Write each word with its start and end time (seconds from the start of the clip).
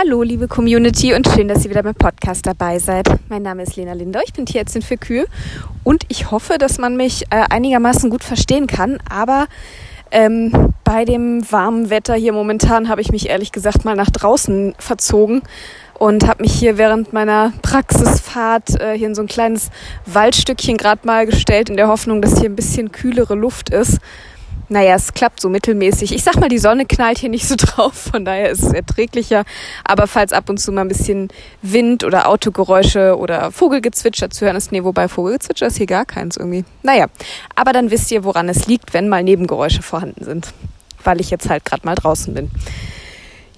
Hallo, 0.00 0.22
liebe 0.22 0.46
Community 0.46 1.12
und 1.12 1.26
schön, 1.26 1.48
dass 1.48 1.64
ihr 1.64 1.72
wieder 1.72 1.82
beim 1.82 1.96
Podcast 1.96 2.46
dabei 2.46 2.78
seid. 2.78 3.08
Mein 3.28 3.42
Name 3.42 3.64
ist 3.64 3.74
Lena 3.74 3.94
Linder, 3.94 4.20
ich 4.24 4.32
bin 4.32 4.46
Tierärztin 4.46 4.80
für 4.80 4.96
Kühe 4.96 5.26
und 5.82 6.04
ich 6.06 6.30
hoffe, 6.30 6.56
dass 6.56 6.78
man 6.78 6.96
mich 6.96 7.24
äh, 7.30 7.42
einigermaßen 7.50 8.08
gut 8.08 8.22
verstehen 8.22 8.68
kann, 8.68 9.00
aber 9.10 9.48
ähm, 10.12 10.72
bei 10.84 11.04
dem 11.04 11.42
warmen 11.50 11.90
Wetter 11.90 12.14
hier 12.14 12.32
momentan 12.32 12.88
habe 12.88 13.00
ich 13.00 13.10
mich 13.10 13.28
ehrlich 13.28 13.50
gesagt 13.50 13.84
mal 13.84 13.96
nach 13.96 14.10
draußen 14.10 14.76
verzogen 14.78 15.42
und 15.94 16.28
habe 16.28 16.42
mich 16.42 16.52
hier 16.52 16.78
während 16.78 17.12
meiner 17.12 17.52
Praxisfahrt 17.62 18.80
äh, 18.80 18.96
hier 18.96 19.08
in 19.08 19.16
so 19.16 19.22
ein 19.22 19.26
kleines 19.26 19.70
Waldstückchen 20.06 20.76
gerade 20.76 21.04
mal 21.08 21.26
gestellt, 21.26 21.70
in 21.70 21.76
der 21.76 21.88
Hoffnung, 21.88 22.22
dass 22.22 22.38
hier 22.38 22.48
ein 22.48 22.54
bisschen 22.54 22.92
kühlere 22.92 23.34
Luft 23.34 23.70
ist. 23.70 23.98
Naja, 24.70 24.94
es 24.94 25.14
klappt 25.14 25.40
so 25.40 25.48
mittelmäßig. 25.48 26.14
Ich 26.14 26.22
sag 26.22 26.36
mal, 26.36 26.48
die 26.48 26.58
Sonne 26.58 26.84
knallt 26.84 27.18
hier 27.18 27.30
nicht 27.30 27.48
so 27.48 27.54
drauf, 27.58 27.94
von 27.94 28.24
daher 28.24 28.50
ist 28.50 28.62
es 28.62 28.72
erträglicher. 28.72 29.44
Aber 29.84 30.06
falls 30.06 30.32
ab 30.32 30.50
und 30.50 30.58
zu 30.58 30.72
mal 30.72 30.82
ein 30.82 30.88
bisschen 30.88 31.28
Wind 31.62 32.04
oder 32.04 32.28
Autogeräusche 32.28 33.16
oder 33.16 33.50
Vogelgezwitscher 33.50 34.30
zu 34.30 34.44
hören 34.44 34.56
ist, 34.56 34.72
nee, 34.72 34.84
wobei 34.84 35.08
Vogelgezwitscher 35.08 35.68
ist 35.68 35.78
hier 35.78 35.86
gar 35.86 36.04
keins 36.04 36.36
irgendwie. 36.36 36.64
Naja, 36.82 37.06
aber 37.54 37.72
dann 37.72 37.90
wisst 37.90 38.10
ihr, 38.10 38.24
woran 38.24 38.48
es 38.48 38.66
liegt, 38.66 38.92
wenn 38.92 39.08
mal 39.08 39.22
Nebengeräusche 39.22 39.82
vorhanden 39.82 40.24
sind. 40.24 40.52
Weil 41.02 41.20
ich 41.20 41.30
jetzt 41.30 41.48
halt 41.48 41.64
gerade 41.64 41.86
mal 41.86 41.94
draußen 41.94 42.34
bin. 42.34 42.50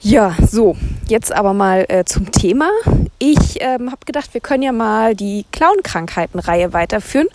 Ja, 0.02 0.34
so, 0.50 0.76
jetzt 1.08 1.30
aber 1.30 1.52
mal 1.52 1.84
äh, 1.88 2.04
zum 2.06 2.32
Thema. 2.32 2.70
Ich 3.18 3.60
ähm, 3.60 3.90
habe 3.90 4.06
gedacht, 4.06 4.32
wir 4.32 4.40
können 4.40 4.62
ja 4.62 4.72
mal 4.72 5.14
die 5.14 5.44
Clown-Krankheiten-Reihe 5.52 6.72
weiterführen. 6.72 7.28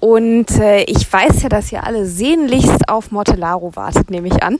Und 0.00 0.50
äh, 0.58 0.82
ich 0.84 1.10
weiß 1.10 1.42
ja, 1.42 1.48
dass 1.48 1.72
ihr 1.72 1.84
alle 1.84 2.06
sehnlichst 2.06 2.88
auf 2.88 3.10
Mortellaro 3.10 3.74
wartet, 3.76 4.10
nehme 4.10 4.28
ich 4.28 4.42
an. 4.42 4.58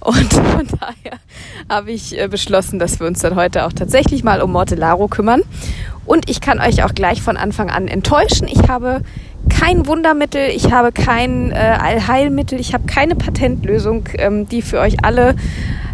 Und 0.00 0.32
von 0.32 0.66
daher 0.80 1.18
habe 1.68 1.92
ich 1.92 2.18
äh, 2.18 2.28
beschlossen, 2.28 2.78
dass 2.78 3.00
wir 3.00 3.06
uns 3.06 3.20
dann 3.20 3.36
heute 3.36 3.66
auch 3.66 3.72
tatsächlich 3.72 4.24
mal 4.24 4.42
um 4.42 4.52
Mortellaro 4.52 5.08
kümmern. 5.08 5.42
Und 6.06 6.28
ich 6.28 6.40
kann 6.40 6.60
euch 6.60 6.84
auch 6.84 6.94
gleich 6.94 7.22
von 7.22 7.36
Anfang 7.36 7.70
an 7.70 7.88
enttäuschen. 7.88 8.46
Ich 8.46 8.68
habe 8.68 9.00
kein 9.48 9.86
Wundermittel, 9.86 10.48
ich 10.54 10.72
habe 10.72 10.92
kein 10.92 11.50
äh, 11.50 11.54
Allheilmittel, 11.54 12.60
ich 12.60 12.74
habe 12.74 12.86
keine 12.86 13.14
Patentlösung, 13.14 14.08
ähm, 14.18 14.48
die 14.48 14.62
für 14.62 14.80
euch 14.80 15.04
alle 15.04 15.34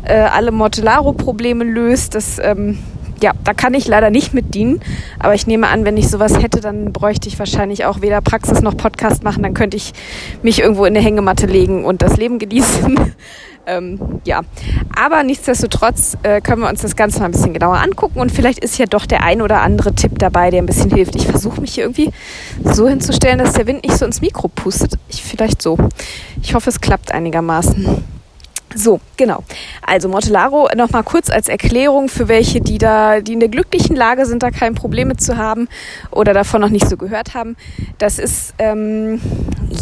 äh, 0.04 0.14
alle 0.14 0.50
Mortellaro-Probleme 0.50 1.64
löst. 1.64 2.14
Das, 2.14 2.38
ähm, 2.38 2.78
ja, 3.22 3.32
da 3.44 3.54
kann 3.54 3.74
ich 3.74 3.86
leider 3.86 4.10
nicht 4.10 4.34
mit 4.34 4.54
dienen. 4.54 4.80
Aber 5.18 5.34
ich 5.34 5.46
nehme 5.46 5.68
an, 5.68 5.84
wenn 5.84 5.96
ich 5.96 6.08
sowas 6.08 6.40
hätte, 6.42 6.60
dann 6.60 6.92
bräuchte 6.92 7.28
ich 7.28 7.38
wahrscheinlich 7.38 7.84
auch 7.84 8.00
weder 8.00 8.20
Praxis 8.20 8.60
noch 8.60 8.76
Podcast 8.76 9.22
machen. 9.22 9.42
Dann 9.42 9.54
könnte 9.54 9.76
ich 9.76 9.92
mich 10.42 10.60
irgendwo 10.60 10.84
in 10.84 10.96
eine 10.96 11.04
Hängematte 11.04 11.46
legen 11.46 11.84
und 11.84 12.02
das 12.02 12.16
Leben 12.16 12.38
genießen. 12.38 13.14
ähm, 13.66 14.20
ja, 14.24 14.40
aber 14.94 15.22
nichtsdestotrotz 15.22 16.16
äh, 16.22 16.40
können 16.40 16.62
wir 16.62 16.68
uns 16.68 16.82
das 16.82 16.96
Ganze 16.96 17.20
mal 17.20 17.26
ein 17.26 17.32
bisschen 17.32 17.52
genauer 17.52 17.78
angucken 17.78 18.20
und 18.20 18.32
vielleicht 18.32 18.58
ist 18.58 18.78
ja 18.78 18.86
doch 18.86 19.06
der 19.06 19.22
ein 19.22 19.42
oder 19.42 19.60
andere 19.60 19.94
Tipp 19.94 20.18
dabei, 20.18 20.50
der 20.50 20.62
ein 20.62 20.66
bisschen 20.66 20.90
hilft. 20.90 21.14
Ich 21.16 21.26
versuche 21.26 21.60
mich 21.60 21.74
hier 21.74 21.84
irgendwie 21.84 22.10
so 22.64 22.88
hinzustellen, 22.88 23.38
dass 23.38 23.52
der 23.52 23.66
Wind 23.66 23.84
nicht 23.84 23.96
so 23.96 24.06
ins 24.06 24.20
Mikro 24.20 24.48
pustet. 24.48 24.98
Ich 25.08 25.22
vielleicht 25.22 25.62
so. 25.62 25.76
Ich 26.42 26.54
hoffe, 26.54 26.70
es 26.70 26.80
klappt 26.80 27.12
einigermaßen. 27.12 28.19
So, 28.74 29.00
genau. 29.16 29.42
Also 29.84 30.08
Mortellaro 30.08 30.68
nochmal 30.76 31.02
kurz 31.02 31.28
als 31.28 31.48
Erklärung 31.48 32.08
für 32.08 32.28
welche, 32.28 32.60
die 32.60 32.78
da, 32.78 33.20
die 33.20 33.32
in 33.32 33.40
der 33.40 33.48
glücklichen 33.48 33.96
Lage 33.96 34.26
sind, 34.26 34.44
da 34.44 34.50
kein 34.50 34.76
Problem 34.76 35.08
mit 35.08 35.20
zu 35.20 35.36
haben 35.36 35.68
oder 36.12 36.32
davon 36.34 36.60
noch 36.60 36.68
nicht 36.68 36.88
so 36.88 36.96
gehört 36.96 37.34
haben. 37.34 37.56
Das 37.98 38.20
ist 38.20 38.54
ähm, 38.58 39.20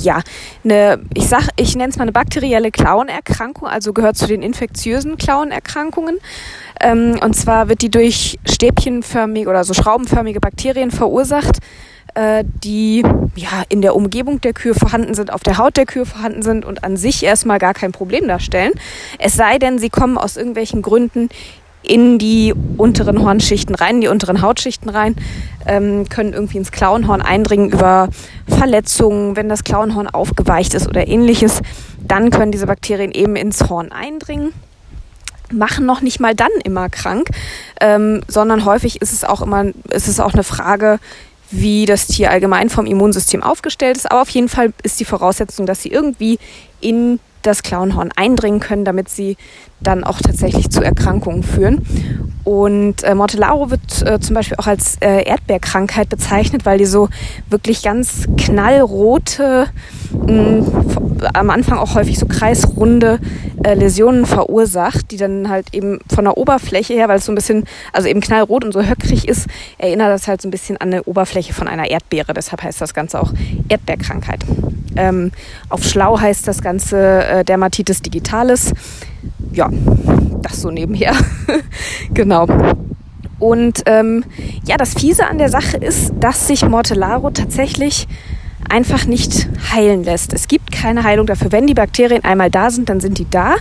ja 0.02 0.22
eine, 0.64 1.00
ich 1.12 1.28
sag, 1.28 1.48
ich 1.56 1.76
nenne 1.76 1.90
es 1.90 1.96
mal 1.96 2.04
eine 2.04 2.12
bakterielle 2.12 2.70
Klauenerkrankung, 2.70 3.68
also 3.68 3.92
gehört 3.92 4.16
zu 4.16 4.26
den 4.26 4.42
infektiösen 4.42 5.18
Klauenerkrankungen. 5.18 6.18
Ähm, 6.80 7.18
und 7.22 7.34
zwar 7.34 7.68
wird 7.68 7.82
die 7.82 7.90
durch 7.90 8.38
stäbchenförmige 8.48 9.50
oder 9.50 9.64
so 9.64 9.74
schraubenförmige 9.74 10.40
Bakterien 10.40 10.90
verursacht 10.90 11.58
äh, 12.14 12.44
die 12.64 13.02
ja 13.36 13.62
in 13.68 13.82
der 13.82 13.94
Umgebung 13.94 14.40
der 14.40 14.52
Kühe 14.52 14.74
vorhanden 14.74 15.14
sind, 15.14 15.32
auf 15.32 15.42
der 15.42 15.58
Haut 15.58 15.76
der 15.76 15.86
Kühe 15.86 16.06
vorhanden 16.06 16.42
sind 16.42 16.64
und 16.64 16.84
an 16.84 16.96
sich 16.96 17.22
erstmal 17.22 17.58
gar 17.58 17.74
kein 17.74 17.92
Problem 17.92 18.26
darstellen. 18.28 18.72
Es 19.18 19.34
sei 19.34 19.58
denn, 19.58 19.78
sie 19.78 19.90
kommen 19.90 20.18
aus 20.18 20.36
irgendwelchen 20.36 20.82
Gründen 20.82 21.28
in 21.82 22.18
die 22.18 22.54
unteren 22.76 23.22
Hornschichten 23.22 23.74
rein, 23.74 23.96
in 23.96 24.00
die 24.02 24.08
unteren 24.08 24.42
Hautschichten 24.42 24.90
rein, 24.90 25.16
ähm, 25.66 26.08
können 26.08 26.32
irgendwie 26.32 26.58
ins 26.58 26.72
Klauenhorn 26.72 27.22
eindringen 27.22 27.70
über 27.70 28.08
Verletzungen, 28.46 29.36
wenn 29.36 29.48
das 29.48 29.64
Klauenhorn 29.64 30.08
aufgeweicht 30.08 30.74
ist 30.74 30.88
oder 30.88 31.06
ähnliches, 31.06 31.60
dann 32.02 32.30
können 32.30 32.52
diese 32.52 32.66
Bakterien 32.66 33.12
eben 33.12 33.36
ins 33.36 33.68
Horn 33.68 33.92
eindringen 33.92 34.52
machen 35.50 35.86
noch 35.86 36.02
nicht 36.02 36.20
mal 36.20 36.34
dann 36.34 36.50
immer 36.64 36.88
krank, 36.88 37.30
ähm, 37.80 38.20
sondern 38.28 38.64
häufig 38.64 39.00
ist 39.00 39.12
es 39.12 39.24
auch 39.24 39.40
immer, 39.40 39.64
ist 39.90 40.08
es 40.08 40.20
auch 40.20 40.34
eine 40.34 40.44
Frage, 40.44 40.98
wie 41.50 41.86
das 41.86 42.06
Tier 42.06 42.30
allgemein 42.30 42.70
vom 42.70 42.86
Immunsystem 42.86 43.42
aufgestellt 43.42 43.96
ist. 43.96 44.10
Aber 44.10 44.22
auf 44.22 44.30
jeden 44.30 44.48
Fall 44.48 44.72
ist 44.82 45.00
die 45.00 45.04
Voraussetzung, 45.04 45.66
dass 45.66 45.82
sie 45.82 45.90
irgendwie 45.90 46.38
in 46.80 47.20
das 47.42 47.62
Klauenhorn 47.62 48.10
eindringen 48.16 48.60
können, 48.60 48.84
damit 48.84 49.08
sie 49.08 49.36
dann 49.80 50.04
auch 50.04 50.20
tatsächlich 50.20 50.70
zu 50.70 50.82
Erkrankungen 50.82 51.42
führen. 51.42 51.84
Und 52.44 53.02
äh, 53.02 53.14
Mortellaro 53.14 53.70
wird 53.70 54.02
äh, 54.06 54.20
zum 54.20 54.34
Beispiel 54.34 54.56
auch 54.56 54.66
als 54.66 54.96
äh, 55.00 55.24
Erdbeerkrankheit 55.24 56.08
bezeichnet, 56.08 56.64
weil 56.64 56.78
die 56.78 56.86
so 56.86 57.10
wirklich 57.50 57.82
ganz 57.82 58.26
knallrote, 58.38 59.66
mh, 60.26 60.66
am 61.34 61.50
Anfang 61.50 61.78
auch 61.78 61.94
häufig 61.94 62.18
so 62.18 62.26
kreisrunde 62.26 63.18
äh, 63.64 63.74
Läsionen 63.74 64.24
verursacht, 64.24 65.10
die 65.10 65.16
dann 65.18 65.50
halt 65.50 65.74
eben 65.74 65.98
von 66.12 66.24
der 66.24 66.38
Oberfläche 66.38 66.94
her, 66.94 67.08
weil 67.08 67.18
es 67.18 67.26
so 67.26 67.32
ein 67.32 67.34
bisschen, 67.34 67.64
also 67.92 68.08
eben 68.08 68.20
knallrot 68.20 68.64
und 68.64 68.72
so 68.72 68.82
höckrig 68.82 69.28
ist, 69.28 69.46
erinnert 69.76 70.10
das 70.10 70.26
halt 70.26 70.40
so 70.40 70.48
ein 70.48 70.50
bisschen 70.50 70.78
an 70.78 70.88
eine 70.88 71.04
Oberfläche 71.04 71.52
von 71.52 71.68
einer 71.68 71.90
Erdbeere. 71.90 72.32
Deshalb 72.32 72.62
heißt 72.62 72.80
das 72.80 72.94
Ganze 72.94 73.20
auch 73.20 73.32
Erdbeerkrankheit. 73.68 74.44
Ähm, 74.96 75.32
auf 75.68 75.84
Schlau 75.84 76.18
heißt 76.18 76.48
das 76.48 76.62
Ganze 76.62 77.24
äh, 77.24 77.44
Dermatitis 77.44 78.00
digitalis. 78.00 78.72
Ja, 79.52 79.70
das 80.42 80.60
so 80.60 80.70
nebenher. 80.70 81.14
genau. 82.14 82.46
Und 83.38 83.82
ähm, 83.86 84.24
ja, 84.66 84.76
das 84.76 84.94
Fiese 84.94 85.26
an 85.26 85.38
der 85.38 85.48
Sache 85.48 85.76
ist, 85.76 86.12
dass 86.18 86.48
sich 86.48 86.66
Mortellaro 86.66 87.30
tatsächlich 87.30 88.08
einfach 88.68 89.06
nicht 89.06 89.48
heilen 89.72 90.04
lässt. 90.04 90.32
Es 90.32 90.48
gibt 90.48 90.72
keine 90.72 91.04
Heilung 91.04 91.26
dafür. 91.26 91.52
Wenn 91.52 91.66
die 91.66 91.74
Bakterien 91.74 92.24
einmal 92.24 92.50
da 92.50 92.70
sind, 92.70 92.88
dann 92.88 93.00
sind 93.00 93.18
die 93.18 93.28
da. 93.30 93.56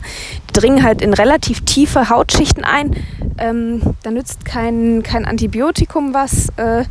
Die 0.50 0.54
dringen 0.54 0.84
halt 0.84 1.02
in 1.02 1.14
relativ 1.14 1.62
tiefe 1.62 2.10
Hautschichten 2.10 2.64
ein. 2.64 2.96
Ähm, 3.38 3.82
da 4.04 4.12
nützt 4.12 4.46
kein, 4.46 5.04
kein 5.04 5.26
Antibiotikum 5.26 6.14
was. 6.14 6.50
Äh, 6.58 6.84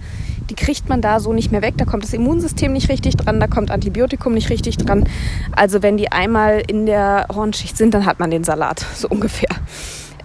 die 0.51 0.55
kriegt 0.55 0.89
man 0.89 1.01
da 1.01 1.21
so 1.21 1.33
nicht 1.33 1.53
mehr 1.53 1.62
weg. 1.62 1.75
Da 1.77 1.84
kommt 1.84 2.05
das 2.05 2.12
Immunsystem 2.12 2.73
nicht 2.73 2.89
richtig 2.89 3.17
dran, 3.17 3.41
da 3.41 3.47
kommt 3.47 3.71
Antibiotikum 3.71 4.34
nicht 4.34 4.51
richtig 4.51 4.77
dran. 4.77 5.09
Also 5.55 5.83
wenn 5.83 5.97
die 5.97 6.12
einmal 6.12 6.62
in 6.67 6.87
der 6.87 7.27
Hornschicht 7.34 7.77
sind, 7.77 7.95
dann 7.95 8.07
hat 8.07 8.19
man 8.19 8.31
den 8.31 8.45
Salat, 8.45 8.85
so 8.95 9.09
ungefähr. 9.09 9.51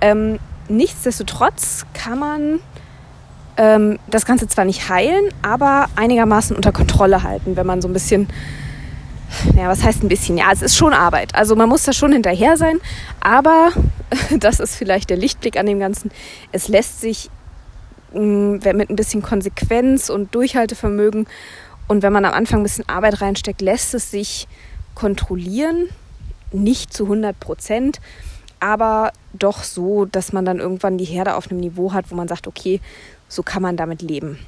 Ähm, 0.01 0.39
nichtsdestotrotz 0.67 1.85
kann 1.93 2.19
man 2.19 2.59
ähm, 3.57 3.99
das 4.09 4.25
Ganze 4.25 4.47
zwar 4.47 4.65
nicht 4.65 4.89
heilen, 4.89 5.25
aber 5.41 5.87
einigermaßen 5.95 6.55
unter 6.55 6.71
Kontrolle 6.71 7.23
halten, 7.23 7.55
wenn 7.55 7.65
man 7.65 7.81
so 7.81 7.87
ein 7.87 7.93
bisschen 7.93 8.27
ja, 9.55 9.69
was 9.69 9.83
heißt 9.83 10.03
ein 10.03 10.09
bisschen? 10.09 10.37
Ja, 10.37 10.51
es 10.51 10.61
ist 10.61 10.75
schon 10.75 10.93
Arbeit. 10.93 11.33
Also 11.35 11.55
man 11.55 11.69
muss 11.69 11.83
da 11.83 11.93
schon 11.93 12.11
hinterher 12.11 12.57
sein, 12.57 12.79
aber 13.21 13.69
das 14.39 14.59
ist 14.59 14.75
vielleicht 14.75 15.09
der 15.09 15.17
Lichtblick 15.17 15.57
an 15.57 15.65
dem 15.65 15.79
Ganzen. 15.79 16.11
Es 16.51 16.67
lässt 16.67 17.01
sich 17.01 17.29
mit 18.13 18.89
ein 18.89 18.95
bisschen 18.95 19.21
Konsequenz 19.21 20.09
und 20.09 20.33
Durchhaltevermögen 20.35 21.27
und 21.91 22.03
wenn 22.03 22.13
man 22.13 22.23
am 22.23 22.33
Anfang 22.33 22.61
ein 22.61 22.63
bisschen 22.63 22.87
Arbeit 22.87 23.19
reinsteckt, 23.19 23.61
lässt 23.61 23.93
es 23.93 24.11
sich 24.11 24.47
kontrollieren. 24.95 25.89
Nicht 26.53 26.93
zu 26.93 27.03
100 27.03 27.37
Prozent, 27.37 27.99
aber 28.61 29.11
doch 29.33 29.63
so, 29.63 30.05
dass 30.05 30.31
man 30.31 30.45
dann 30.45 30.59
irgendwann 30.59 30.97
die 30.97 31.03
Herde 31.03 31.35
auf 31.35 31.51
einem 31.51 31.59
Niveau 31.59 31.91
hat, 31.91 32.05
wo 32.09 32.15
man 32.15 32.29
sagt, 32.29 32.47
okay, 32.47 32.79
so 33.27 33.43
kann 33.43 33.61
man 33.61 33.75
damit 33.75 34.01
leben. 34.01 34.39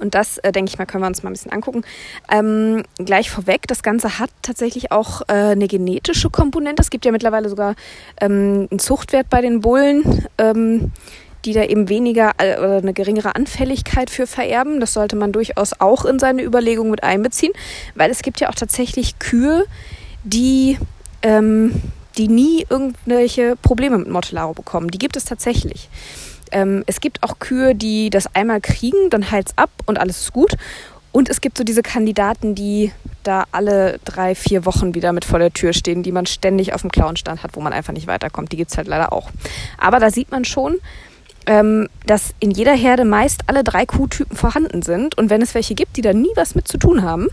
Und 0.00 0.14
das, 0.14 0.38
äh, 0.38 0.52
denke 0.52 0.70
ich 0.70 0.78
mal, 0.78 0.86
können 0.86 1.02
wir 1.02 1.08
uns 1.08 1.24
mal 1.24 1.30
ein 1.30 1.34
bisschen 1.34 1.52
angucken. 1.52 1.82
Ähm, 2.30 2.84
gleich 2.98 3.30
vorweg, 3.30 3.66
das 3.66 3.82
Ganze 3.82 4.18
hat 4.18 4.30
tatsächlich 4.42 4.92
auch 4.92 5.22
äh, 5.22 5.32
eine 5.32 5.66
genetische 5.66 6.30
Komponente. 6.30 6.82
Es 6.82 6.90
gibt 6.90 7.04
ja 7.04 7.12
mittlerweile 7.12 7.48
sogar 7.48 7.74
ähm, 8.20 8.68
einen 8.70 8.78
Zuchtwert 8.78 9.28
bei 9.28 9.40
den 9.40 9.60
Bullen. 9.60 10.26
Ähm, 10.38 10.92
die 11.44 11.52
da 11.52 11.64
eben 11.64 11.88
weniger 11.88 12.32
äh, 12.38 12.58
oder 12.58 12.78
eine 12.78 12.92
geringere 12.92 13.34
Anfälligkeit 13.34 14.10
für 14.10 14.26
vererben. 14.26 14.80
Das 14.80 14.92
sollte 14.92 15.16
man 15.16 15.32
durchaus 15.32 15.80
auch 15.80 16.04
in 16.04 16.18
seine 16.18 16.42
Überlegung 16.42 16.90
mit 16.90 17.02
einbeziehen, 17.02 17.52
weil 17.94 18.10
es 18.10 18.22
gibt 18.22 18.40
ja 18.40 18.48
auch 18.48 18.54
tatsächlich 18.54 19.18
Kühe, 19.18 19.64
die, 20.24 20.78
ähm, 21.22 21.72
die 22.16 22.28
nie 22.28 22.66
irgendwelche 22.68 23.56
Probleme 23.56 23.98
mit 23.98 24.08
Mortellaro 24.08 24.54
bekommen. 24.54 24.88
Die 24.88 24.98
gibt 24.98 25.16
es 25.16 25.24
tatsächlich. 25.24 25.88
Ähm, 26.50 26.84
es 26.86 27.00
gibt 27.00 27.22
auch 27.22 27.38
Kühe, 27.38 27.74
die 27.74 28.10
das 28.10 28.34
einmal 28.34 28.60
kriegen, 28.60 29.10
dann 29.10 29.30
heilt 29.30 29.50
ab 29.56 29.70
und 29.86 29.98
alles 29.98 30.22
ist 30.22 30.32
gut. 30.32 30.54
Und 31.12 31.28
es 31.28 31.40
gibt 31.40 31.56
so 31.58 31.62
diese 31.62 31.82
Kandidaten, 31.82 32.56
die 32.56 32.90
da 33.22 33.44
alle 33.52 34.00
drei, 34.04 34.34
vier 34.34 34.66
Wochen 34.66 34.96
wieder 34.96 35.12
mit 35.12 35.24
vor 35.24 35.38
der 35.38 35.52
Tür 35.52 35.72
stehen, 35.72 36.02
die 36.02 36.10
man 36.10 36.26
ständig 36.26 36.72
auf 36.72 36.80
dem 36.80 36.90
Klauenstand 36.90 37.44
hat, 37.44 37.54
wo 37.54 37.60
man 37.60 37.72
einfach 37.72 37.92
nicht 37.92 38.08
weiterkommt. 38.08 38.50
Die 38.50 38.56
gibt 38.56 38.72
es 38.72 38.76
halt 38.76 38.88
leider 38.88 39.12
auch. 39.12 39.30
Aber 39.78 40.00
da 40.00 40.10
sieht 40.10 40.32
man 40.32 40.44
schon, 40.44 40.78
ähm, 41.46 41.88
dass 42.06 42.34
in 42.40 42.50
jeder 42.50 42.74
Herde 42.74 43.04
meist 43.04 43.42
alle 43.46 43.64
drei 43.64 43.86
Kuhtypen 43.86 44.36
vorhanden 44.36 44.82
sind. 44.82 45.16
Und 45.18 45.30
wenn 45.30 45.42
es 45.42 45.54
welche 45.54 45.74
gibt, 45.74 45.96
die 45.96 46.02
da 46.02 46.12
nie 46.12 46.32
was 46.36 46.54
mit 46.54 46.68
zu 46.68 46.78
tun 46.78 47.02
haben, 47.02 47.28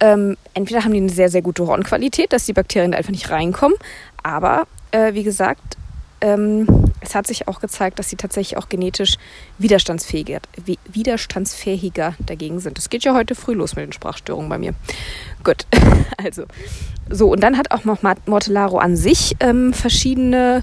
ähm, 0.00 0.36
entweder 0.54 0.84
haben 0.84 0.92
die 0.92 0.98
eine 0.98 1.08
sehr, 1.08 1.30
sehr 1.30 1.42
gute 1.42 1.66
Hornqualität, 1.66 2.32
dass 2.32 2.46
die 2.46 2.52
Bakterien 2.52 2.92
da 2.92 2.98
einfach 2.98 3.12
nicht 3.12 3.30
reinkommen. 3.30 3.76
Aber 4.22 4.66
äh, 4.90 5.14
wie 5.14 5.22
gesagt, 5.22 5.76
ähm, 6.20 6.66
es 7.00 7.14
hat 7.14 7.26
sich 7.26 7.46
auch 7.46 7.60
gezeigt, 7.60 7.98
dass 7.98 8.08
sie 8.08 8.16
tatsächlich 8.16 8.56
auch 8.56 8.68
genetisch 8.68 9.16
widerstandsfähiger, 9.58 10.40
widerstandsfähiger 10.86 12.14
dagegen 12.20 12.60
sind. 12.60 12.78
Das 12.78 12.90
geht 12.90 13.04
ja 13.04 13.14
heute 13.14 13.34
früh 13.34 13.54
los 13.54 13.76
mit 13.76 13.84
den 13.84 13.92
Sprachstörungen 13.92 14.48
bei 14.48 14.58
mir. 14.58 14.74
Gut, 15.44 15.66
also 16.16 16.44
so 17.10 17.30
und 17.30 17.40
dann 17.40 17.58
hat 17.58 17.70
auch 17.70 17.84
noch 17.84 18.02
Mortellaro 18.02 18.78
an 18.78 18.96
sich 18.96 19.36
ähm, 19.40 19.72
verschiedene 19.72 20.62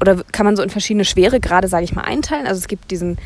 oder 0.00 0.22
kann 0.32 0.46
man 0.46 0.56
so 0.56 0.62
in 0.62 0.70
verschiedene 0.70 1.04
Schweregrade, 1.04 1.68
sage 1.68 1.84
ich 1.84 1.94
mal, 1.94 2.02
einteilen. 2.02 2.46
Also 2.46 2.58
es 2.58 2.68
gibt 2.68 2.90
diesen 2.90 3.18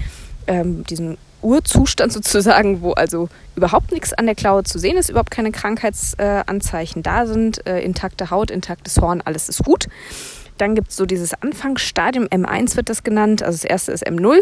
ähm, 0.48 0.84
diesen 0.84 1.18
Urzustand 1.42 2.12
sozusagen, 2.12 2.82
wo 2.82 2.92
also 2.92 3.28
überhaupt 3.54 3.92
nichts 3.92 4.12
an 4.12 4.26
der 4.26 4.34
Klaue 4.34 4.64
zu 4.64 4.78
sehen 4.78 4.96
ist, 4.96 5.08
überhaupt 5.08 5.30
keine 5.30 5.52
Krankheitsanzeichen 5.52 7.00
äh, 7.00 7.02
da 7.02 7.26
sind, 7.26 7.64
äh, 7.66 7.80
intakte 7.80 8.30
Haut, 8.30 8.50
intaktes 8.50 8.98
Horn, 8.98 9.22
alles 9.24 9.48
ist 9.48 9.64
gut. 9.64 9.86
Dann 10.58 10.74
gibt 10.74 10.90
es 10.90 10.96
so 10.96 11.06
dieses 11.06 11.34
Anfangsstadium, 11.34 12.26
M1 12.26 12.76
wird 12.76 12.88
das 12.88 13.02
genannt, 13.02 13.42
also 13.42 13.56
das 13.56 13.64
erste 13.64 13.92
ist 13.92 14.06
M0, 14.06 14.40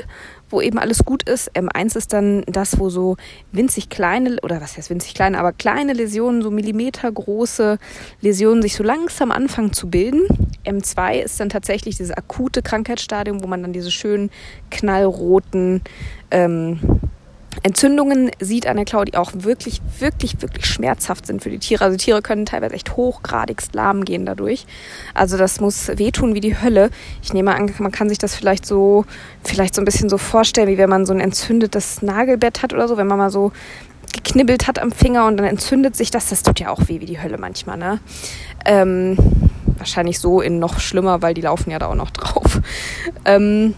wo 0.50 0.60
eben 0.60 0.78
alles 0.78 1.04
gut 1.04 1.22
ist. 1.28 1.54
M1 1.54 1.96
ist 1.96 2.12
dann 2.12 2.42
das, 2.46 2.78
wo 2.78 2.88
so 2.88 3.16
winzig 3.52 3.88
kleine, 3.88 4.38
oder 4.42 4.60
was 4.60 4.76
heißt 4.76 4.90
winzig 4.90 5.14
kleine, 5.14 5.38
aber 5.38 5.52
kleine 5.52 5.92
Läsionen, 5.92 6.42
so 6.42 6.50
millimetergroße 6.50 7.78
Läsionen 8.20 8.62
sich 8.62 8.74
so 8.74 8.82
langsam 8.82 9.30
anfangen 9.30 9.72
zu 9.72 9.88
bilden. 9.88 10.22
M2 10.64 11.20
ist 11.20 11.38
dann 11.38 11.48
tatsächlich 11.48 11.96
dieses 11.96 12.16
akute 12.16 12.62
Krankheitsstadium, 12.62 13.42
wo 13.42 13.46
man 13.46 13.62
dann 13.62 13.72
diese 13.72 13.90
schönen 13.90 14.30
knallroten 14.70 15.82
ähm, 16.30 16.80
Entzündungen 17.62 18.30
sieht 18.40 18.66
an 18.66 18.76
der 18.76 18.84
Klaue, 18.84 19.04
die 19.04 19.16
auch 19.16 19.32
wirklich, 19.34 19.80
wirklich, 19.98 20.40
wirklich 20.42 20.66
schmerzhaft 20.66 21.26
sind 21.26 21.42
für 21.42 21.50
die 21.50 21.58
Tiere. 21.58 21.84
Also 21.84 21.96
Tiere 21.96 22.22
können 22.22 22.46
teilweise 22.46 22.74
echt 22.74 22.96
hochgradigst 22.96 23.74
lahm 23.74 24.04
gehen 24.04 24.26
dadurch. 24.26 24.66
Also 25.14 25.36
das 25.36 25.60
muss 25.60 25.88
wehtun 25.88 26.34
wie 26.34 26.40
die 26.40 26.60
Hölle. 26.60 26.90
Ich 27.22 27.32
nehme 27.32 27.54
an, 27.54 27.72
man 27.78 27.92
kann 27.92 28.08
sich 28.08 28.18
das 28.18 28.34
vielleicht 28.34 28.66
so, 28.66 29.04
vielleicht 29.44 29.74
so 29.74 29.82
ein 29.82 29.84
bisschen 29.84 30.08
so 30.08 30.18
vorstellen, 30.18 30.68
wie 30.68 30.78
wenn 30.78 30.90
man 30.90 31.06
so 31.06 31.12
ein 31.12 31.20
entzündetes 31.20 32.02
Nagelbett 32.02 32.62
hat 32.62 32.72
oder 32.72 32.88
so, 32.88 32.96
wenn 32.96 33.06
man 33.06 33.18
mal 33.18 33.30
so 33.30 33.52
geknibbelt 34.12 34.66
hat 34.66 34.78
am 34.78 34.92
Finger 34.92 35.26
und 35.26 35.36
dann 35.36 35.46
entzündet 35.46 35.96
sich 35.96 36.10
das. 36.10 36.28
Das 36.28 36.42
tut 36.42 36.60
ja 36.60 36.70
auch 36.70 36.88
weh 36.88 37.00
wie 37.00 37.06
die 37.06 37.20
Hölle 37.20 37.38
manchmal, 37.38 37.76
ne? 37.76 38.00
Ähm, 38.64 39.16
wahrscheinlich 39.78 40.18
so 40.18 40.40
in 40.40 40.58
noch 40.58 40.80
schlimmer, 40.80 41.22
weil 41.22 41.34
die 41.34 41.42
laufen 41.42 41.70
ja 41.70 41.78
da 41.78 41.86
auch 41.86 41.94
noch 41.94 42.10
drauf. 42.10 42.60
Ähm, 43.24 43.74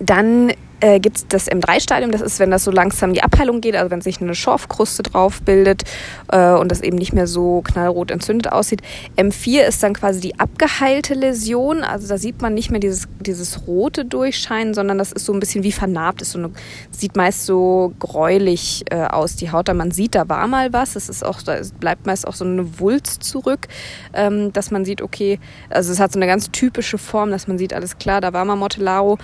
dann 0.00 0.52
äh, 0.80 1.00
gibt 1.00 1.16
es 1.16 1.28
das 1.28 1.50
M3-Stadium. 1.50 2.10
Das 2.10 2.20
ist, 2.20 2.38
wenn 2.38 2.50
das 2.50 2.64
so 2.64 2.70
langsam 2.70 3.12
die 3.12 3.22
Abheilung 3.22 3.60
geht, 3.60 3.76
also 3.76 3.90
wenn 3.90 4.00
sich 4.00 4.20
eine 4.20 4.34
Schorfkruste 4.34 5.02
drauf 5.02 5.42
bildet 5.42 5.84
äh, 6.30 6.52
und 6.52 6.70
das 6.70 6.80
eben 6.80 6.96
nicht 6.96 7.12
mehr 7.12 7.26
so 7.26 7.62
knallrot 7.62 8.10
entzündet 8.10 8.52
aussieht. 8.52 8.82
M4 9.16 9.62
ist 9.62 9.82
dann 9.82 9.94
quasi 9.94 10.20
die 10.20 10.38
abgeheilte 10.38 11.14
Läsion. 11.14 11.82
Also 11.82 12.08
da 12.08 12.18
sieht 12.18 12.42
man 12.42 12.54
nicht 12.54 12.70
mehr 12.70 12.80
dieses, 12.80 13.08
dieses 13.20 13.66
rote 13.66 14.04
Durchscheinen, 14.04 14.74
sondern 14.74 14.98
das 14.98 15.12
ist 15.12 15.24
so 15.24 15.32
ein 15.32 15.40
bisschen 15.40 15.64
wie 15.64 15.72
vernarbt. 15.72 16.22
Ist 16.22 16.32
so 16.32 16.38
eine, 16.38 16.50
sieht 16.90 17.16
meist 17.16 17.46
so 17.46 17.92
gräulich 17.98 18.84
äh, 18.90 19.04
aus, 19.04 19.36
die 19.36 19.50
Haut. 19.50 19.68
Da 19.68 19.74
man 19.74 19.90
sieht, 19.90 20.14
da 20.14 20.28
war 20.28 20.46
mal 20.46 20.72
was. 20.72 20.96
Es 20.96 21.08
ist 21.08 21.24
auch, 21.24 21.42
da 21.42 21.60
bleibt 21.80 22.06
meist 22.06 22.26
auch 22.26 22.34
so 22.34 22.44
eine 22.44 22.78
Wulst 22.80 23.22
zurück, 23.24 23.68
ähm, 24.12 24.52
dass 24.52 24.70
man 24.70 24.84
sieht, 24.84 25.02
okay, 25.02 25.38
also 25.70 25.92
es 25.92 26.00
hat 26.00 26.12
so 26.12 26.18
eine 26.18 26.26
ganz 26.26 26.50
typische 26.50 26.98
Form, 26.98 27.30
dass 27.30 27.48
man 27.48 27.58
sieht, 27.58 27.72
alles 27.72 27.98
klar, 27.98 28.20
da 28.20 28.32
war 28.32 28.44
mal 28.44 28.56
Motellaro, 28.56 29.18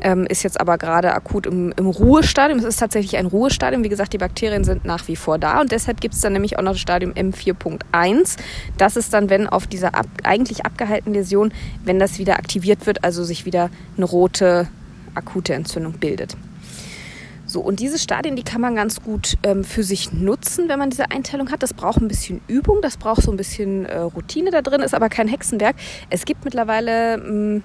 ähm, 0.00 0.26
ist 0.26 0.42
jetzt 0.42 0.60
aber 0.60 0.78
gerade 0.78 1.12
akut 1.12 1.46
im, 1.46 1.72
im 1.76 1.86
Ruhestadium. 1.86 2.58
Es 2.58 2.64
ist 2.64 2.78
tatsächlich 2.78 3.16
ein 3.16 3.26
Ruhestadium. 3.26 3.84
Wie 3.84 3.88
gesagt, 3.88 4.12
die 4.12 4.18
Bakterien 4.18 4.64
sind 4.64 4.84
nach 4.84 5.08
wie 5.08 5.16
vor 5.16 5.38
da 5.38 5.60
und 5.60 5.72
deshalb 5.72 6.00
gibt 6.00 6.14
es 6.14 6.20
dann 6.20 6.32
nämlich 6.32 6.58
auch 6.58 6.62
noch 6.62 6.72
das 6.72 6.80
Stadium 6.80 7.12
M4.1. 7.12 8.36
Das 8.76 8.96
ist 8.96 9.12
dann, 9.12 9.30
wenn 9.30 9.46
auf 9.46 9.66
dieser 9.66 9.94
ab, 9.94 10.06
eigentlich 10.22 10.64
abgehaltenen 10.64 11.14
Läsion, 11.14 11.52
wenn 11.84 11.98
das 11.98 12.18
wieder 12.18 12.34
aktiviert 12.38 12.86
wird, 12.86 13.04
also 13.04 13.24
sich 13.24 13.44
wieder 13.44 13.70
eine 13.96 14.06
rote 14.06 14.68
akute 15.14 15.54
Entzündung 15.54 15.94
bildet. 15.94 16.36
So, 17.48 17.62
und 17.62 17.80
diese 17.80 17.98
Stadien, 17.98 18.36
die 18.36 18.42
kann 18.42 18.60
man 18.60 18.74
ganz 18.76 19.02
gut 19.02 19.38
ähm, 19.42 19.64
für 19.64 19.82
sich 19.82 20.12
nutzen, 20.12 20.68
wenn 20.68 20.78
man 20.78 20.90
diese 20.90 21.10
Einteilung 21.10 21.50
hat. 21.50 21.62
Das 21.62 21.72
braucht 21.72 21.98
ein 21.98 22.06
bisschen 22.06 22.42
Übung, 22.46 22.82
das 22.82 22.98
braucht 22.98 23.22
so 23.22 23.30
ein 23.30 23.38
bisschen 23.38 23.86
äh, 23.86 24.00
Routine 24.00 24.50
da 24.50 24.60
drin, 24.60 24.82
ist 24.82 24.94
aber 24.94 25.08
kein 25.08 25.28
Hexenwerk. 25.28 25.74
Es 26.10 26.26
gibt 26.26 26.44
mittlerweile 26.44 27.16
mh, 27.16 27.24
hm, 27.24 27.62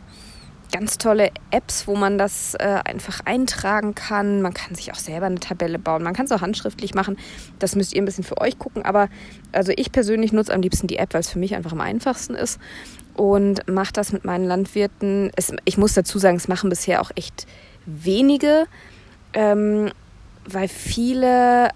ganz 0.74 0.98
tolle 0.98 1.30
Apps, 1.52 1.88
wo 1.88 1.96
man 1.96 2.18
das 2.18 2.56
äh, 2.56 2.80
einfach 2.84 3.22
eintragen 3.26 3.96
kann. 3.96 4.42
Man 4.42 4.54
kann 4.54 4.76
sich 4.76 4.92
auch 4.92 4.98
selber 4.98 5.28
eine 5.28 5.40
Tabelle 5.40 5.80
bauen. 5.80 6.04
Man 6.04 6.14
kann 6.14 6.26
es 6.26 6.32
auch 6.32 6.42
handschriftlich 6.42 6.96
machen. 6.96 7.18
Das 7.60 7.76
müsst 7.76 7.94
ihr 7.94 8.02
ein 8.02 8.06
bisschen 8.06 8.24
für 8.24 8.42
euch 8.42 8.58
gucken. 8.58 8.84
Aber 8.84 9.08
also 9.52 9.72
ich 9.76 9.92
persönlich 9.92 10.34
nutze 10.34 10.54
am 10.54 10.62
liebsten 10.62 10.88
die 10.88 10.98
App, 10.98 11.14
weil 11.14 11.22
es 11.22 11.30
für 11.30 11.40
mich 11.40 11.56
einfach 11.56 11.72
am 11.72 11.80
einfachsten 11.80 12.34
ist. 12.34 12.60
Und 13.16 13.68
mache 13.70 13.94
das 13.94 14.12
mit 14.12 14.26
meinen 14.26 14.46
Landwirten. 14.46 15.32
Es, 15.36 15.54
ich 15.64 15.78
muss 15.78 15.94
dazu 15.94 16.18
sagen, 16.18 16.38
es 16.38 16.48
machen 16.48 16.72
bisher 16.72 17.02
auch 17.02 17.12
echt 17.16 17.46
wenige, 17.86 18.66
ähm, 19.34 19.92
weil 20.46 20.68
viele 20.68 21.70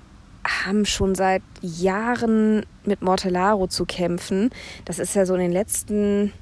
haben 0.66 0.86
schon 0.86 1.14
seit 1.14 1.44
Jahren 1.62 2.66
mit 2.84 3.04
Mortellaro 3.04 3.68
zu 3.68 3.86
kämpfen. 3.86 4.50
Das 4.86 4.98
ist 4.98 5.14
ja 5.16 5.26
so 5.28 5.36
in 5.36 5.42
den 5.42 5.52
letzten 5.52 6.34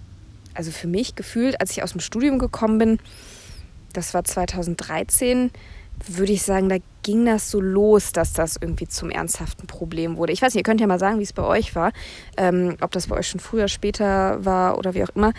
also 0.56 0.72
für 0.72 0.88
mich 0.88 1.16
gefühlt, 1.16 1.60
als 1.62 1.72
ich 1.72 1.84
aus 1.84 1.92
dem 1.92 2.02
Studium 2.02 2.40
gekommen 2.40 2.78
bin, 2.78 3.00
das 3.94 4.14
war 4.14 4.24
2013, 4.24 5.52
würde 6.08 6.34
ich 6.34 6.44
sagen, 6.44 6.68
da 6.70 6.78
ging 7.04 7.26
das 7.26 7.50
so 7.50 7.62
los, 7.62 8.12
dass 8.12 8.34
das 8.34 8.58
irgendwie 8.60 8.88
zum 8.88 9.10
ernsthaften 9.10 9.68
Problem 9.68 10.18
wurde. 10.18 10.34
Ich 10.34 10.42
weiß 10.42 10.54
nicht, 10.54 10.62
ihr 10.62 10.64
könnt 10.64 10.82
ja 10.82 10.88
mal 10.88 11.00
sagen, 11.00 11.20
wie 11.20 11.24
es 11.24 11.34
bei 11.34 11.44
euch 11.44 11.76
war, 11.76 11.92
ähm, 12.38 12.76
ob 12.82 12.92
das 12.92 13.08
bei 13.08 13.16
euch 13.16 13.28
schon 13.28 13.40
früher, 13.40 13.68
später 13.68 14.44
war 14.44 14.78
oder 14.78 14.94
wie 14.94 15.04
auch 15.04 15.16
immer. 15.16 15.34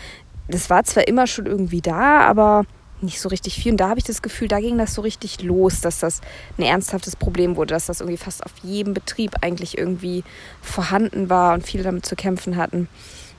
Das 0.48 0.70
war 0.70 0.84
zwar 0.84 1.08
immer 1.08 1.26
schon 1.26 1.46
irgendwie 1.46 1.80
da, 1.80 2.20
aber 2.20 2.64
nicht 3.00 3.20
so 3.20 3.28
richtig 3.28 3.54
viel. 3.56 3.72
Und 3.72 3.78
da 3.78 3.88
habe 3.88 3.98
ich 3.98 4.04
das 4.04 4.22
Gefühl, 4.22 4.48
da 4.48 4.60
ging 4.60 4.78
das 4.78 4.94
so 4.94 5.02
richtig 5.02 5.42
los, 5.42 5.80
dass 5.80 6.00
das 6.00 6.20
ein 6.56 6.62
ernsthaftes 6.62 7.16
Problem 7.16 7.56
wurde, 7.56 7.74
dass 7.74 7.86
das 7.86 8.00
irgendwie 8.00 8.16
fast 8.16 8.44
auf 8.44 8.52
jedem 8.62 8.94
Betrieb 8.94 9.32
eigentlich 9.42 9.76
irgendwie 9.76 10.24
vorhanden 10.62 11.28
war 11.28 11.54
und 11.54 11.66
viele 11.66 11.82
damit 11.82 12.06
zu 12.06 12.16
kämpfen 12.16 12.56
hatten. 12.56 12.88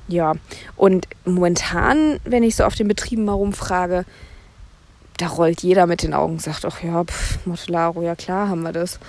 Ja, 0.08 0.34
und 0.76 1.08
momentan, 1.26 2.20
wenn 2.24 2.44
ich 2.44 2.56
so 2.56 2.64
auf 2.64 2.76
den 2.76 2.88
Betrieben 2.88 3.26
mal 3.26 3.34
rumfrage, 3.34 4.06
da 5.18 5.28
rollt 5.28 5.64
jeder 5.64 5.88
mit 5.88 6.04
den 6.04 6.14
Augen 6.14 6.34
und 6.34 6.42
sagt, 6.42 6.64
ach 6.66 6.82
ja, 6.82 7.04
pff, 7.04 7.46
Motolaro, 7.46 8.02
ja 8.04 8.16
klar 8.16 8.50
haben 8.50 8.62
wir 8.62 8.72
das. 8.72 9.00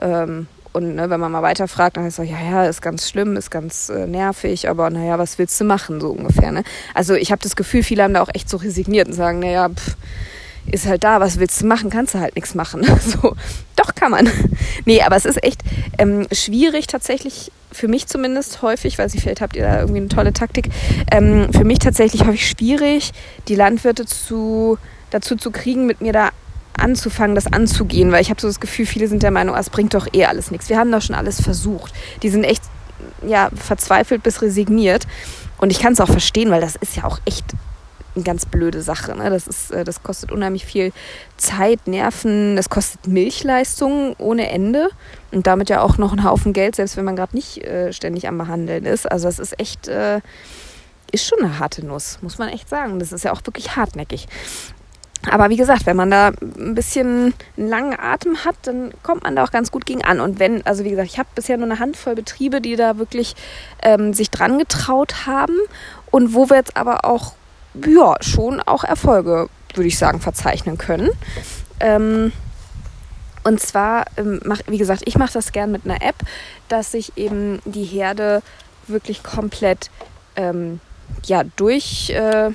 Ähm, 0.00 0.46
und 0.72 0.94
ne, 0.94 1.08
wenn 1.08 1.20
man 1.20 1.32
mal 1.32 1.42
weiterfragt, 1.42 1.96
dann 1.96 2.04
heißt 2.04 2.18
es, 2.18 2.28
ja, 2.28 2.38
ja, 2.38 2.66
ist 2.66 2.82
ganz 2.82 3.08
schlimm, 3.08 3.36
ist 3.36 3.50
ganz 3.50 3.88
äh, 3.88 4.06
nervig, 4.06 4.68
aber 4.68 4.90
naja, 4.90 5.18
was 5.18 5.38
willst 5.38 5.58
du 5.60 5.64
machen, 5.64 6.00
so 6.00 6.10
ungefähr. 6.10 6.52
Ne? 6.52 6.64
Also 6.94 7.14
ich 7.14 7.32
habe 7.32 7.42
das 7.42 7.56
Gefühl, 7.56 7.82
viele 7.82 8.02
haben 8.02 8.14
da 8.14 8.22
auch 8.22 8.34
echt 8.34 8.48
so 8.48 8.58
resigniert 8.58 9.08
und 9.08 9.14
sagen, 9.14 9.38
naja, 9.38 9.70
pff, 9.70 9.96
ist 10.70 10.86
halt 10.86 11.04
da, 11.04 11.20
was 11.20 11.38
willst 11.38 11.60
du 11.62 11.66
machen? 11.66 11.90
Kannst 11.90 12.14
du 12.14 12.20
halt 12.20 12.34
nichts 12.34 12.54
machen. 12.54 12.84
so, 13.00 13.36
doch 13.76 13.94
kann 13.94 14.10
man. 14.10 14.28
nee, 14.84 15.02
aber 15.02 15.16
es 15.16 15.24
ist 15.24 15.42
echt 15.42 15.62
ähm, 15.98 16.26
schwierig 16.32 16.86
tatsächlich, 16.86 17.52
für 17.72 17.88
mich 17.88 18.06
zumindest 18.06 18.62
häufig, 18.62 18.98
weil 18.98 19.08
vielleicht 19.08 19.40
habt 19.40 19.56
ihr 19.56 19.62
da 19.62 19.80
irgendwie 19.80 20.00
eine 20.00 20.08
tolle 20.08 20.32
Taktik, 20.32 20.70
ähm, 21.10 21.48
für 21.52 21.64
mich 21.64 21.78
tatsächlich 21.78 22.24
häufig 22.26 22.48
schwierig, 22.48 23.12
die 23.48 23.54
Landwirte 23.54 24.06
zu, 24.06 24.78
dazu 25.10 25.36
zu 25.36 25.50
kriegen, 25.50 25.86
mit 25.86 26.00
mir 26.00 26.12
da 26.12 26.30
anzufangen, 26.78 27.34
das 27.34 27.46
anzugehen, 27.46 28.12
weil 28.12 28.20
ich 28.20 28.30
habe 28.30 28.40
so 28.40 28.46
das 28.46 28.60
Gefühl, 28.60 28.86
viele 28.86 29.08
sind 29.08 29.22
der 29.22 29.30
Meinung, 29.30 29.54
ah, 29.54 29.60
es 29.60 29.70
bringt 29.70 29.94
doch 29.94 30.06
eh 30.12 30.26
alles 30.26 30.50
nichts. 30.50 30.68
Wir 30.68 30.78
haben 30.78 30.92
doch 30.92 31.02
schon 31.02 31.16
alles 31.16 31.40
versucht. 31.40 31.92
Die 32.22 32.28
sind 32.28 32.44
echt 32.44 32.62
ja, 33.26 33.50
verzweifelt 33.54 34.22
bis 34.22 34.42
resigniert. 34.42 35.06
Und 35.58 35.70
ich 35.70 35.80
kann 35.80 35.94
es 35.94 36.00
auch 36.00 36.08
verstehen, 36.08 36.50
weil 36.50 36.60
das 36.60 36.76
ist 36.76 36.96
ja 36.96 37.04
auch 37.04 37.18
echt 37.24 37.44
eine 38.16 38.24
ganz 38.24 38.46
blöde 38.46 38.82
Sache. 38.82 39.14
Ne? 39.14 39.30
Das, 39.30 39.46
ist, 39.46 39.70
äh, 39.70 39.84
das 39.84 40.02
kostet 40.02 40.32
unheimlich 40.32 40.64
viel 40.64 40.92
Zeit, 41.36 41.86
Nerven, 41.86 42.56
das 42.56 42.68
kostet 42.68 43.06
Milchleistung 43.06 44.16
ohne 44.18 44.50
Ende 44.50 44.88
und 45.30 45.46
damit 45.46 45.68
ja 45.68 45.80
auch 45.80 45.98
noch 45.98 46.12
einen 46.12 46.24
Haufen 46.24 46.52
Geld, 46.52 46.76
selbst 46.76 46.96
wenn 46.96 47.04
man 47.04 47.16
gerade 47.16 47.36
nicht 47.36 47.62
äh, 47.64 47.92
ständig 47.92 48.26
am 48.26 48.38
Behandeln 48.38 48.84
ist. 48.84 49.10
Also 49.10 49.28
das 49.28 49.38
ist 49.38 49.60
echt, 49.60 49.88
äh, 49.88 50.20
ist 51.12 51.26
schon 51.26 51.38
eine 51.40 51.58
harte 51.58 51.86
Nuss, 51.86 52.18
muss 52.22 52.38
man 52.38 52.48
echt 52.48 52.68
sagen. 52.68 52.98
Das 52.98 53.12
ist 53.12 53.24
ja 53.24 53.32
auch 53.32 53.42
wirklich 53.44 53.76
hartnäckig. 53.76 54.26
Aber 55.30 55.50
wie 55.50 55.56
gesagt, 55.56 55.86
wenn 55.86 55.96
man 55.96 56.10
da 56.10 56.28
ein 56.28 56.74
bisschen 56.74 57.34
einen 57.56 57.68
langen 57.68 57.98
Atem 57.98 58.44
hat, 58.44 58.54
dann 58.62 58.92
kommt 59.02 59.24
man 59.24 59.34
da 59.34 59.44
auch 59.44 59.50
ganz 59.50 59.72
gut 59.72 59.84
gegen 59.84 60.04
an. 60.04 60.20
Und 60.20 60.38
wenn, 60.38 60.64
also 60.66 60.84
wie 60.84 60.90
gesagt, 60.90 61.08
ich 61.08 61.18
habe 61.18 61.28
bisher 61.34 61.56
nur 61.56 61.66
eine 61.66 61.80
Handvoll 61.80 62.14
Betriebe, 62.14 62.60
die 62.60 62.76
da 62.76 62.98
wirklich 62.98 63.34
ähm, 63.82 64.14
sich 64.14 64.30
dran 64.30 64.58
getraut 64.58 65.26
haben 65.26 65.56
und 66.10 66.34
wo 66.34 66.48
wir 66.48 66.56
jetzt 66.56 66.76
aber 66.76 67.04
auch 67.04 67.34
ja, 67.86 68.16
schon 68.20 68.60
auch 68.60 68.84
Erfolge, 68.84 69.48
würde 69.74 69.88
ich 69.88 69.98
sagen, 69.98 70.20
verzeichnen 70.20 70.78
können. 70.78 71.10
Ähm, 71.80 72.32
und 73.44 73.60
zwar, 73.60 74.06
ähm, 74.16 74.40
mach, 74.44 74.60
wie 74.66 74.78
gesagt, 74.78 75.02
ich 75.04 75.16
mache 75.16 75.32
das 75.32 75.52
gern 75.52 75.70
mit 75.70 75.84
einer 75.84 76.02
App, 76.02 76.16
dass 76.68 76.94
ich 76.94 77.16
eben 77.16 77.60
die 77.64 77.84
Herde 77.84 78.42
wirklich 78.88 79.22
komplett 79.22 79.90
ähm, 80.36 80.80
ja, 81.24 81.44
durch, 81.56 82.10
äh, 82.10 82.50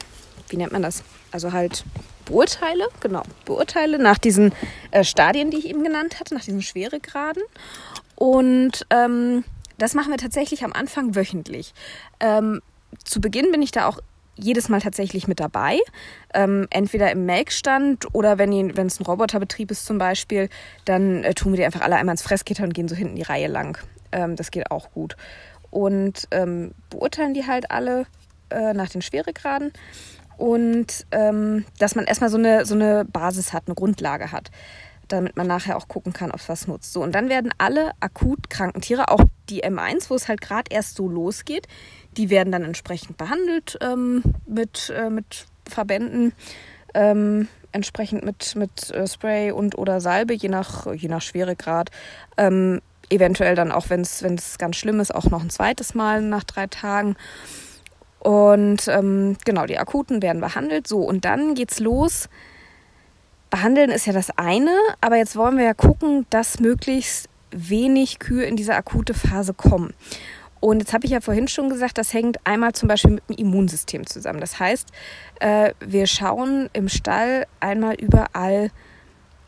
wie 0.49 0.57
nennt 0.57 0.71
man 0.71 0.81
das? 0.81 1.03
Also 1.31 1.53
halt 1.53 1.85
beurteile, 2.25 2.87
genau, 2.99 3.23
beurteile 3.45 3.99
nach 3.99 4.17
diesen 4.17 4.53
äh, 4.91 5.03
Stadien, 5.03 5.51
die 5.51 5.57
ich 5.57 5.69
eben 5.69 5.83
genannt 5.83 6.19
hatte, 6.19 6.33
nach 6.33 6.43
diesen 6.43 6.61
Schweregraden. 6.61 7.43
Und 8.15 8.85
ähm, 8.89 9.43
das 9.77 9.93
machen 9.93 10.11
wir 10.11 10.17
tatsächlich 10.17 10.63
am 10.63 10.73
Anfang 10.73 11.15
wöchentlich. 11.15 11.73
Ähm, 12.19 12.61
zu 13.03 13.21
Beginn 13.21 13.51
bin 13.51 13.61
ich 13.61 13.71
da 13.71 13.87
auch 13.87 13.99
jedes 14.43 14.69
Mal 14.69 14.81
tatsächlich 14.81 15.27
mit 15.27 15.39
dabei. 15.39 15.79
Ähm, 16.33 16.67
entweder 16.69 17.11
im 17.11 17.25
Melkstand 17.25 18.13
oder 18.13 18.37
wenn 18.37 18.51
es 18.51 18.99
ein 18.99 19.05
Roboterbetrieb 19.05 19.71
ist 19.71 19.85
zum 19.85 19.97
Beispiel, 19.97 20.49
dann 20.85 21.23
äh, 21.23 21.33
tun 21.33 21.53
wir 21.53 21.57
die 21.57 21.65
einfach 21.65 21.81
alle 21.81 21.95
einmal 21.95 22.13
ins 22.13 22.21
Fressgitter 22.21 22.63
und 22.63 22.73
gehen 22.73 22.87
so 22.87 22.95
hinten 22.95 23.15
die 23.15 23.21
Reihe 23.21 23.47
lang. 23.47 23.77
Ähm, 24.11 24.35
das 24.35 24.51
geht 24.51 24.71
auch 24.71 24.91
gut. 24.91 25.15
Und 25.69 26.27
ähm, 26.31 26.71
beurteilen 26.89 27.33
die 27.33 27.47
halt 27.47 27.71
alle 27.71 28.05
äh, 28.49 28.73
nach 28.73 28.89
den 28.89 29.01
Schweregraden. 29.01 29.71
Und 30.37 31.05
ähm, 31.11 31.65
dass 31.79 31.95
man 31.95 32.05
erstmal 32.05 32.29
so 32.29 32.37
eine, 32.37 32.65
so 32.65 32.75
eine 32.75 33.05
Basis 33.05 33.53
hat, 33.53 33.63
eine 33.67 33.75
Grundlage 33.75 34.31
hat 34.31 34.51
damit 35.11 35.35
man 35.35 35.47
nachher 35.47 35.77
auch 35.77 35.87
gucken 35.87 36.13
kann, 36.13 36.31
ob 36.31 36.39
es 36.39 36.49
was 36.49 36.67
nutzt. 36.67 36.93
So, 36.93 37.03
und 37.03 37.13
dann 37.13 37.29
werden 37.29 37.53
alle 37.57 37.91
akut 37.99 38.49
kranken 38.49 38.81
Tiere, 38.81 39.09
auch 39.09 39.21
die 39.49 39.63
M1, 39.63 40.09
wo 40.09 40.15
es 40.15 40.27
halt 40.27 40.41
gerade 40.41 40.71
erst 40.71 40.95
so 40.95 41.07
losgeht, 41.07 41.67
die 42.17 42.29
werden 42.29 42.51
dann 42.51 42.63
entsprechend 42.63 43.17
behandelt 43.17 43.77
ähm, 43.81 44.23
mit, 44.45 44.91
äh, 44.95 45.09
mit 45.09 45.45
Verbänden, 45.67 46.33
ähm, 46.93 47.47
entsprechend 47.71 48.25
mit, 48.25 48.55
mit 48.55 48.91
äh, 48.91 49.07
Spray 49.07 49.51
und 49.51 49.77
oder 49.77 50.01
Salbe, 50.01 50.33
je 50.33 50.49
nach, 50.49 50.91
je 50.93 51.07
nach 51.07 51.21
Schweregrad. 51.21 51.89
Ähm, 52.37 52.81
eventuell 53.09 53.55
dann 53.55 53.71
auch, 53.71 53.89
wenn 53.89 54.01
es 54.01 54.57
ganz 54.57 54.75
schlimm 54.75 54.99
ist, 54.99 55.13
auch 55.13 55.25
noch 55.25 55.41
ein 55.41 55.49
zweites 55.49 55.93
Mal 55.95 56.21
nach 56.21 56.43
drei 56.43 56.67
Tagen. 56.67 57.15
Und 58.19 58.87
ähm, 58.87 59.37
genau, 59.45 59.65
die 59.65 59.77
Akuten 59.77 60.21
werden 60.21 60.41
behandelt. 60.41 60.87
So, 60.87 60.99
und 60.99 61.25
dann 61.25 61.55
geht's 61.55 61.79
los 61.79 62.29
Behandeln 63.51 63.91
ist 63.91 64.07
ja 64.07 64.13
das 64.13 64.29
eine, 64.37 64.71
aber 65.01 65.17
jetzt 65.17 65.35
wollen 65.35 65.57
wir 65.57 65.65
ja 65.65 65.73
gucken, 65.73 66.25
dass 66.29 66.61
möglichst 66.61 67.27
wenig 67.51 68.17
Kühe 68.17 68.45
in 68.45 68.55
diese 68.55 68.73
akute 68.73 69.13
Phase 69.13 69.53
kommen. 69.53 69.93
Und 70.61 70.79
jetzt 70.79 70.93
habe 70.93 71.05
ich 71.05 71.11
ja 71.11 71.19
vorhin 71.19 71.49
schon 71.49 71.69
gesagt, 71.69 71.97
das 71.97 72.13
hängt 72.13 72.37
einmal 72.45 72.71
zum 72.71 72.87
Beispiel 72.87 73.11
mit 73.11 73.29
dem 73.29 73.35
Immunsystem 73.35 74.05
zusammen. 74.05 74.39
Das 74.39 74.59
heißt, 74.59 74.87
äh, 75.41 75.73
wir 75.79 76.07
schauen 76.07 76.69
im 76.71 76.87
Stall 76.87 77.45
einmal 77.59 77.95
überall, 77.95 78.71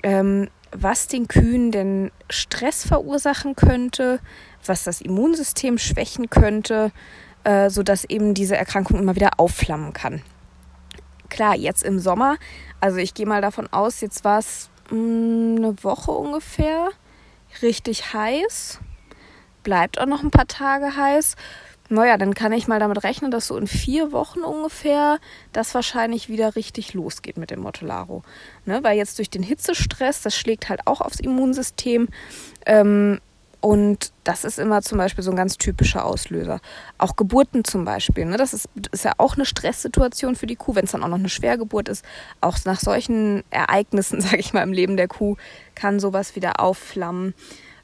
ähm, 0.02 0.50
was 0.72 1.08
den 1.08 1.30
Kühen 1.30 1.72
denn 1.72 2.12
Stress 2.30 2.86
verursachen 2.86 3.56
könnte, 3.56 4.20
was 4.66 4.84
das 4.84 5.00
Immunsystem 5.00 5.78
schwächen 5.78 6.30
könnte, 6.30 6.92
äh, 7.46 7.70
sodass 7.70 8.04
eben 8.04 8.34
diese 8.34 8.58
Erkrankung 8.58 9.00
immer 9.00 9.16
wieder 9.16 9.40
aufflammen 9.40 9.94
kann. 9.94 10.22
Klar, 11.30 11.56
jetzt 11.56 11.84
im 11.84 12.00
Sommer 12.00 12.38
also 12.84 12.98
ich 12.98 13.14
gehe 13.14 13.26
mal 13.26 13.40
davon 13.40 13.72
aus, 13.72 14.02
jetzt 14.02 14.26
war 14.26 14.40
es 14.40 14.70
mm, 14.92 15.56
eine 15.56 15.84
Woche 15.84 16.12
ungefähr 16.12 16.90
richtig 17.62 18.14
heiß. 18.14 18.82
Bleibt 19.64 20.00
auch 20.00 20.06
noch 20.06 20.24
ein 20.24 20.32
paar 20.32 20.48
Tage 20.48 20.96
heiß. 20.96 21.36
Naja, 21.90 22.18
dann 22.18 22.34
kann 22.34 22.54
ich 22.54 22.68
mal 22.68 22.80
damit 22.80 23.04
rechnen, 23.04 23.30
dass 23.30 23.48
so 23.48 23.58
in 23.58 23.68
vier 23.68 24.12
Wochen 24.12 24.40
ungefähr 24.40 25.20
das 25.52 25.76
wahrscheinlich 25.76 26.30
wieder 26.30 26.56
richtig 26.56 26.94
losgeht 26.94 27.38
mit 27.38 27.52
dem 27.52 27.60
Motolaro. 27.60 28.24
Ne? 28.66 28.84
Weil 28.84 28.98
jetzt 28.98 29.18
durch 29.18 29.30
den 29.30 29.44
Hitzestress, 29.44 30.22
das 30.22 30.36
schlägt 30.36 30.70
halt 30.70 30.88
auch 30.88 31.02
aufs 31.02 31.20
Immunsystem. 31.20 32.08
Ähm, 32.66 33.20
und 33.60 34.12
das 34.26 34.44
ist 34.44 34.60
immer 34.60 34.82
zum 34.82 34.98
Beispiel 34.98 35.24
so 35.24 35.32
ein 35.32 35.38
ganz 35.38 35.58
typischer 35.58 36.04
Auslöser. 36.04 36.60
Auch 36.98 37.16
Geburten 37.16 37.64
zum 37.64 37.86
Beispiel. 37.86 38.26
Ne? 38.26 38.36
Das 38.36 38.54
ist, 38.54 38.68
ist 38.92 39.06
ja 39.06 39.14
auch 39.18 39.36
eine 39.36 39.46
Stresssituation 39.46 40.36
für 40.36 40.48
die 40.48 40.58
Kuh, 40.58 40.76
wenn 40.76 40.84
es 40.84 40.92
dann 40.92 41.04
auch 41.04 41.08
noch 41.08 41.18
eine 41.18 41.30
Schwergeburt 41.30 41.88
ist. 41.88 42.04
Auch 42.42 42.58
nach 42.66 42.80
solchen 42.80 43.44
Ereignissen, 43.52 44.20
sage 44.22 44.38
ich 44.40 44.52
mal, 44.52 44.64
im 44.64 44.74
Leben 44.74 44.98
der 44.98 45.08
Kuh 45.08 45.38
kann 45.76 46.00
sowas 46.00 46.36
wieder 46.36 46.60
aufflammen. 46.60 47.34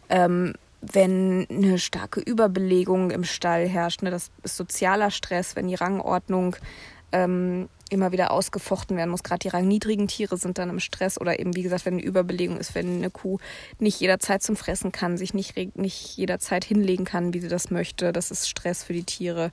Ähm, 0.09 0.53
wenn 0.81 1.45
eine 1.49 1.77
starke 1.77 2.19
Überbelegung 2.19 3.11
im 3.11 3.23
Stall 3.23 3.67
herrscht, 3.67 4.01
ne? 4.01 4.11
das 4.11 4.31
ist 4.43 4.57
sozialer 4.57 5.11
Stress, 5.11 5.55
wenn 5.55 5.67
die 5.67 5.75
Rangordnung 5.75 6.55
ähm, 7.11 7.69
immer 7.89 8.11
wieder 8.11 8.31
ausgefochten 8.31 8.95
werden 8.97 9.09
muss. 9.09 9.23
Gerade 9.23 9.39
die 9.39 9.47
rangniedrigen 9.47 10.07
Tiere 10.07 10.37
sind 10.37 10.57
dann 10.57 10.69
im 10.69 10.79
Stress 10.79 11.19
oder 11.19 11.39
eben, 11.39 11.55
wie 11.55 11.63
gesagt, 11.63 11.85
wenn 11.85 11.95
eine 11.95 12.03
Überbelegung 12.03 12.57
ist, 12.57 12.75
wenn 12.75 12.97
eine 12.97 13.09
Kuh 13.09 13.39
nicht 13.79 13.99
jederzeit 13.99 14.43
zum 14.43 14.55
Fressen 14.55 14.91
kann, 14.91 15.17
sich 15.17 15.33
nicht, 15.33 15.55
nicht 15.75 16.17
jederzeit 16.17 16.63
hinlegen 16.63 17.05
kann, 17.05 17.33
wie 17.33 17.39
sie 17.39 17.47
das 17.47 17.71
möchte. 17.71 18.13
Das 18.13 18.31
ist 18.31 18.47
Stress 18.47 18.83
für 18.83 18.93
die 18.93 19.03
Tiere. 19.03 19.51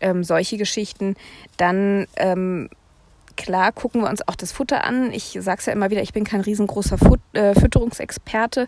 Ähm, 0.00 0.24
solche 0.24 0.56
Geschichten. 0.56 1.14
Dann 1.56 2.06
ähm, 2.16 2.70
klar 3.38 3.72
gucken 3.72 4.02
wir 4.02 4.10
uns 4.10 4.26
auch 4.28 4.34
das 4.34 4.52
Futter 4.52 4.84
an. 4.84 5.12
Ich 5.12 5.38
sage 5.40 5.60
es 5.60 5.66
ja 5.66 5.72
immer 5.72 5.90
wieder, 5.90 6.02
ich 6.02 6.12
bin 6.12 6.24
kein 6.24 6.42
riesengroßer 6.42 6.98
Fut 6.98 7.20
äh, 7.32 7.54
Fütterungsexperte, 7.54 8.66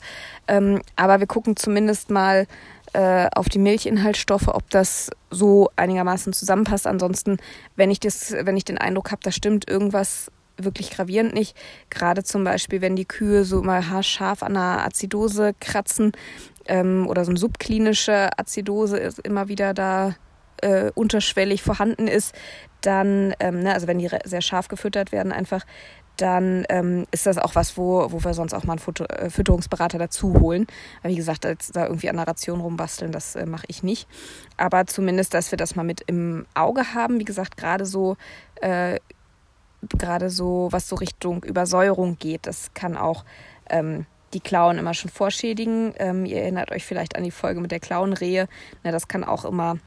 ähm, 0.49 0.81
aber 0.97 1.21
wir 1.21 1.27
gucken 1.27 1.57
zumindest 1.57 2.09
mal, 2.09 2.47
äh, 2.93 3.29
auf 3.37 3.49
die 3.49 3.59
Milchinhaltsstoffe, 3.59 4.49
ob 4.49 4.69
das 4.71 5.11
so 5.31 5.71
einigermaßen 5.77 6.33
zusammenpasst. 6.33 6.89
Ansonsten, 6.89 7.37
wenn 7.77 7.91
ich 7.91 8.01
das, 8.01 8.33
wenn 8.33 8.57
ich 8.57 8.65
den 8.65 8.79
Eindruck 8.79 9.13
habe, 9.13 9.21
da 9.23 9.31
stimmt 9.31 9.71
irgendwas 9.71 10.33
wirklich 10.57 10.91
gravierend 10.91 11.33
nicht. 11.33 11.57
Gerade 11.91 12.25
zum 12.25 12.43
Beispiel, 12.43 12.81
wenn 12.81 12.97
die 12.97 13.05
Kühe 13.05 13.45
so 13.45 13.63
mal 13.63 13.89
haarscharf 13.89 14.43
an 14.43 14.57
einer 14.57 14.85
Azidose 14.85 15.55
kratzen 15.61 16.13
ähm, 16.67 17.07
oder 17.07 17.25
so 17.25 17.31
eine 17.31 17.39
subklinische 17.39 18.31
Azidose 18.37 18.99
ist 18.99 19.21
immer 19.21 19.49
wieder 19.49 19.73
da 19.73 20.17
äh, 20.63 20.91
unterschwellig 20.95 21.63
vorhanden 21.63 22.09
ist, 22.09 22.35
dann, 22.81 23.35
ähm, 23.41 23.61
ne, 23.61 23.75
also 23.75 23.87
wenn 23.87 23.99
die 23.99 24.09
sehr 24.25 24.41
scharf 24.41 24.69
gefüttert 24.69 25.13
werden, 25.13 25.33
einfach, 25.33 25.65
dann 26.17 26.65
ähm, 26.69 27.07
ist 27.11 27.27
das 27.27 27.39
auch 27.39 27.55
was, 27.55 27.77
wo, 27.77 28.13
wo 28.13 28.23
wir 28.23 28.35
sonst 28.35 28.53
auch 28.53 28.65
mal 28.65 28.75
einen 28.75 28.81
Futter, 28.81 29.09
äh, 29.11 29.31
Fütterungsberater 29.31 29.99
dazu 29.99 30.39
holen. 30.39 30.67
Weil 31.03 31.13
wie 31.13 31.17
gesagt, 31.17 31.45
da 31.45 31.87
irgendwie 31.87 32.11
an 32.11 32.17
der 32.17 32.27
Ration 32.27 32.61
rumbasteln, 32.61 33.13
das 33.13 33.37
äh, 33.37 33.47
mache 33.47 33.65
ich 33.69 33.83
nicht. 33.83 34.07
Aber 34.57 34.87
zumindest, 34.87 35.33
dass 35.35 35.51
wir 35.51 35.57
das 35.57 35.77
mal 35.77 35.85
mit 35.85 36.03
im 36.07 36.47
Auge 36.55 36.95
haben. 36.95 37.19
Wie 37.21 37.25
gesagt, 37.25 37.57
gerade 37.57 37.87
so, 37.87 38.17
äh, 38.61 38.99
gerade 39.97 40.29
so, 40.29 40.69
was 40.71 40.89
so 40.89 40.97
Richtung 40.97 41.43
Übersäuerung 41.43 42.19
geht, 42.19 42.47
das 42.47 42.75
kann 42.75 42.97
auch 42.97 43.25
ähm, 43.71 44.05
die 44.35 44.41
Klauen 44.41 44.79
immer 44.79 44.95
schon 44.95 45.11
vorschädigen. 45.11 45.95
Ähm, 45.99 46.27
ihr 46.27 46.43
erinnert 46.43 46.71
euch 46.71 46.85
vielleicht 46.85 47.17
an 47.17 47.25
die 47.25 47.31
Folge 47.31 47.61
mit 47.61 47.71
der 47.71 47.81
Klauenrehe. 47.81 48.47
Na, 48.85 48.93
das 48.93 49.09
kann 49.09 49.25
auch 49.25 49.45
immer 49.45 49.79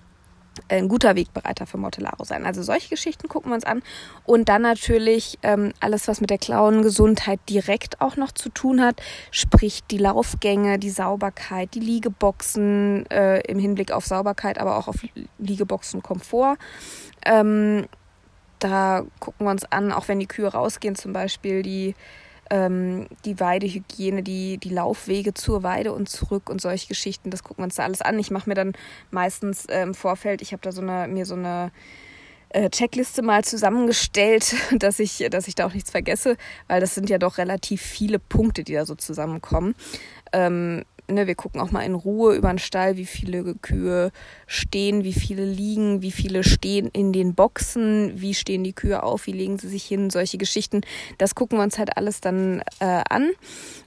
ein 0.69 0.87
guter 0.87 1.15
Wegbereiter 1.15 1.65
für 1.65 1.77
Mortellaro 1.77 2.23
sein. 2.23 2.45
Also 2.45 2.63
solche 2.63 2.89
Geschichten 2.89 3.27
gucken 3.27 3.51
wir 3.51 3.55
uns 3.55 3.63
an. 3.63 3.81
Und 4.25 4.49
dann 4.49 4.61
natürlich 4.61 5.39
ähm, 5.43 5.73
alles, 5.79 6.07
was 6.07 6.21
mit 6.21 6.29
der 6.29 6.37
Klauengesundheit 6.37 7.39
direkt 7.49 8.01
auch 8.01 8.17
noch 8.17 8.31
zu 8.31 8.49
tun 8.49 8.81
hat, 8.81 9.01
sprich 9.31 9.83
die 9.89 9.97
Laufgänge, 9.97 10.79
die 10.79 10.89
Sauberkeit, 10.89 11.73
die 11.73 11.79
Liegeboxen 11.79 13.09
äh, 13.09 13.39
im 13.41 13.59
Hinblick 13.59 13.91
auf 13.91 14.05
Sauberkeit, 14.05 14.57
aber 14.57 14.77
auch 14.77 14.87
auf 14.87 14.97
Liegeboxenkomfort. 15.37 16.57
Ähm, 17.25 17.87
da 18.59 19.03
gucken 19.19 19.45
wir 19.45 19.51
uns 19.51 19.65
an, 19.65 19.91
auch 19.91 20.07
wenn 20.07 20.19
die 20.19 20.27
Kühe 20.27 20.47
rausgehen, 20.47 20.95
zum 20.95 21.13
Beispiel 21.13 21.63
die 21.63 21.95
ähm, 22.49 23.07
die 23.25 23.39
Weidehygiene, 23.39 24.23
die, 24.23 24.57
die 24.57 24.69
Laufwege 24.69 25.33
zur 25.33 25.63
Weide 25.63 25.93
und 25.93 26.09
zurück 26.09 26.49
und 26.49 26.61
solche 26.61 26.87
Geschichten, 26.87 27.29
das 27.29 27.43
gucken 27.43 27.61
wir 27.61 27.65
uns 27.65 27.75
da 27.75 27.83
alles 27.83 28.01
an. 28.01 28.19
Ich 28.19 28.31
mache 28.31 28.49
mir 28.49 28.55
dann 28.55 28.73
meistens 29.11 29.65
äh, 29.65 29.81
im 29.81 29.93
Vorfeld, 29.93 30.41
ich 30.41 30.51
habe 30.51 30.61
da 30.61 30.71
so 30.71 30.81
eine, 30.81 31.07
mir 31.07 31.25
so 31.25 31.35
eine 31.35 31.71
äh, 32.49 32.69
Checkliste 32.69 33.21
mal 33.21 33.43
zusammengestellt, 33.43 34.55
dass 34.79 34.99
ich, 34.99 35.25
dass 35.29 35.47
ich 35.47 35.55
da 35.55 35.65
auch 35.65 35.73
nichts 35.73 35.91
vergesse, 35.91 36.37
weil 36.67 36.81
das 36.81 36.95
sind 36.95 37.09
ja 37.09 37.17
doch 37.17 37.37
relativ 37.37 37.81
viele 37.81 38.19
Punkte, 38.19 38.63
die 38.63 38.73
da 38.73 38.85
so 38.85 38.95
zusammenkommen. 38.95 39.75
Ähm, 40.31 40.83
ne, 41.07 41.27
wir 41.27 41.35
gucken 41.35 41.61
auch 41.61 41.71
mal 41.71 41.81
in 41.81 41.95
Ruhe 41.95 42.35
über 42.35 42.49
den 42.49 42.59
Stall, 42.59 42.97
wie 42.97 43.05
viele 43.05 43.55
Kühe 43.55 44.11
stehen, 44.47 45.03
wie 45.03 45.13
viele 45.13 45.45
liegen, 45.45 46.01
wie 46.01 46.11
viele 46.11 46.43
stehen 46.43 46.89
in 46.93 47.13
den 47.13 47.35
Boxen, 47.35 48.13
wie 48.15 48.33
stehen 48.33 48.63
die 48.63 48.73
Kühe 48.73 49.03
auf, 49.03 49.27
wie 49.27 49.31
legen 49.31 49.59
sie 49.59 49.69
sich 49.69 49.83
hin, 49.83 50.09
solche 50.09 50.37
Geschichten. 50.37 50.81
Das 51.17 51.35
gucken 51.35 51.57
wir 51.57 51.63
uns 51.63 51.77
halt 51.77 51.97
alles 51.97 52.21
dann 52.21 52.61
äh, 52.79 53.03
an 53.09 53.31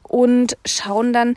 und 0.02 0.56
schauen 0.64 1.12
dann, 1.12 1.36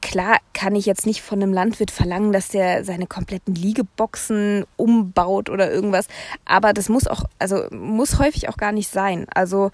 klar 0.00 0.38
kann 0.52 0.74
ich 0.74 0.86
jetzt 0.86 1.06
nicht 1.06 1.22
von 1.22 1.42
einem 1.42 1.52
Landwirt 1.52 1.90
verlangen, 1.90 2.32
dass 2.32 2.48
der 2.48 2.84
seine 2.84 3.06
kompletten 3.06 3.54
Liegeboxen 3.54 4.64
umbaut 4.76 5.50
oder 5.50 5.70
irgendwas, 5.70 6.08
aber 6.44 6.72
das 6.72 6.88
muss 6.88 7.06
auch, 7.06 7.24
also 7.38 7.64
muss 7.70 8.18
häufig 8.18 8.48
auch 8.48 8.56
gar 8.56 8.72
nicht 8.72 8.88
sein. 8.88 9.26
Also 9.34 9.70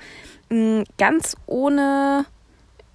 mh, 0.51 0.85
ganz 0.99 1.37
ohne 1.47 2.27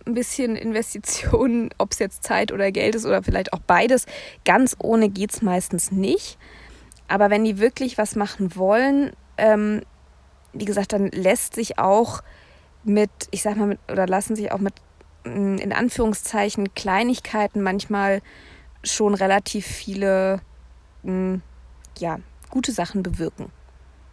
ein 0.10 0.16
bisschen 0.16 0.56
Investitionen, 0.56 1.70
ob 1.78 1.92
es 1.92 2.00
jetzt 2.00 2.24
Zeit 2.24 2.52
oder 2.52 2.72
Geld 2.72 2.96
ist 2.96 3.06
oder 3.06 3.24
vielleicht 3.24 3.54
auch 3.54 3.60
beides. 3.60 4.06
Ganz 4.46 4.76
ohne 4.80 5.10
geht 5.10 5.32
es 5.32 5.42
meistens 5.42 5.92
nicht. 5.92 6.38
Aber 7.08 7.30
wenn 7.30 7.44
die 7.44 7.60
wirklich 7.60 7.98
was 7.98 8.16
machen 8.16 8.56
wollen, 8.56 9.12
ähm, 9.38 9.82
wie 10.54 10.66
gesagt, 10.66 10.94
dann 10.94 11.08
lässt 11.08 11.56
sich 11.56 11.80
auch 11.80 12.22
mit, 12.84 13.10
ich 13.32 13.42
sag 13.42 13.56
mal, 13.58 13.68
mit, 13.68 13.80
oder 13.92 14.08
lassen 14.08 14.36
sich 14.36 14.52
auch 14.52 14.60
mit 14.60 14.74
mm, 15.26 15.58
in 15.58 15.74
Anführungszeichen 15.74 16.74
Kleinigkeiten 16.74 17.62
manchmal 17.62 18.22
schon 18.84 19.14
relativ 19.14 19.66
viele, 19.66 20.42
mm, 21.04 21.36
ja, 21.98 22.20
gute 22.50 22.72
Sachen 22.72 23.04
bewirken. 23.04 23.52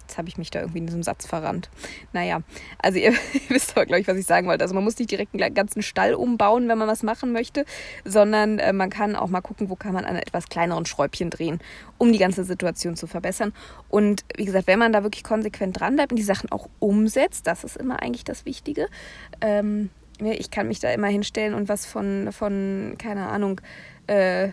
Jetzt 0.07 0.19
habe 0.19 0.29
ich 0.29 0.39
mich 0.39 0.51
da 0.51 0.61
irgendwie 0.61 0.79
in 0.79 0.87
diesem 0.87 1.03
Satz 1.03 1.27
verrannt. 1.27 1.69
Naja, 2.13 2.43
also 2.79 2.99
ihr, 2.99 3.13
wisst 3.49 3.77
aber, 3.77 3.87
glaube 3.87 4.01
ich, 4.01 4.07
was 4.07 4.17
ich 4.17 4.25
sagen 4.25 4.47
wollte. 4.47 4.63
Also 4.63 4.73
man 4.73 4.85
muss 4.85 4.97
nicht 4.99 5.11
direkt 5.11 5.35
einen 5.35 5.53
ganzen 5.53 5.83
Stall 5.83 6.15
umbauen, 6.15 6.69
wenn 6.69 6.79
man 6.79 6.87
was 6.87 7.03
machen 7.03 7.33
möchte, 7.33 7.65
sondern 8.05 8.61
äh, 8.61 8.73
man 8.73 8.89
kann 8.89 9.17
auch 9.17 9.29
mal 9.29 9.41
gucken, 9.41 9.69
wo 9.69 9.75
kann 9.75 9.93
man 9.93 10.05
an 10.05 10.15
etwas 10.15 10.49
kleineren 10.49 10.87
Schräubchen 10.87 11.29
drehen, 11.31 11.59
um 11.99 12.13
die 12.13 12.19
ganze 12.19 12.45
Situation 12.45 12.95
zu 12.95 13.09
verbessern. 13.09 13.53
Und 13.89 14.25
wie 14.37 14.45
gesagt, 14.45 14.69
wenn 14.69 14.79
man 14.79 14.93
da 14.93 15.03
wirklich 15.03 15.25
konsequent 15.25 15.81
dran 15.81 15.97
bleibt 15.97 16.13
und 16.13 16.17
die 16.17 16.23
Sachen 16.23 16.53
auch 16.53 16.69
umsetzt, 16.79 17.49
das 17.49 17.65
ist 17.65 17.77
immer 17.77 18.01
eigentlich 18.01 18.25
das 18.25 18.45
Wichtige. 18.45 18.87
Ähm, 19.41 19.91
ich 20.21 20.53
kann 20.53 20.69
mich 20.69 20.79
da 20.79 20.91
immer 20.93 21.09
hinstellen 21.09 21.53
und 21.53 21.69
was 21.69 21.85
von, 21.85 22.31
von 22.31 22.95
keine 22.97 23.27
Ahnung, 23.27 23.61
äh, 24.07 24.51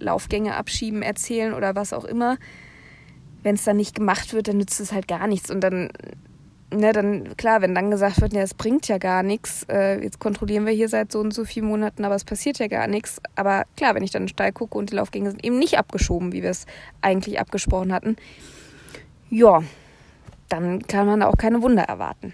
Laufgänge 0.00 0.54
abschieben 0.54 1.02
erzählen 1.02 1.52
oder 1.52 1.74
was 1.74 1.92
auch 1.92 2.04
immer 2.04 2.38
wenn 3.46 3.54
es 3.54 3.62
dann 3.62 3.76
nicht 3.76 3.94
gemacht 3.94 4.32
wird, 4.32 4.48
dann 4.48 4.56
nützt 4.56 4.80
es 4.80 4.90
halt 4.90 5.06
gar 5.06 5.28
nichts. 5.28 5.52
Und 5.52 5.60
dann, 5.60 5.90
ne, 6.74 6.92
dann, 6.92 7.36
klar, 7.36 7.62
wenn 7.62 7.76
dann 7.76 7.92
gesagt 7.92 8.20
wird, 8.20 8.32
ja, 8.32 8.42
es 8.42 8.54
bringt 8.54 8.88
ja 8.88 8.98
gar 8.98 9.22
nichts, 9.22 9.64
äh, 9.70 10.02
jetzt 10.02 10.18
kontrollieren 10.18 10.66
wir 10.66 10.72
hier 10.72 10.88
seit 10.88 11.12
so 11.12 11.20
und 11.20 11.32
so 11.32 11.44
vielen 11.44 11.66
Monaten, 11.66 12.04
aber 12.04 12.16
es 12.16 12.24
passiert 12.24 12.58
ja 12.58 12.66
gar 12.66 12.88
nichts. 12.88 13.20
Aber 13.36 13.62
klar, 13.76 13.94
wenn 13.94 14.02
ich 14.02 14.10
dann 14.10 14.26
Stall 14.26 14.50
gucke 14.50 14.76
und 14.76 14.90
die 14.90 14.96
Laufgänge 14.96 15.30
sind 15.30 15.44
eben 15.44 15.60
nicht 15.60 15.78
abgeschoben, 15.78 16.32
wie 16.32 16.42
wir 16.42 16.50
es 16.50 16.66
eigentlich 17.02 17.38
abgesprochen 17.38 17.92
hatten, 17.92 18.16
ja, 19.30 19.62
dann 20.48 20.82
kann 20.82 21.06
man 21.06 21.22
auch 21.22 21.36
keine 21.36 21.62
Wunder 21.62 21.84
erwarten. 21.84 22.32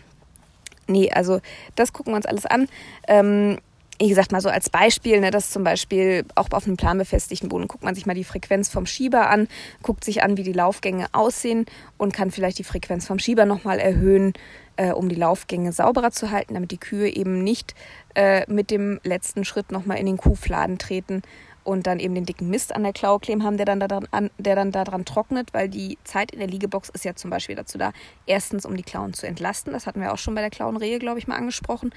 Nee, 0.87 1.11
also 1.13 1.41
das 1.77 1.93
gucken 1.93 2.15
wir 2.15 2.17
uns 2.17 2.27
alles 2.27 2.47
an. 2.47 2.69
Ähm, 3.07 3.59
wie 4.03 4.09
gesagt, 4.09 4.33
mal 4.33 4.41
so 4.41 4.49
als 4.49 4.69
Beispiel, 4.69 5.21
ne, 5.21 5.31
dass 5.31 5.51
zum 5.51 5.63
Beispiel 5.63 6.25
auch 6.35 6.49
auf 6.51 6.67
einem 6.67 6.77
planbefestigten 6.77 7.49
Boden 7.49 7.69
guckt 7.69 7.85
man 7.85 7.95
sich 7.95 8.05
mal 8.05 8.15
die 8.15 8.25
Frequenz 8.25 8.69
vom 8.69 8.85
Schieber 8.85 9.31
an, 9.31 9.47
guckt 9.81 10.03
sich 10.03 10.25
an, 10.25 10.37
wie 10.37 10.43
die 10.43 10.53
Laufgänge 10.53 11.07
aussehen 11.13 11.67
und 11.99 12.13
kann 12.13 12.33
vielleicht 12.33 12.59
die 12.59 12.65
Frequenz 12.65 13.07
vom 13.07 13.21
Schieber 13.21 13.47
nochmal 13.47 13.79
erhöhen, 13.79 14.33
äh, 14.75 14.91
um 14.91 15.09
die 15.09 15.15
Laufgänge 15.15 15.71
sauberer 15.71 16.11
zu 16.11 16.33
halten, 16.33 16.55
damit 16.55 16.73
die 16.73 16.79
Kühe 16.79 17.09
eben 17.15 17.45
nicht 17.45 17.77
äh, 18.17 18.45
mit 18.53 18.73
dem 18.73 18.99
letzten 19.05 19.45
Schritt 19.45 19.71
nochmal 19.71 19.99
in 19.99 20.07
den 20.07 20.17
Kuhfladen 20.17 20.79
treten 20.79 21.23
und 21.65 21.87
dann 21.87 22.01
eben 22.01 22.15
den 22.15 22.25
dicken 22.25 22.49
Mist 22.49 22.75
an 22.75 22.83
der 22.83 22.93
Klaue 22.93 23.21
kleben 23.21 23.45
haben, 23.45 23.57
der 23.57 23.67
dann 23.67 23.81
daran, 23.81 24.09
an, 24.11 24.31
der 24.39 24.57
dann 24.57 24.73
daran 24.73 25.05
trocknet, 25.05 25.53
weil 25.53 25.69
die 25.69 25.99
Zeit 26.05 26.33
in 26.33 26.39
der 26.39 26.49
Liegebox 26.49 26.89
ist 26.91 27.05
ja 27.05 27.15
zum 27.15 27.31
Beispiel 27.31 27.55
dazu 27.55 27.79
da, 27.79 27.93
erstens 28.27 28.67
um 28.67 28.77
die 28.77 28.83
Klauen 28.83 29.15
zu 29.15 29.27
entlasten, 29.27 29.73
das 29.73 29.87
hatten 29.87 30.01
wir 30.01 30.13
auch 30.13 30.19
schon 30.19 30.35
bei 30.35 30.41
der 30.41 30.51
Klauenrehe, 30.51 30.99
glaube 30.99 31.19
ich, 31.19 31.27
mal 31.27 31.37
angesprochen, 31.37 31.95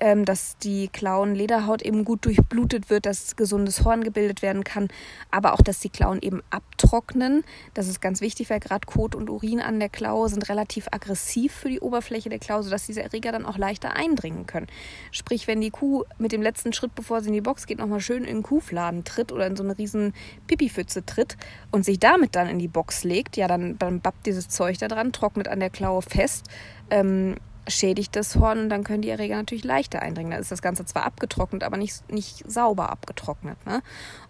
ähm, 0.00 0.24
dass 0.24 0.56
die 0.58 0.88
Klauenlederhaut 0.88 1.82
eben 1.82 2.04
gut 2.04 2.24
durchblutet 2.24 2.90
wird, 2.90 3.06
dass 3.06 3.36
gesundes 3.36 3.84
Horn 3.84 4.04
gebildet 4.04 4.42
werden 4.42 4.64
kann, 4.64 4.88
aber 5.30 5.54
auch, 5.54 5.62
dass 5.62 5.80
die 5.80 5.90
Klauen 5.90 6.20
eben 6.22 6.42
abtrocknen, 6.50 7.44
das 7.74 7.88
ist 7.88 8.00
ganz 8.00 8.20
wichtig, 8.20 8.50
weil 8.50 8.60
gerade 8.60 8.86
Kot 8.86 9.14
und 9.14 9.30
Urin 9.30 9.60
an 9.60 9.80
der 9.80 9.88
Klaue 9.88 10.28
sind 10.28 10.48
relativ 10.48 10.88
aggressiv 10.92 11.52
für 11.52 11.68
die 11.68 11.80
Oberfläche 11.80 12.28
der 12.28 12.38
Klaue, 12.38 12.62
sodass 12.62 12.86
diese 12.86 13.02
Erreger 13.02 13.32
dann 13.32 13.46
auch 13.46 13.58
leichter 13.58 13.96
eindringen 13.96 14.46
können. 14.46 14.68
Sprich, 15.10 15.46
wenn 15.46 15.60
die 15.60 15.70
Kuh 15.70 16.04
mit 16.18 16.32
dem 16.32 16.42
letzten 16.42 16.72
Schritt, 16.72 16.94
bevor 16.94 17.20
sie 17.20 17.28
in 17.28 17.34
die 17.34 17.40
Box 17.40 17.66
geht, 17.66 17.78
nochmal 17.78 18.00
schön 18.00 18.24
in 18.24 18.38
den 18.38 18.42
Kuhfladen 18.42 19.04
tritt 19.08 19.32
oder 19.32 19.46
in 19.46 19.56
so 19.56 19.62
eine 19.62 19.76
riesen 19.76 20.12
Pipipfütze 20.46 21.04
tritt 21.04 21.36
und 21.70 21.84
sich 21.84 21.98
damit 21.98 22.36
dann 22.36 22.48
in 22.48 22.58
die 22.58 22.68
Box 22.68 23.04
legt, 23.04 23.36
ja, 23.36 23.48
dann, 23.48 23.78
dann 23.78 24.00
babbt 24.00 24.26
dieses 24.26 24.48
Zeug 24.48 24.78
da 24.78 24.88
dran, 24.88 25.12
trocknet 25.12 25.48
an 25.48 25.60
der 25.60 25.70
Klaue 25.70 26.02
fest, 26.02 26.46
ähm, 26.90 27.36
schädigt 27.68 28.16
das 28.16 28.36
Horn 28.36 28.60
und 28.60 28.68
dann 28.70 28.84
können 28.84 29.02
die 29.02 29.10
Erreger 29.10 29.36
natürlich 29.36 29.64
leichter 29.64 30.00
eindringen. 30.00 30.32
Da 30.32 30.38
ist 30.38 30.50
das 30.50 30.62
Ganze 30.62 30.84
zwar 30.84 31.04
abgetrocknet, 31.04 31.62
aber 31.62 31.76
nicht, 31.76 32.10
nicht 32.10 32.50
sauber 32.50 32.90
abgetrocknet. 32.90 33.58
Ne? 33.66 33.82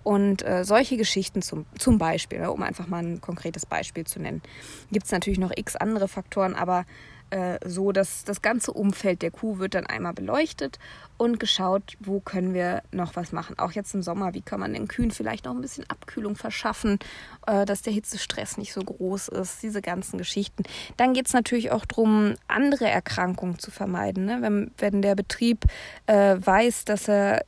Und 0.02 0.44
äh, 0.46 0.64
solche 0.64 0.96
Geschichten 0.96 1.42
zum, 1.42 1.66
zum 1.78 1.98
Beispiel, 1.98 2.40
ne, 2.40 2.50
um 2.50 2.62
einfach 2.62 2.88
mal 2.88 3.02
ein 3.02 3.20
konkretes 3.20 3.66
Beispiel 3.66 4.04
zu 4.06 4.20
nennen, 4.20 4.42
gibt 4.90 5.06
es 5.06 5.12
natürlich 5.12 5.38
noch 5.38 5.52
x 5.54 5.76
andere 5.76 6.08
Faktoren, 6.08 6.54
aber 6.54 6.84
äh, 7.30 7.58
so, 7.64 7.92
dass 7.92 8.24
das 8.24 8.42
ganze 8.42 8.72
Umfeld 8.72 9.22
der 9.22 9.30
Kuh 9.30 9.58
wird 9.58 9.74
dann 9.74 9.86
einmal 9.86 10.14
beleuchtet 10.14 10.78
und 11.16 11.40
geschaut, 11.40 11.96
wo 12.00 12.20
können 12.20 12.54
wir 12.54 12.82
noch 12.92 13.16
was 13.16 13.32
machen. 13.32 13.58
Auch 13.58 13.72
jetzt 13.72 13.94
im 13.94 14.02
Sommer, 14.02 14.34
wie 14.34 14.40
kann 14.40 14.60
man 14.60 14.72
den 14.72 14.88
Kühen 14.88 15.10
vielleicht 15.10 15.44
noch 15.44 15.54
ein 15.54 15.60
bisschen 15.60 15.84
Abkühlung 15.88 16.36
verschaffen, 16.36 16.98
äh, 17.46 17.66
dass 17.66 17.82
der 17.82 17.92
Hitzestress 17.92 18.56
nicht 18.56 18.72
so 18.72 18.80
groß 18.80 19.28
ist, 19.28 19.62
diese 19.62 19.82
ganzen 19.82 20.18
Geschichten. 20.18 20.62
Dann 20.96 21.12
geht 21.12 21.26
es 21.26 21.32
natürlich 21.32 21.70
auch 21.70 21.84
darum, 21.84 22.34
andere 22.46 22.86
Erkrankungen 22.86 23.58
zu 23.58 23.70
vermeiden. 23.70 24.24
Ne? 24.24 24.38
Wenn, 24.40 24.70
wenn 24.78 25.02
der 25.02 25.14
Betrieb 25.14 25.64
äh, 26.06 26.36
weiß, 26.38 26.84
dass 26.84 27.08
er, 27.08 27.44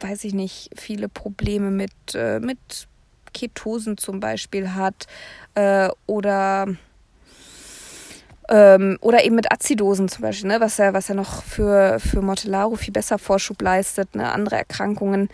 weiß 0.00 0.24
ich 0.24 0.34
nicht, 0.34 0.70
viele 0.76 1.08
Probleme 1.08 1.70
mit, 1.70 1.92
äh, 2.14 2.38
mit 2.38 2.88
Ketosen 3.32 3.96
zum 3.96 4.20
Beispiel 4.20 4.74
hat 4.74 5.06
äh, 5.54 5.88
oder 6.06 6.66
ähm, 8.50 8.98
oder 9.00 9.24
eben 9.24 9.36
mit 9.36 9.50
Azidosen 9.52 10.08
zum 10.08 10.22
Beispiel, 10.22 10.48
ne, 10.48 10.60
was 10.60 10.76
ja, 10.76 10.92
was 10.92 11.08
ja 11.08 11.14
noch 11.14 11.42
für, 11.44 11.98
für 12.00 12.20
Mortellaro 12.20 12.74
viel 12.74 12.92
besser 12.92 13.18
Vorschub 13.18 13.62
leistet, 13.62 14.16
ne, 14.16 14.30
andere 14.32 14.56
Erkrankungen, 14.56 15.28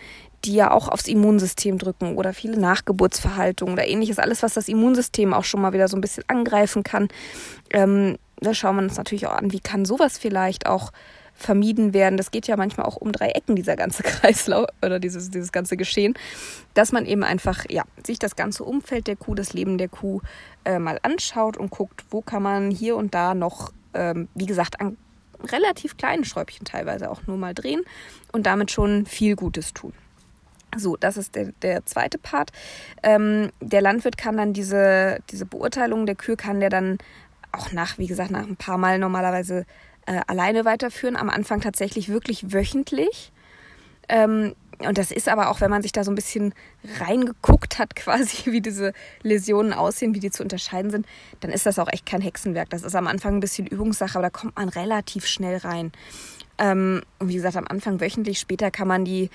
die 0.45 0.53
ja 0.53 0.71
auch 0.71 0.87
aufs 0.87 1.07
Immunsystem 1.07 1.79
drücken 1.79 2.15
oder 2.15 2.31
viele 2.31 2.59
Nachgeburtsverhaltungen 2.59 3.73
oder 3.73 3.87
ähnliches, 3.87 4.19
alles, 4.19 4.43
was 4.43 4.53
das 4.53 4.67
Immunsystem 4.67 5.33
auch 5.33 5.43
schon 5.43 5.61
mal 5.61 5.73
wieder 5.73 5.87
so 5.87 5.97
ein 5.97 6.01
bisschen 6.01 6.23
angreifen 6.27 6.83
kann. 6.83 7.07
Ähm, 7.71 8.17
da 8.39 8.53
schauen 8.53 8.75
wir 8.75 8.83
uns 8.83 8.97
natürlich 8.97 9.25
auch 9.25 9.33
an, 9.33 9.51
wie 9.51 9.59
kann 9.59 9.83
sowas 9.83 10.19
vielleicht 10.19 10.67
auch 10.67 10.91
vermieden 11.33 11.93
werden. 11.93 12.17
Das 12.17 12.31
geht 12.31 12.47
ja 12.47 12.57
manchmal 12.57 12.87
auch 12.87 12.97
um 12.97 13.11
drei 13.11 13.29
Ecken, 13.29 13.55
dieser 13.55 13.75
ganze 13.75 14.03
Kreislauf 14.03 14.67
oder 14.83 14.99
dieses, 14.99 15.29
dieses 15.29 15.51
ganze 15.51 15.77
Geschehen, 15.77 16.15
dass 16.73 16.91
man 16.91 17.05
eben 17.05 17.23
einfach, 17.23 17.65
ja, 17.69 17.83
sich 18.05 18.19
das 18.19 18.35
ganze 18.35 18.63
Umfeld 18.63 19.07
der 19.07 19.15
Kuh, 19.15 19.35
das 19.35 19.53
Leben 19.53 19.77
der 19.77 19.87
Kuh 19.87 20.21
äh, 20.67 20.79
mal 20.79 20.99
anschaut 21.01 21.55
und 21.55 21.71
guckt, 21.71 22.03
wo 22.09 22.21
kann 22.21 22.43
man 22.43 22.71
hier 22.71 22.97
und 22.97 23.13
da 23.13 23.33
noch, 23.33 23.71
ähm, 23.93 24.27
wie 24.35 24.45
gesagt, 24.45 24.81
an 24.81 24.97
relativ 25.43 25.95
kleinen 25.95 26.25
Schräubchen 26.25 26.65
teilweise 26.65 27.09
auch 27.09 27.25
nur 27.25 27.37
mal 27.37 27.53
drehen 27.53 27.81
und 28.33 28.45
damit 28.45 28.71
schon 28.71 29.05
viel 29.05 29.35
Gutes 29.35 29.73
tun. 29.73 29.93
So, 30.75 30.97
das 30.97 31.15
ist 31.15 31.35
der, 31.35 31.53
der 31.61 31.85
zweite 31.85 32.17
Part. 32.17 32.51
Ähm, 33.01 33.51
der 33.61 33.81
Landwirt 33.81 34.17
kann 34.17 34.35
dann 34.35 34.51
diese, 34.51 35.19
diese 35.29 35.45
Beurteilung 35.45 36.05
der 36.05 36.15
Kühe, 36.15 36.35
kann 36.35 36.59
der 36.59 36.69
dann 36.69 36.97
auch 37.53 37.71
nach, 37.71 37.97
wie 37.97 38.07
gesagt, 38.07 38.31
nach 38.31 38.45
ein 38.45 38.57
paar 38.57 38.77
Mal 38.77 38.99
normalerweise 38.99 39.65
äh, 40.05 40.19
alleine 40.27 40.65
weiterführen. 40.65 41.15
Am 41.15 41.29
Anfang 41.29 41.61
tatsächlich 41.61 42.09
wirklich 42.09 42.51
wöchentlich. 42.51 43.31
Ähm, 44.09 44.53
und 44.85 44.97
das 44.97 45.11
ist 45.11 45.27
aber 45.27 45.49
auch, 45.49 45.59
wenn 45.61 45.71
man 45.71 45.81
sich 45.81 45.91
da 45.91 46.03
so 46.03 46.11
ein 46.11 46.15
bisschen 46.15 46.53
reingeguckt 46.99 47.79
hat, 47.79 47.95
quasi, 47.95 48.51
wie 48.51 48.61
diese 48.61 48.93
Läsionen 49.23 49.73
aussehen, 49.73 50.13
wie 50.13 50.19
die 50.19 50.31
zu 50.31 50.43
unterscheiden 50.43 50.91
sind, 50.91 51.05
dann 51.39 51.51
ist 51.51 51.65
das 51.65 51.79
auch 51.79 51.87
echt 51.91 52.05
kein 52.05 52.21
Hexenwerk. 52.21 52.69
Das 52.69 52.83
ist 52.83 52.95
am 52.95 53.07
Anfang 53.07 53.35
ein 53.35 53.39
bisschen 53.39 53.67
Übungssache, 53.67 54.17
aber 54.17 54.27
da 54.27 54.29
kommt 54.29 54.55
man 54.55 54.69
relativ 54.69 55.25
schnell 55.25 55.57
rein. 55.57 55.91
Ähm, 56.57 57.01
und 57.19 57.29
wie 57.29 57.35
gesagt, 57.35 57.57
am 57.57 57.67
Anfang 57.67 57.99
wöchentlich, 58.01 58.39
später 58.39 58.71
kann 58.71 58.87
man 58.87 59.05
die, 59.05 59.29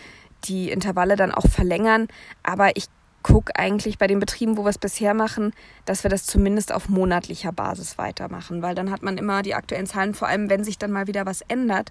die 0.44 0.70
Intervalle 0.70 1.16
dann 1.16 1.32
auch 1.32 1.46
verlängern. 1.48 2.08
Aber 2.42 2.76
ich 2.76 2.86
gucke 3.22 3.54
eigentlich 3.56 3.98
bei 3.98 4.06
den 4.06 4.18
Betrieben, 4.18 4.56
wo 4.56 4.64
wir 4.64 4.70
es 4.70 4.78
bisher 4.78 5.14
machen, 5.14 5.52
dass 5.84 6.02
wir 6.02 6.10
das 6.10 6.24
zumindest 6.24 6.72
auf 6.72 6.88
monatlicher 6.88 7.52
Basis 7.52 7.98
weitermachen, 7.98 8.62
weil 8.62 8.74
dann 8.74 8.90
hat 8.90 9.02
man 9.02 9.18
immer 9.18 9.42
die 9.42 9.54
aktuellen 9.54 9.86
Zahlen, 9.86 10.14
vor 10.14 10.28
allem 10.28 10.50
wenn 10.50 10.64
sich 10.64 10.78
dann 10.78 10.90
mal 10.90 11.06
wieder 11.06 11.26
was 11.26 11.42
ändert, 11.42 11.90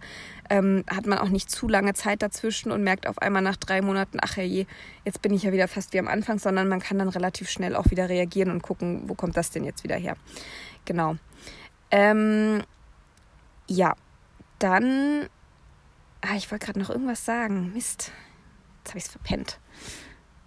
ähm, 0.49 0.83
hat 0.89 1.05
man 1.05 1.17
auch 1.17 1.29
nicht 1.29 1.49
zu 1.49 1.67
lange 1.67 1.93
Zeit 1.93 2.21
dazwischen 2.21 2.71
und 2.71 2.83
merkt 2.83 3.07
auf 3.07 3.17
einmal 3.19 3.41
nach 3.41 3.57
drei 3.57 3.81
Monaten, 3.81 4.19
ach 4.21 4.37
je, 4.37 4.65
jetzt 5.05 5.21
bin 5.21 5.33
ich 5.33 5.43
ja 5.43 5.51
wieder 5.51 5.67
fast 5.67 5.93
wie 5.93 5.99
am 5.99 6.07
Anfang, 6.07 6.39
sondern 6.39 6.67
man 6.67 6.79
kann 6.79 6.97
dann 6.97 7.09
relativ 7.09 7.49
schnell 7.49 7.75
auch 7.75 7.89
wieder 7.89 8.09
reagieren 8.09 8.51
und 8.51 8.61
gucken, 8.61 9.03
wo 9.07 9.13
kommt 9.13 9.37
das 9.37 9.51
denn 9.51 9.63
jetzt 9.63 9.83
wieder 9.83 9.95
her. 9.95 10.15
Genau. 10.85 11.15
Ähm, 11.91 12.63
ja, 13.67 13.95
dann, 14.59 15.27
ah, 16.21 16.35
ich 16.35 16.51
wollte 16.51 16.65
gerade 16.65 16.79
noch 16.79 16.89
irgendwas 16.89 17.25
sagen. 17.25 17.71
Mist, 17.73 18.11
jetzt 18.79 18.89
habe 18.89 18.97
ich 18.97 19.05
es 19.05 19.11
verpennt 19.11 19.59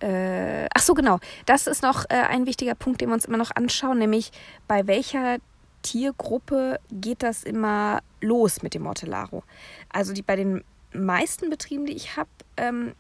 äh, 0.01 0.67
ach 0.75 0.83
so, 0.83 0.95
genau. 0.95 1.19
Das 1.47 1.67
ist 1.67 1.83
noch 1.83 2.05
äh, 2.09 2.15
ein 2.15 2.47
wichtiger 2.47 2.75
Punkt, 2.75 3.01
den 3.01 3.09
wir 3.09 3.15
uns 3.15 3.25
immer 3.25 3.37
noch 3.37 3.55
anschauen, 3.55 3.99
nämlich 3.99 4.33
bei 4.69 4.87
welcher 4.87 5.39
Tiergruppe 5.83 6.81
geht 6.91 7.23
das 7.23 7.45
immer 7.45 8.03
los 8.21 8.63
mit 8.63 8.75
dem 8.75 8.83
Mortellaro? 8.83 9.45
Also 9.91 10.13
die, 10.13 10.23
bei 10.23 10.37
den 10.37 10.65
meisten 10.93 11.51
Betrieben, 11.51 11.87
die 11.87 11.93
ich 11.93 12.17
habe, 12.17 12.31
ähm, 12.57 12.95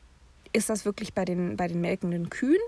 ist 0.53 0.71
das 0.71 0.85
wirklich 0.85 1.15
bei 1.15 1.25
den, 1.25 1.57
bei 1.57 1.67
den 1.67 1.81
melkenden 1.81 2.31
Kühen. 2.31 2.61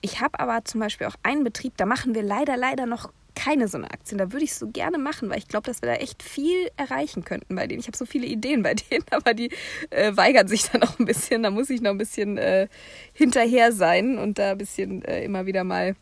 Ich 0.00 0.20
habe 0.20 0.40
aber 0.40 0.64
zum 0.64 0.80
Beispiel 0.80 1.06
auch 1.06 1.16
einen 1.22 1.44
Betrieb, 1.44 1.76
da 1.76 1.86
machen 1.86 2.14
wir 2.14 2.22
leider, 2.22 2.56
leider 2.56 2.86
noch 2.86 3.12
keine 3.34 3.68
so 3.68 3.78
eine 3.78 3.90
Aktien. 3.90 4.18
Da 4.18 4.32
würde 4.32 4.44
ich 4.44 4.52
es 4.52 4.58
so 4.58 4.68
gerne 4.68 4.98
machen, 4.98 5.30
weil 5.30 5.38
ich 5.38 5.48
glaube, 5.48 5.66
dass 5.66 5.82
wir 5.82 5.88
da 5.88 5.94
echt 5.94 6.22
viel 6.22 6.70
erreichen 6.76 7.24
könnten 7.24 7.54
bei 7.54 7.66
denen. 7.66 7.80
Ich 7.80 7.86
habe 7.86 7.96
so 7.96 8.06
viele 8.06 8.26
Ideen 8.26 8.62
bei 8.62 8.74
denen, 8.90 9.04
aber 9.10 9.34
die 9.34 9.50
äh, 9.90 10.16
weigern 10.16 10.48
sich 10.48 10.70
dann 10.70 10.82
auch 10.82 10.98
ein 10.98 11.06
bisschen. 11.06 11.42
Da 11.42 11.50
muss 11.50 11.70
ich 11.70 11.80
noch 11.80 11.90
ein 11.90 11.98
bisschen 11.98 12.38
äh, 12.38 12.68
hinterher 13.12 13.72
sein 13.72 14.18
und 14.18 14.38
da 14.38 14.52
ein 14.52 14.58
bisschen 14.58 15.04
äh, 15.04 15.24
immer 15.24 15.46
wieder 15.46 15.64
mal 15.64 15.96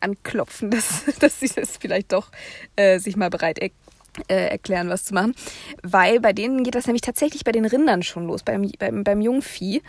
anklopfen, 0.00 0.70
dass, 0.72 1.04
dass 1.18 1.40
sie 1.40 1.48
das 1.48 1.76
vielleicht 1.76 2.12
doch 2.12 2.30
äh, 2.76 2.98
sich 2.98 3.16
mal 3.16 3.30
bereit 3.30 3.58
er 3.58 3.70
äh, 4.28 4.48
erklären, 4.48 4.88
was 4.88 5.04
zu 5.04 5.14
machen. 5.14 5.34
Weil 5.82 6.20
bei 6.20 6.32
denen 6.32 6.64
geht 6.64 6.74
das 6.74 6.86
nämlich 6.86 7.02
tatsächlich 7.02 7.44
bei 7.44 7.52
den 7.52 7.66
Rindern 7.66 8.02
schon 8.02 8.26
los, 8.26 8.42
beim, 8.42 8.70
beim, 8.78 9.04
beim 9.04 9.20
Jungvieh. 9.20 9.82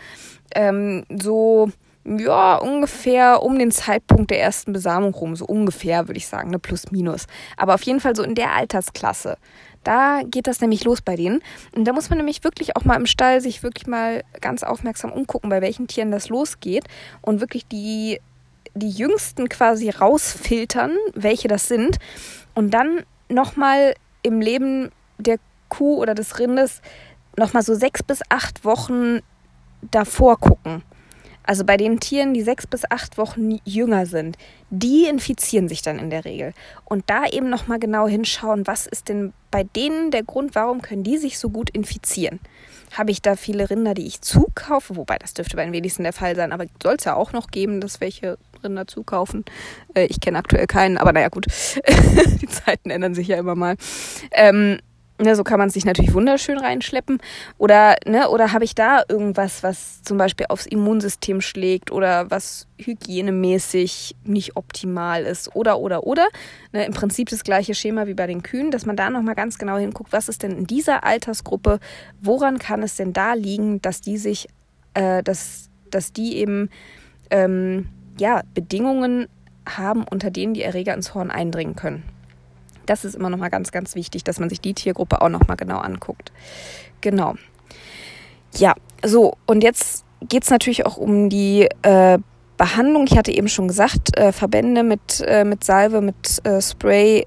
Ähm, 0.54 1.04
so 1.08 1.70
ja, 2.16 2.56
ungefähr 2.56 3.42
um 3.42 3.58
den 3.58 3.70
Zeitpunkt 3.70 4.30
der 4.30 4.40
ersten 4.40 4.72
Besamung 4.72 5.14
rum, 5.14 5.36
so 5.36 5.44
ungefähr 5.44 6.08
würde 6.08 6.18
ich 6.18 6.26
sagen, 6.26 6.50
ne, 6.50 6.58
plus 6.58 6.90
minus. 6.90 7.26
Aber 7.56 7.74
auf 7.74 7.82
jeden 7.82 8.00
Fall 8.00 8.16
so 8.16 8.22
in 8.22 8.34
der 8.34 8.54
Altersklasse. 8.54 9.36
Da 9.84 10.22
geht 10.24 10.46
das 10.46 10.60
nämlich 10.60 10.84
los 10.84 11.02
bei 11.02 11.16
denen. 11.16 11.42
Und 11.74 11.84
da 11.84 11.92
muss 11.92 12.10
man 12.10 12.18
nämlich 12.18 12.44
wirklich 12.44 12.76
auch 12.76 12.84
mal 12.84 12.96
im 12.96 13.06
Stall 13.06 13.40
sich 13.40 13.62
wirklich 13.62 13.86
mal 13.86 14.24
ganz 14.40 14.62
aufmerksam 14.62 15.12
umgucken, 15.12 15.50
bei 15.50 15.60
welchen 15.60 15.86
Tieren 15.86 16.10
das 16.10 16.28
losgeht 16.28 16.84
und 17.20 17.40
wirklich 17.40 17.66
die, 17.66 18.20
die 18.74 18.90
jüngsten 18.90 19.48
quasi 19.48 19.90
rausfiltern, 19.90 20.92
welche 21.14 21.48
das 21.48 21.68
sind. 21.68 21.98
Und 22.54 22.72
dann 22.72 23.04
nochmal 23.28 23.94
im 24.22 24.40
Leben 24.40 24.90
der 25.18 25.38
Kuh 25.68 25.98
oder 25.98 26.14
des 26.14 26.38
Rindes 26.38 26.80
nochmal 27.36 27.62
so 27.62 27.74
sechs 27.74 28.02
bis 28.02 28.20
acht 28.30 28.64
Wochen 28.64 29.20
davor 29.90 30.38
gucken. 30.38 30.82
Also 31.48 31.64
bei 31.64 31.78
den 31.78 31.98
Tieren, 31.98 32.34
die 32.34 32.42
sechs 32.42 32.66
bis 32.66 32.82
acht 32.90 33.16
Wochen 33.16 33.58
jünger 33.64 34.04
sind, 34.04 34.36
die 34.68 35.06
infizieren 35.06 35.66
sich 35.66 35.80
dann 35.80 35.98
in 35.98 36.10
der 36.10 36.26
Regel. 36.26 36.52
Und 36.84 37.04
da 37.06 37.24
eben 37.24 37.48
nochmal 37.48 37.78
genau 37.78 38.06
hinschauen, 38.06 38.66
was 38.66 38.86
ist 38.86 39.08
denn 39.08 39.32
bei 39.50 39.64
denen 39.64 40.10
der 40.10 40.24
Grund, 40.24 40.54
warum 40.54 40.82
können 40.82 41.04
die 41.04 41.16
sich 41.16 41.38
so 41.38 41.48
gut 41.48 41.70
infizieren? 41.70 42.38
Habe 42.92 43.12
ich 43.12 43.22
da 43.22 43.34
viele 43.34 43.70
Rinder, 43.70 43.94
die 43.94 44.06
ich 44.06 44.20
zukaufe? 44.20 44.96
Wobei, 44.96 45.16
das 45.16 45.32
dürfte 45.32 45.56
bei 45.56 45.64
den 45.64 45.72
wenigsten 45.72 46.02
der 46.02 46.12
Fall 46.12 46.36
sein, 46.36 46.52
aber 46.52 46.66
soll 46.82 46.96
es 46.98 47.04
ja 47.04 47.16
auch 47.16 47.32
noch 47.32 47.46
geben, 47.46 47.80
dass 47.80 48.02
welche 48.02 48.36
Rinder 48.62 48.86
zukaufen. 48.86 49.46
Äh, 49.94 50.04
ich 50.04 50.20
kenne 50.20 50.36
aktuell 50.36 50.66
keinen, 50.66 50.98
aber 50.98 51.14
naja, 51.14 51.30
gut. 51.30 51.46
die 52.42 52.48
Zeiten 52.48 52.90
ändern 52.90 53.14
sich 53.14 53.28
ja 53.28 53.38
immer 53.38 53.54
mal. 53.54 53.76
Ähm, 54.32 54.80
Ne, 55.20 55.34
so 55.34 55.42
kann 55.42 55.58
man 55.58 55.68
sich 55.68 55.84
natürlich 55.84 56.14
wunderschön 56.14 56.58
reinschleppen. 56.58 57.18
Oder, 57.58 57.96
ne, 58.06 58.28
oder 58.28 58.52
habe 58.52 58.64
ich 58.64 58.76
da 58.76 59.02
irgendwas, 59.08 59.64
was 59.64 60.00
zum 60.04 60.16
Beispiel 60.16 60.46
aufs 60.48 60.64
Immunsystem 60.66 61.40
schlägt 61.40 61.90
oder 61.90 62.30
was 62.30 62.68
hygienemäßig 62.80 64.14
nicht 64.22 64.56
optimal 64.56 65.24
ist? 65.24 65.56
Oder, 65.56 65.80
oder, 65.80 66.04
oder. 66.04 66.28
Ne, 66.72 66.86
Im 66.86 66.92
Prinzip 66.92 67.30
das 67.30 67.42
gleiche 67.42 67.74
Schema 67.74 68.06
wie 68.06 68.14
bei 68.14 68.28
den 68.28 68.44
Kühen, 68.44 68.70
dass 68.70 68.86
man 68.86 68.96
da 68.96 69.10
nochmal 69.10 69.34
ganz 69.34 69.58
genau 69.58 69.76
hinguckt, 69.76 70.12
was 70.12 70.28
ist 70.28 70.44
denn 70.44 70.52
in 70.52 70.66
dieser 70.68 71.02
Altersgruppe, 71.02 71.80
woran 72.20 72.60
kann 72.60 72.84
es 72.84 72.94
denn 72.94 73.12
da 73.12 73.34
liegen, 73.34 73.82
dass 73.82 74.00
die 74.00 74.18
sich, 74.18 74.46
äh, 74.94 75.24
dass, 75.24 75.68
dass 75.90 76.12
die 76.12 76.36
eben 76.36 76.70
ähm, 77.30 77.88
ja, 78.20 78.42
Bedingungen 78.54 79.26
haben, 79.66 80.04
unter 80.04 80.30
denen 80.30 80.54
die 80.54 80.62
Erreger 80.62 80.94
ins 80.94 81.12
Horn 81.14 81.32
eindringen 81.32 81.74
können. 81.74 82.04
Das 82.88 83.04
ist 83.04 83.14
immer 83.14 83.30
noch 83.30 83.38
mal 83.38 83.50
ganz, 83.50 83.70
ganz 83.70 83.94
wichtig, 83.94 84.24
dass 84.24 84.40
man 84.40 84.48
sich 84.48 84.60
die 84.60 84.74
Tiergruppe 84.74 85.20
auch 85.20 85.28
noch 85.28 85.46
mal 85.46 85.56
genau 85.56 85.78
anguckt. 85.78 86.32
Genau. 87.00 87.34
Ja, 88.56 88.74
so, 89.04 89.34
und 89.46 89.62
jetzt 89.62 90.04
geht 90.26 90.44
es 90.44 90.50
natürlich 90.50 90.86
auch 90.86 90.96
um 90.96 91.28
die 91.28 91.68
äh, 91.82 92.18
Behandlung. 92.56 93.06
Ich 93.08 93.16
hatte 93.16 93.32
eben 93.32 93.48
schon 93.48 93.68
gesagt, 93.68 94.16
äh, 94.16 94.32
Verbände 94.32 94.82
mit, 94.82 95.20
äh, 95.26 95.44
mit 95.44 95.64
Salbe, 95.64 96.00
mit 96.00 96.44
äh, 96.44 96.60
Spray 96.60 97.26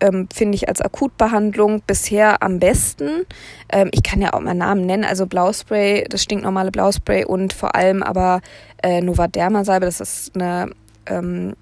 ähm, 0.00 0.28
finde 0.32 0.56
ich 0.56 0.68
als 0.68 0.80
Akutbehandlung 0.80 1.82
bisher 1.86 2.42
am 2.42 2.58
besten. 2.58 3.26
Ähm, 3.70 3.88
ich 3.92 4.02
kann 4.02 4.20
ja 4.20 4.32
auch 4.32 4.40
mal 4.40 4.54
Namen 4.54 4.86
nennen, 4.86 5.04
also 5.04 5.26
Blauspray, 5.26 6.04
das 6.08 6.22
stinknormale 6.22 6.70
Blauspray 6.70 7.24
und 7.24 7.52
vor 7.52 7.74
allem 7.74 8.02
aber 8.02 8.40
äh, 8.82 9.00
Novaderma-Salbe, 9.00 9.86
das 9.86 10.00
ist 10.00 10.34
eine 10.34 10.70
ähm, 11.06 11.54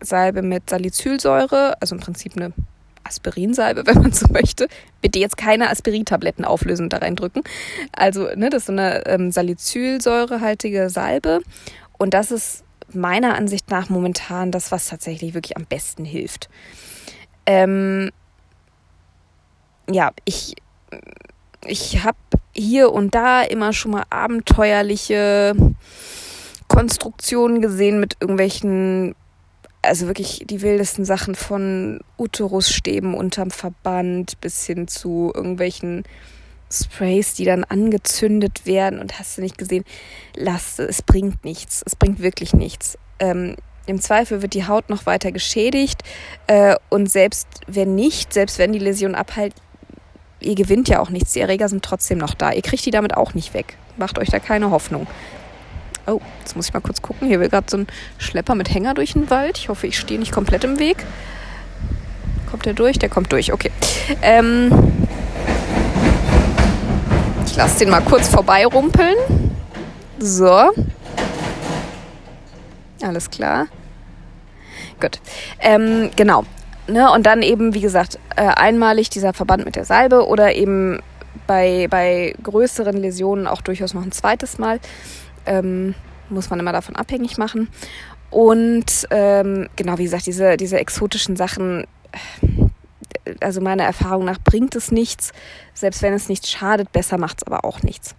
Salbe 0.00 0.42
mit 0.42 0.68
Salicylsäure, 0.68 1.80
also 1.80 1.94
im 1.94 2.00
Prinzip 2.00 2.36
eine 2.36 2.52
Aspirinsalbe, 3.08 3.82
wenn 3.86 4.02
man 4.02 4.12
so 4.12 4.26
möchte. 4.30 4.68
Bitte 5.00 5.18
jetzt 5.18 5.36
keine 5.36 5.70
Aspirintabletten 5.70 6.44
auflösend 6.44 6.92
da 6.92 6.98
reindrücken. 6.98 7.42
Also, 7.92 8.28
ne, 8.36 8.50
das 8.50 8.62
ist 8.62 8.66
so 8.66 8.72
eine 8.72 9.06
ähm, 9.06 9.30
salicylsäurehaltige 9.32 10.90
Salbe. 10.90 11.40
Und 11.98 12.14
das 12.14 12.30
ist 12.30 12.64
meiner 12.92 13.34
Ansicht 13.34 13.70
nach 13.70 13.88
momentan 13.88 14.52
das, 14.52 14.70
was 14.70 14.88
tatsächlich 14.88 15.34
wirklich 15.34 15.56
am 15.56 15.64
besten 15.66 16.04
hilft. 16.04 16.48
Ähm, 17.44 18.10
ja, 19.90 20.12
ich, 20.24 20.54
ich 21.66 22.04
habe 22.04 22.18
hier 22.54 22.92
und 22.92 23.14
da 23.14 23.42
immer 23.42 23.72
schon 23.72 23.92
mal 23.92 24.04
abenteuerliche 24.10 25.54
Konstruktionen 26.68 27.62
gesehen 27.62 28.00
mit 28.00 28.16
irgendwelchen 28.20 29.14
also 29.82 30.06
wirklich 30.06 30.44
die 30.46 30.62
wildesten 30.62 31.04
Sachen 31.04 31.34
von 31.34 32.00
Uterusstäben 32.16 33.14
unterm 33.14 33.50
Verband 33.50 34.40
bis 34.40 34.66
hin 34.66 34.88
zu 34.88 35.32
irgendwelchen 35.34 36.04
Sprays, 36.70 37.34
die 37.34 37.44
dann 37.44 37.64
angezündet 37.64 38.66
werden 38.66 38.98
und 38.98 39.18
hast 39.18 39.38
du 39.38 39.42
nicht 39.42 39.56
gesehen, 39.56 39.84
lass 40.36 40.78
es 40.78 41.02
bringt 41.02 41.44
nichts, 41.44 41.82
es 41.86 41.96
bringt 41.96 42.20
wirklich 42.20 42.52
nichts. 42.52 42.98
Ähm, 43.18 43.56
Im 43.86 44.00
Zweifel 44.00 44.42
wird 44.42 44.54
die 44.54 44.66
Haut 44.66 44.90
noch 44.90 45.06
weiter 45.06 45.32
geschädigt 45.32 46.02
äh, 46.46 46.76
und 46.90 47.10
selbst 47.10 47.48
wenn 47.66 47.94
nicht, 47.94 48.34
selbst 48.34 48.58
wenn 48.58 48.72
die 48.72 48.78
Läsion 48.78 49.14
abheilt, 49.14 49.54
ihr 50.40 50.54
gewinnt 50.54 50.88
ja 50.88 51.00
auch 51.00 51.10
nichts, 51.10 51.32
die 51.32 51.40
Erreger 51.40 51.68
sind 51.68 51.84
trotzdem 51.84 52.18
noch 52.18 52.34
da, 52.34 52.52
ihr 52.52 52.62
kriegt 52.62 52.84
die 52.84 52.90
damit 52.90 53.16
auch 53.16 53.34
nicht 53.34 53.54
weg. 53.54 53.76
Macht 53.96 54.18
euch 54.18 54.28
da 54.28 54.38
keine 54.38 54.70
Hoffnung. 54.70 55.06
Oh, 56.08 56.20
jetzt 56.40 56.56
muss 56.56 56.68
ich 56.68 56.72
mal 56.72 56.80
kurz 56.80 57.02
gucken. 57.02 57.28
Hier 57.28 57.38
will 57.38 57.50
gerade 57.50 57.66
so 57.68 57.76
ein 57.76 57.86
Schlepper 58.16 58.54
mit 58.54 58.72
Hänger 58.72 58.94
durch 58.94 59.12
den 59.12 59.28
Wald. 59.28 59.58
Ich 59.58 59.68
hoffe, 59.68 59.86
ich 59.86 59.98
stehe 59.98 60.18
nicht 60.18 60.32
komplett 60.32 60.64
im 60.64 60.78
Weg. 60.78 61.04
Kommt 62.50 62.64
der 62.64 62.72
durch? 62.72 62.98
Der 62.98 63.10
kommt 63.10 63.30
durch, 63.30 63.52
okay. 63.52 63.70
Ähm, 64.22 64.70
ich 67.44 67.56
lasse 67.56 67.80
den 67.80 67.90
mal 67.90 68.00
kurz 68.00 68.28
vorbeirumpeln. 68.28 69.16
So. 70.18 70.70
Alles 73.02 73.28
klar. 73.28 73.66
Gut. 74.98 75.20
Ähm, 75.60 76.10
genau. 76.16 76.44
Ne, 76.86 77.10
und 77.12 77.26
dann 77.26 77.42
eben, 77.42 77.74
wie 77.74 77.82
gesagt, 77.82 78.18
äh, 78.34 78.46
einmalig 78.46 79.10
dieser 79.10 79.34
Verband 79.34 79.66
mit 79.66 79.76
der 79.76 79.84
Salbe 79.84 80.26
oder 80.26 80.54
eben 80.54 81.00
bei, 81.46 81.86
bei 81.90 82.34
größeren 82.42 82.96
Läsionen 82.96 83.46
auch 83.46 83.60
durchaus 83.60 83.92
noch 83.92 84.02
ein 84.02 84.12
zweites 84.12 84.56
Mal 84.56 84.80
ähm, 85.48 85.94
muss 86.30 86.50
man 86.50 86.60
immer 86.60 86.72
davon 86.72 86.96
abhängig 86.96 87.38
machen. 87.38 87.68
Und 88.30 89.06
ähm, 89.10 89.68
genau, 89.76 89.98
wie 89.98 90.04
gesagt, 90.04 90.26
diese, 90.26 90.56
diese 90.56 90.78
exotischen 90.78 91.36
Sachen, 91.36 91.86
äh, 92.12 93.34
also 93.40 93.60
meiner 93.60 93.84
Erfahrung 93.84 94.24
nach 94.24 94.38
bringt 94.38 94.76
es 94.76 94.92
nichts. 94.92 95.32
Selbst 95.74 96.02
wenn 96.02 96.12
es 96.12 96.28
nichts 96.28 96.50
schadet, 96.50 96.92
besser 96.92 97.18
macht 97.18 97.38
es 97.38 97.46
aber 97.46 97.64
auch 97.64 97.82
nichts. 97.82 98.14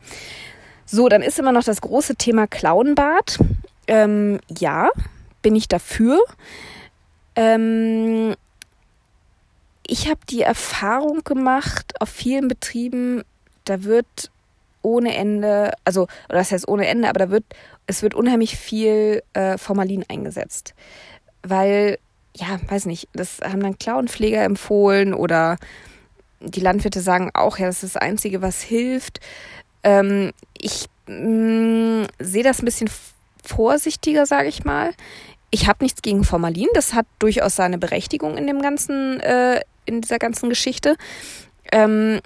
So, 0.86 1.08
dann 1.08 1.22
ist 1.22 1.38
immer 1.38 1.52
noch 1.52 1.64
das 1.64 1.82
große 1.82 2.16
Thema 2.16 2.48
Klauenbad. 2.48 3.38
Ähm, 3.88 4.40
ja, 4.50 4.90
bin 5.42 5.56
ich 5.56 5.68
dafür. 5.68 6.20
Ähm, 7.36 8.34
ich 9.86 10.10
habe 10.10 10.20
die 10.30 10.42
Erfahrung 10.42 11.24
gemacht, 11.24 11.94
auf 12.00 12.10
vielen 12.10 12.48
Betrieben, 12.48 13.24
da 13.66 13.84
wird 13.84 14.32
ohne 14.90 15.16
Ende, 15.16 15.74
also, 15.86 16.04
oder 16.28 16.40
das 16.40 16.52
heißt 16.52 16.68
ohne 16.68 16.88
Ende, 16.88 17.10
aber 17.10 17.20
da 17.20 17.30
wird, 17.30 17.46
es 17.88 18.02
wird 18.02 18.16
unheimlich 18.16 18.58
viel 18.58 19.22
äh, 19.34 19.58
Formalin 19.58 20.04
eingesetzt. 20.08 20.74
Weil, 21.44 22.00
ja, 22.36 22.60
weiß 22.68 22.86
nicht, 22.86 23.08
das 23.14 23.40
haben 23.44 23.62
dann 23.62 23.78
Klauenpfleger 23.78 24.44
empfohlen 24.44 25.14
oder 25.14 25.58
die 26.42 26.62
Landwirte 26.62 27.02
sagen 27.02 27.32
auch, 27.34 27.60
ja, 27.60 27.68
das 27.68 27.84
ist 27.84 27.96
das 27.96 28.02
Einzige, 28.02 28.42
was 28.42 28.62
hilft. 28.62 29.20
Ähm, 29.84 30.32
ich 30.58 30.88
mm, 31.08 32.04
sehe 32.20 32.44
das 32.44 32.62
ein 32.62 32.66
bisschen 32.66 32.90
vorsichtiger, 33.44 34.26
sage 34.26 34.48
ich 34.48 34.64
mal. 34.64 34.94
Ich 35.52 35.68
habe 35.68 35.84
nichts 35.84 36.02
gegen 36.02 36.24
Formalin, 36.24 36.68
das 36.74 36.94
hat 36.94 37.06
durchaus 37.20 37.56
seine 37.56 37.78
Berechtigung 37.78 38.38
in 38.38 38.48
dem 38.48 38.62
ganzen, 38.62 39.20
äh, 39.20 39.62
in 39.86 40.02
dieser 40.02 40.20
ganzen 40.20 40.50
Geschichte. 40.50 40.96
Ähm, 41.72 42.20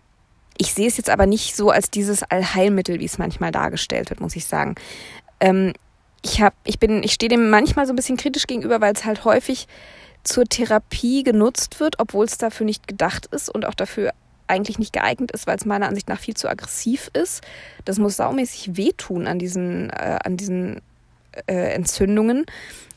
ich 0.63 0.73
sehe 0.73 0.87
es 0.87 0.95
jetzt 0.95 1.09
aber 1.09 1.25
nicht 1.25 1.57
so 1.57 1.71
als 1.71 1.91
dieses 1.91 2.23
Allheilmittel, 2.23 3.01
wie 3.01 3.05
es 3.05 3.17
manchmal 3.17 3.51
dargestellt 3.51 4.09
wird, 4.09 4.21
muss 4.21 4.35
ich 4.37 4.45
sagen. 4.45 4.75
Ähm, 5.41 5.73
ich 6.21 6.41
habe, 6.41 6.55
ich 6.63 6.79
bin, 6.79 7.03
ich 7.03 7.11
stehe 7.11 7.27
dem 7.27 7.49
manchmal 7.49 7.85
so 7.85 7.91
ein 7.91 7.97
bisschen 7.97 8.15
kritisch 8.15 8.47
gegenüber, 8.47 8.79
weil 8.79 8.93
es 8.93 9.03
halt 9.03 9.25
häufig 9.25 9.67
zur 10.23 10.45
Therapie 10.45 11.23
genutzt 11.23 11.81
wird, 11.81 11.99
obwohl 11.99 12.23
es 12.25 12.37
dafür 12.37 12.65
nicht 12.65 12.87
gedacht 12.87 13.25
ist 13.31 13.49
und 13.49 13.65
auch 13.65 13.73
dafür 13.73 14.13
eigentlich 14.47 14.79
nicht 14.79 14.93
geeignet 14.93 15.31
ist, 15.31 15.47
weil 15.47 15.57
es 15.57 15.65
meiner 15.65 15.89
Ansicht 15.89 16.07
nach 16.07 16.19
viel 16.19 16.35
zu 16.35 16.47
aggressiv 16.47 17.11
ist. 17.11 17.43
Das 17.83 17.99
muss 17.99 18.15
saumäßig 18.15 18.77
wehtun 18.77 19.27
an 19.27 19.39
diesen, 19.39 19.89
äh, 19.89 20.19
an 20.23 20.37
diesen 20.37 20.81
äh, 21.47 21.73
Entzündungen. 21.73 22.45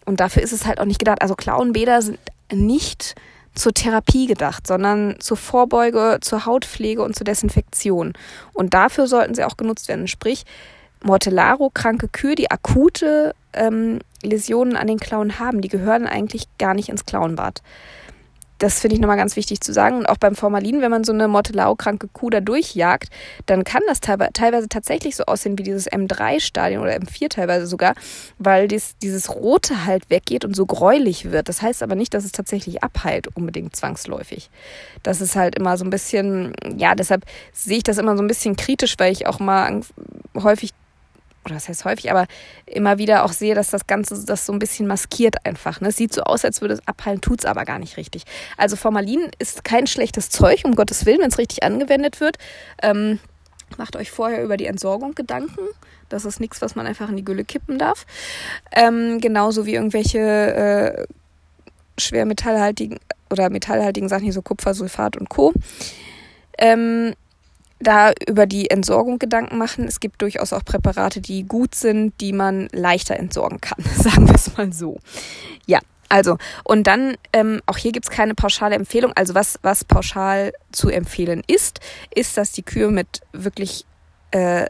Und 0.05 0.20
dafür 0.20 0.42
ist 0.42 0.52
es 0.52 0.66
halt 0.66 0.79
auch 0.79 0.85
nicht 0.85 1.00
gedacht. 1.00 1.20
Also 1.20 1.35
Klauenbäder 1.35 2.00
sind 2.00 2.20
nicht 2.52 3.16
zur 3.57 3.75
Therapie 3.75 4.27
gedacht, 4.27 4.66
sondern 4.66 5.16
zur 5.19 5.37
Vorbeuge, 5.37 6.19
zur 6.21 6.47
Hautpflege 6.47 7.03
und 7.03 7.16
zur 7.16 7.25
Desinfektion. 7.25 8.12
Und 8.53 8.75
dafür 8.75 9.07
sollten 9.07 9.35
sie 9.35 9.45
auch 9.45 9.57
genutzt 9.57 9.88
werden. 9.88 10.09
Sprich, 10.09 10.45
Mortellaro-kranke 11.03 12.09
Kühe, 12.09 12.35
die 12.35 12.51
akute 12.51 13.35
ähm, 13.53 14.01
Läsionen 14.23 14.77
an 14.77 14.87
den 14.87 14.99
Klauen 14.99 15.38
haben, 15.38 15.61
die 15.61 15.69
gehören 15.69 16.07
eigentlich 16.07 16.47
gar 16.59 16.75
nicht 16.75 16.88
ins 16.88 17.07
Klauenbad. 17.07 17.62
Das 18.59 18.81
finde 18.81 18.95
ich 18.95 19.01
nochmal 19.01 19.16
ganz 19.16 19.37
wichtig 19.37 19.61
zu 19.61 19.73
sagen. 19.73 19.99
Und 19.99 20.07
auch 20.07 20.16
beim 20.16 20.35
Formalin, 20.35 20.81
wenn 20.81 20.90
man 20.90 21.05
so 21.05 21.12
eine 21.12 21.29
Mortellau-kranke 21.29 22.09
Kuh 22.12 22.31
da 22.31 22.40
durchjagt, 22.40 23.11
dann 23.47 23.64
kann 23.64 23.83
das 23.87 24.01
teilweise 24.01 24.69
tatsächlich 24.69 25.16
so 25.16 25.25
aussehen 25.25 25.59
wie 25.59 25.62
dieses 25.62 25.90
M3-Stadion 25.90 26.83
oder 26.83 26.95
M4 26.97 27.29
teilweise 27.29 27.66
sogar, 27.66 27.95
weil 28.38 28.69
dies, 28.69 28.97
dieses 29.03 29.35
Rote 29.35 29.85
halt 29.87 30.09
weggeht 30.11 30.45
und 30.45 30.55
so 30.55 30.66
gräulich 30.66 31.31
wird. 31.31 31.49
Das 31.49 31.62
heißt 31.62 31.83
aber 31.83 31.95
nicht, 31.95 32.14
dass 32.14 32.25
es 32.25 32.33
tatsächlich 32.33 32.83
abheilt, 32.83 33.29
unbedingt 33.37 33.77
zwangsläufig. 33.77 34.51
Das 35.03 35.21
ist 35.21 35.37
halt 35.37 35.57
immer 35.57 35.77
so 35.77 35.85
ein 35.85 35.90
bisschen, 35.90 36.53
ja, 36.77 36.95
deshalb 36.95 37.25
sehe 37.53 37.79
ich 37.79 37.85
das 37.85 37.99
immer 37.99 38.16
so 38.16 38.23
ein 38.23 38.29
bisschen 38.29 38.57
kritisch, 38.57 38.95
weil 38.99 39.12
ich 39.12 39.27
auch 39.27 39.38
mal 39.38 39.81
häufig 40.35 40.73
oder 41.46 41.54
das 41.54 41.68
heißt 41.68 41.85
häufig, 41.85 42.11
aber 42.11 42.26
immer 42.66 42.98
wieder 42.98 43.24
auch 43.24 43.32
sehe, 43.32 43.54
dass 43.54 43.70
das 43.70 43.87
Ganze 43.87 44.22
das 44.24 44.44
so 44.44 44.52
ein 44.52 44.59
bisschen 44.59 44.87
maskiert 44.87 45.46
einfach. 45.46 45.80
Ne? 45.80 45.88
Es 45.88 45.96
sieht 45.96 46.12
so 46.12 46.22
aus, 46.22 46.44
als 46.44 46.61
würde 46.61 46.74
es 46.74 46.87
abheilen, 46.87 47.20
tut 47.20 47.40
es 47.40 47.46
aber 47.46 47.64
gar 47.64 47.78
nicht 47.78 47.96
richtig. 47.96 48.24
Also 48.56 48.76
Formalin 48.76 49.30
ist 49.38 49.64
kein 49.64 49.87
schlechtes 49.87 50.28
Zeug, 50.28 50.62
um 50.64 50.74
Gottes 50.74 51.06
Willen, 51.06 51.20
wenn 51.20 51.30
es 51.30 51.38
richtig 51.38 51.62
angewendet 51.62 52.20
wird. 52.20 52.37
Ähm, 52.82 53.20
macht 53.78 53.96
euch 53.96 54.11
vorher 54.11 54.42
über 54.42 54.56
die 54.56 54.66
Entsorgung 54.66 55.14
Gedanken. 55.14 55.61
Das 56.09 56.24
ist 56.24 56.40
nichts, 56.40 56.61
was 56.61 56.74
man 56.74 56.87
einfach 56.87 57.09
in 57.09 57.16
die 57.16 57.24
Gülle 57.24 57.44
kippen 57.44 57.78
darf. 57.78 58.06
Ähm, 58.72 59.20
genauso 59.20 59.66
wie 59.66 59.74
irgendwelche 59.74 60.18
äh, 60.18 61.06
schwermetallhaltigen 61.98 62.98
oder 63.30 63.50
metallhaltigen 63.50 64.09
Sachen, 64.09 64.26
wie 64.26 64.32
so 64.32 64.42
Kupfersulfat 64.42 65.16
und 65.16 65.28
Co. 65.28 65.52
Ähm, 66.59 67.14
da 67.78 68.12
über 68.26 68.46
die 68.46 68.70
Entsorgung 68.70 69.18
Gedanken 69.18 69.58
machen. 69.58 69.84
Es 69.86 70.00
gibt 70.00 70.22
durchaus 70.22 70.52
auch 70.52 70.64
Präparate, 70.64 71.20
die 71.20 71.44
gut 71.44 71.74
sind, 71.74 72.20
die 72.20 72.32
man 72.32 72.68
leichter 72.72 73.16
entsorgen 73.16 73.60
kann, 73.60 73.84
sagen 73.96 74.28
wir 74.28 74.34
es 74.34 74.56
mal 74.56 74.72
so. 74.72 74.98
Ja, 75.66 75.80
also, 76.08 76.38
und 76.64 76.86
dann, 76.86 77.16
ähm, 77.32 77.60
auch 77.66 77.76
hier 77.76 77.92
gibt's 77.92 78.10
keine 78.10 78.34
pauschale 78.34 78.76
Empfehlung. 78.76 79.12
Also 79.14 79.34
was, 79.34 79.58
was 79.62 79.84
pauschal 79.84 80.52
zu 80.72 80.88
empfehlen 80.88 81.42
ist, 81.46 81.80
ist, 82.14 82.36
dass 82.36 82.52
die 82.52 82.62
Kühe 82.62 82.88
mit 82.88 83.22
wirklich 83.32 83.84
äh, 84.30 84.66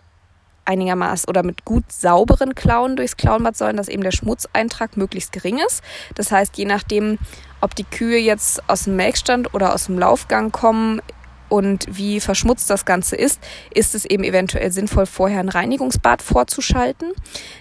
einigermaßen 0.65 1.29
oder 1.29 1.43
mit 1.43 1.65
gut 1.65 1.85
sauberen 1.93 2.55
Klauen 2.55 2.97
durchs 2.97 3.17
Klauenbad 3.17 3.57
sollen, 3.57 3.77
dass 3.77 3.89
eben 3.89 4.03
der 4.03 4.11
Schmutzeintrag 4.11 4.97
möglichst 4.97 5.33
gering 5.33 5.59
ist. 5.65 5.83
Das 6.15 6.33
heißt, 6.33 6.57
je 6.59 6.65
nachdem, 6.65 7.19
ob 7.61 7.75
die 7.77 7.85
Kühe 7.85 8.19
jetzt 8.19 8.69
aus 8.69 8.85
dem 8.85 8.97
Melkstand 8.97 9.55
oder 9.55 9.75
aus 9.75 9.87
dem 9.87 9.99
Laufgang 9.99 10.51
kommen, 10.53 11.01
und 11.49 11.87
wie 11.89 12.21
verschmutzt 12.21 12.69
das 12.71 12.85
Ganze 12.85 13.17
ist, 13.17 13.41
ist 13.75 13.95
es 13.95 14.05
eben 14.05 14.25
eventuell 14.25 14.73
sinnvoll, 14.73 15.07
vorher 15.07 15.41
ein 15.41 15.49
Reinigungsbad 15.49 16.23
vorzuschalten. 16.23 17.13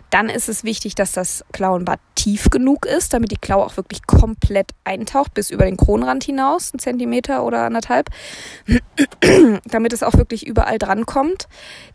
Dann 0.09 0.29
ist 0.29 0.49
es 0.49 0.63
wichtig, 0.63 0.95
dass 0.95 1.11
das 1.11 1.43
Klauenbad 1.51 1.99
tief 2.15 2.49
genug 2.49 2.85
ist, 2.85 3.13
damit 3.13 3.31
die 3.31 3.37
Klaue 3.37 3.65
auch 3.65 3.77
wirklich 3.77 4.07
komplett 4.07 4.71
eintaucht, 4.83 5.33
bis 5.33 5.51
über 5.51 5.65
den 5.65 5.77
Kronrand 5.77 6.23
hinaus, 6.23 6.73
ein 6.73 6.79
Zentimeter 6.79 7.43
oder 7.43 7.63
anderthalb, 7.63 8.09
damit 9.65 9.93
es 9.93 10.03
auch 10.03 10.13
wirklich 10.13 10.47
überall 10.47 10.77
drankommt. 10.77 11.47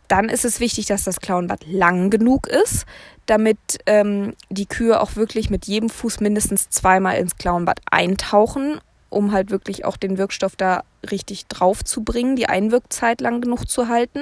Dann 0.08 0.28
ist 0.28 0.44
es 0.44 0.60
wichtig, 0.60 0.86
dass 0.86 1.04
das 1.04 1.20
Klauenbad 1.20 1.64
lang 1.66 2.10
genug 2.10 2.46
ist, 2.48 2.84
damit 3.26 3.58
ähm, 3.86 4.34
die 4.50 4.66
Kühe 4.66 5.00
auch 5.00 5.16
wirklich 5.16 5.50
mit 5.50 5.66
jedem 5.66 5.88
Fuß 5.88 6.20
mindestens 6.20 6.68
zweimal 6.68 7.16
ins 7.16 7.36
Klauenbad 7.36 7.80
eintauchen 7.90 8.80
um 9.10 9.32
halt 9.32 9.50
wirklich 9.50 9.84
auch 9.84 9.96
den 9.96 10.18
Wirkstoff 10.18 10.56
da 10.56 10.84
richtig 11.10 11.46
drauf 11.46 11.84
zu 11.84 12.02
bringen, 12.02 12.36
die 12.36 12.48
Einwirkzeit 12.48 13.20
lang 13.20 13.40
genug 13.40 13.68
zu 13.68 13.88
halten. 13.88 14.20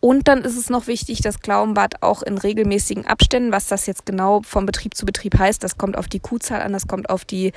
Und 0.00 0.28
dann 0.28 0.42
ist 0.44 0.56
es 0.56 0.70
noch 0.70 0.86
wichtig, 0.86 1.20
das 1.20 1.40
Klauenbad 1.40 2.02
auch 2.02 2.22
in 2.22 2.38
regelmäßigen 2.38 3.06
Abständen, 3.06 3.52
was 3.52 3.66
das 3.66 3.84
jetzt 3.84 4.06
genau 4.06 4.40
vom 4.42 4.64
Betrieb 4.64 4.94
zu 4.94 5.04
Betrieb 5.04 5.38
heißt, 5.38 5.62
das 5.62 5.76
kommt 5.76 5.98
auf 5.98 6.08
die 6.08 6.20
Kuhzahl 6.20 6.62
an, 6.62 6.72
das 6.72 6.88
kommt 6.88 7.10
auf 7.10 7.26
die 7.26 7.52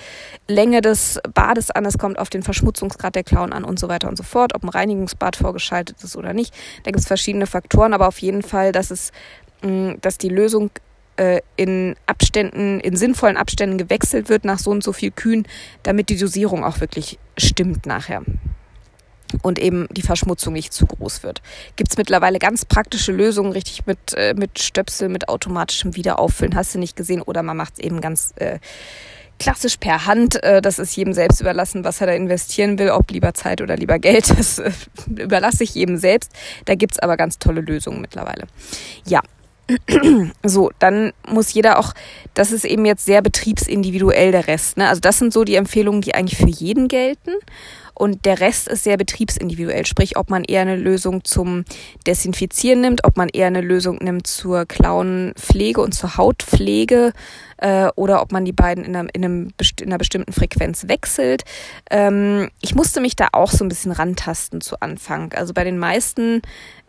Länge 0.49 0.82
des 0.82 1.21
Bades 1.34 1.71
an, 1.71 1.86
das 1.86 1.97
kommt 1.97 2.19
auf 2.19 2.29
den 2.29 2.43
Verschmutzungsgrad 2.43 3.15
der 3.15 3.23
Klauen 3.23 3.53
an 3.53 3.63
und 3.63 3.79
so 3.79 3.88
weiter 3.88 4.10
und 4.10 4.17
so 4.17 4.23
fort, 4.23 4.53
ob 4.56 4.63
ein 4.63 4.69
Reinigungsbad 4.69 5.38
vorgeschaltet 5.38 6.03
ist 6.03 6.17
oder 6.17 6.34
nicht. 6.34 6.53
Da 6.84 6.91
gibt 6.91 6.99
es 6.99 7.08
verschiedene 7.08 7.47
Faktoren, 7.47 7.93
aber 7.93 8.10
auf 8.10 8.19
jeden 8.19 8.41
Fall, 8.41 8.73
dass 8.73 8.91
es, 8.91 9.13
mm, 9.62 9.93
dass 10.01 10.17
die 10.17 10.29
Lösung 10.29 10.69
äh, 11.17 11.41
in 11.56 11.95
Abständen, 12.06 12.80
in 12.80 12.95
sinnvollen 12.95 13.38
Abständen 13.38 13.78
gewechselt 13.78 14.30
wird 14.30 14.45
nach 14.45 14.60
so 14.60 14.71
und 14.71 14.84
so 14.84 14.93
viel 14.93 15.12
Kühen, 15.12 15.47
damit 15.84 16.10
die 16.10 16.17
Dosierung 16.17 16.63
auch 16.63 16.80
wirklich 16.80 17.19
stimmt 17.38 17.86
nachher 17.86 18.23
und 19.41 19.60
eben 19.60 19.88
die 19.91 20.02
Verschmutzung 20.02 20.54
nicht 20.54 20.73
zu 20.73 20.86
groß 20.86 21.23
wird. 21.23 21.41
Gibt 21.76 21.91
es 21.91 21.97
mittlerweile 21.97 22.39
ganz 22.39 22.65
praktische 22.65 23.12
Lösungen, 23.12 23.52
richtig 23.52 23.86
mit, 23.86 24.13
äh, 24.15 24.34
mit 24.36 24.60
Stöpsel, 24.60 25.10
mit 25.10 25.30
automatischem 25.30 25.95
Wiederauffüllen, 25.95 26.56
hast 26.56 26.76
du 26.76 26.80
nicht 26.80 26.95
gesehen, 26.95 27.21
oder 27.21 27.41
man 27.41 27.58
macht 27.58 27.73
es 27.73 27.80
eben 27.80 28.02
ganz 28.02 28.34
äh, 28.36 28.60
klassisch 29.39 29.78
per 29.78 30.06
Hand. 30.06 30.41
Äh, 30.43 30.62
das 30.62 30.80
ist 30.80 30.95
jedem 30.95 31.13
selbst 31.13 31.41
überlassen, 31.41 31.84
was 31.84 32.02
er 32.02 32.08
da 32.08 32.13
investieren 32.13 32.78
will, 32.78 32.91
ob 32.91 33.10
lieber 33.12 33.34
Zeit 33.34 33.62
oder 33.62 33.76
lieber 33.76 33.99
Geld. 33.99 34.30
Das 34.43 34.60
äh, 34.60 34.71
überlasse 35.08 35.63
ich 35.63 35.73
jedem 35.76 35.97
selbst. 35.97 36.32
Da 36.65 36.76
gibt 36.76 36.93
es 36.93 36.99
aber 36.99 37.17
ganz 37.17 37.39
tolle 37.39 37.62
Lösungen 37.62 38.02
mittlerweile. 38.02 38.47
Ja, 39.06 39.21
so, 40.43 40.71
dann 40.80 41.13
muss 41.28 41.54
jeder 41.54 41.80
auch, 41.80 41.93
das 42.34 42.52
ist 42.52 42.65
eben 42.65 42.86
jetzt 42.86 43.06
sehr 43.06 43.21
betriebsindividuell 43.21 44.32
der 44.32 44.47
Rest. 44.47 44.78
Ne? 44.78 44.88
Also 44.88 44.99
das 45.02 45.19
sind 45.19 45.34
so 45.34 45.43
die 45.43 45.56
Empfehlungen, 45.56 46.02
die 46.02 46.15
eigentlich 46.15 46.38
für 46.38 46.49
jeden 46.49 46.88
gelten. 46.88 47.32
Und 47.95 48.26
der 48.26 48.39
Rest 48.39 48.67
ist 48.67 48.84
sehr 48.84 48.97
betriebsindividuell, 48.97 49.86
sprich, 49.86 50.17
ob 50.17 50.30
man 50.30 50.43
eher 50.43 50.62
eine 50.62 50.76
Lösung 50.76 51.23
zum 51.23 51.63
Desinfizieren 52.08 52.82
nimmt, 52.82 53.06
ob 53.06 53.17
man 53.17 53.30
eher 53.30 53.47
eine 53.47 53.62
Lösung 53.62 53.97
nimmt 54.02 54.26
zur 54.26 54.65
Klauenpflege 54.65 55.80
und 55.80 55.93
zur 55.93 56.17
Hautpflege 56.17 57.13
äh, 57.58 57.89
oder 57.95 58.21
ob 58.21 58.32
man 58.32 58.45
die 58.45 58.52
beiden 58.52 58.84
in 58.84 58.95
einer, 58.95 59.10
in, 59.13 59.23
einem, 59.23 59.54
in 59.80 59.88
einer 59.88 59.99
bestimmten 59.99 60.34
Frequenz 60.34 60.88
wechselt. 60.88 61.43
Ähm, 61.91 62.49
ich 62.62 62.73
musste 62.73 62.99
mich 62.99 63.15
da 63.15 63.28
auch 63.32 63.52
so 63.52 63.63
ein 63.63 63.69
bisschen 63.69 63.91
rantasten 63.91 64.62
zu 64.62 64.80
Anfang. 64.80 65.32
Also 65.34 65.54
bei 65.54 65.63
den 65.63 65.78
meisten 65.78 66.41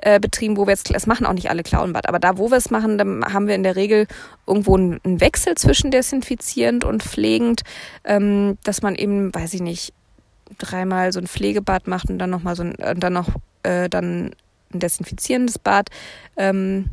äh, 0.05 0.21
Betrieben, 0.21 0.57
wo 0.57 0.67
wir 0.67 0.73
jetzt, 0.73 0.91
es 0.91 1.07
machen 1.07 1.27
auch 1.27 1.33
nicht 1.33 1.51
alle 1.51 1.63
Klauenbad, 1.63 2.09
aber 2.09 2.19
da, 2.19 2.37
wo 2.37 2.51
wir 2.51 2.59
es 2.59 2.71
machen, 2.71 2.99
dann 2.99 3.25
haben 3.25 3.49
wir 3.49 3.55
in 3.55 3.63
der 3.63 3.75
Regel 3.75 4.07
irgendwo 4.47 4.77
einen, 4.77 5.01
Wechsel 5.05 5.55
zwischen 5.55 5.91
desinfizierend 5.91 6.85
und 6.85 7.03
pflegend, 7.03 7.63
ähm, 8.05 8.59
dass 8.65 8.83
man 8.83 8.95
eben, 8.95 9.35
weiß 9.35 9.55
ich 9.55 9.63
nicht, 9.63 9.95
dreimal 10.59 11.13
so 11.13 11.21
ein 11.21 11.27
Pflegebad 11.27 11.87
macht 11.87 12.11
und 12.11 12.19
dann 12.19 12.31
nochmal 12.31 12.55
so 12.55 12.65
ein, 12.65 12.75
dann 12.97 13.15
noch 13.15 13.29
äh, 13.63 13.89
dann 13.89 14.35
ein 14.73 14.81
desinfizierendes 14.81 15.59
Bad. 15.59 15.89
Ähm, 16.37 16.91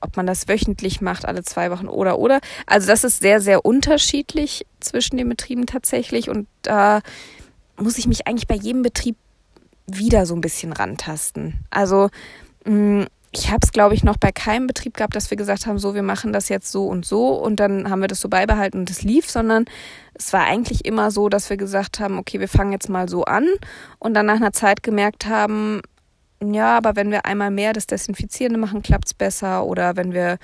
ob 0.00 0.16
man 0.16 0.26
das 0.26 0.48
wöchentlich 0.48 1.00
macht, 1.00 1.24
alle 1.24 1.42
zwei 1.42 1.70
Wochen 1.70 1.88
oder 1.88 2.18
oder. 2.18 2.40
Also 2.66 2.88
das 2.88 3.04
ist 3.04 3.20
sehr, 3.20 3.40
sehr 3.40 3.64
unterschiedlich 3.64 4.66
zwischen 4.80 5.16
den 5.16 5.28
Betrieben 5.28 5.66
tatsächlich. 5.66 6.28
Und 6.28 6.48
da 6.62 7.02
muss 7.76 7.98
ich 7.98 8.06
mich 8.06 8.26
eigentlich 8.26 8.48
bei 8.48 8.56
jedem 8.56 8.82
Betrieb 8.82 9.16
wieder 9.86 10.26
so 10.26 10.34
ein 10.34 10.40
bisschen 10.40 10.72
rantasten. 10.72 11.64
Also 11.70 12.10
mm, 12.64 13.04
ich 13.34 13.50
habe 13.50 13.60
es, 13.62 13.72
glaube 13.72 13.94
ich, 13.94 14.04
noch 14.04 14.18
bei 14.18 14.30
keinem 14.30 14.66
Betrieb 14.66 14.94
gehabt, 14.94 15.16
dass 15.16 15.30
wir 15.30 15.38
gesagt 15.38 15.66
haben, 15.66 15.78
so, 15.78 15.94
wir 15.94 16.02
machen 16.02 16.32
das 16.32 16.50
jetzt 16.50 16.70
so 16.70 16.86
und 16.86 17.06
so 17.06 17.30
und 17.30 17.56
dann 17.60 17.88
haben 17.88 18.00
wir 18.00 18.08
das 18.08 18.20
so 18.20 18.28
beibehalten 18.28 18.80
und 18.80 18.90
es 18.90 19.02
lief, 19.02 19.30
sondern 19.30 19.64
es 20.12 20.32
war 20.34 20.44
eigentlich 20.44 20.84
immer 20.84 21.10
so, 21.10 21.30
dass 21.30 21.48
wir 21.48 21.56
gesagt 21.56 21.98
haben, 21.98 22.18
okay, 22.18 22.40
wir 22.40 22.48
fangen 22.48 22.72
jetzt 22.72 22.90
mal 22.90 23.08
so 23.08 23.24
an 23.24 23.48
und 23.98 24.12
dann 24.14 24.26
nach 24.26 24.36
einer 24.36 24.52
Zeit 24.52 24.82
gemerkt 24.82 25.26
haben, 25.26 25.80
ja, 26.44 26.76
aber 26.76 26.94
wenn 26.96 27.10
wir 27.10 27.24
einmal 27.24 27.50
mehr 27.50 27.72
das 27.72 27.86
Desinfizierende 27.86 28.58
machen, 28.58 28.82
klappt 28.82 29.06
es 29.06 29.14
besser 29.14 29.64
oder 29.64 29.96
wenn 29.96 30.12
wir 30.12 30.38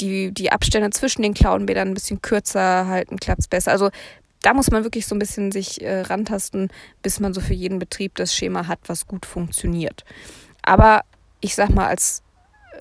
die, 0.00 0.32
die 0.32 0.52
Abstände 0.52 0.90
zwischen 0.90 1.22
den 1.22 1.34
Klauenbädern 1.34 1.88
ein 1.88 1.94
bisschen 1.94 2.22
kürzer 2.22 2.86
halten, 2.86 3.16
klappt 3.16 3.40
es 3.40 3.48
besser. 3.48 3.72
Also 3.72 3.90
da 4.46 4.54
muss 4.54 4.70
man 4.70 4.84
wirklich 4.84 5.08
so 5.08 5.16
ein 5.16 5.18
bisschen 5.18 5.50
sich 5.50 5.82
äh, 5.82 6.02
rantasten, 6.02 6.68
bis 7.02 7.18
man 7.18 7.34
so 7.34 7.40
für 7.40 7.52
jeden 7.52 7.80
Betrieb 7.80 8.14
das 8.14 8.32
Schema 8.32 8.68
hat, 8.68 8.78
was 8.86 9.08
gut 9.08 9.26
funktioniert. 9.26 10.04
Aber 10.62 11.00
ich 11.40 11.56
sag 11.56 11.70
mal, 11.70 11.88
als 11.88 12.22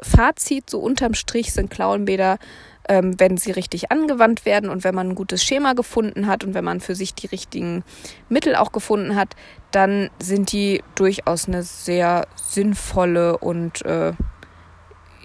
Fazit, 0.04 0.70
so 0.70 0.78
unterm 0.78 1.16
Strich 1.16 1.54
sind 1.54 1.72
Klauenbäder, 1.72 2.38
ähm, 2.88 3.20
wenn 3.20 3.38
sie 3.38 3.50
richtig 3.50 3.92
angewandt 3.92 4.46
werden 4.46 4.70
und 4.70 4.84
wenn 4.84 4.94
man 4.94 5.10
ein 5.10 5.16
gutes 5.16 5.44
Schema 5.44 5.74
gefunden 5.74 6.28
hat 6.28 6.44
und 6.44 6.54
wenn 6.54 6.64
man 6.64 6.82
für 6.82 6.94
sich 6.94 7.16
die 7.16 7.26
richtigen 7.26 7.84
Mittel 8.30 8.56
auch 8.56 8.72
gefunden 8.72 9.16
hat, 9.16 9.36
dann 9.72 10.12
sind 10.22 10.52
die 10.52 10.84
durchaus 10.94 11.48
eine 11.48 11.64
sehr 11.64 12.28
sinnvolle 12.36 13.40
und 13.40 13.84
äh, 13.86 14.14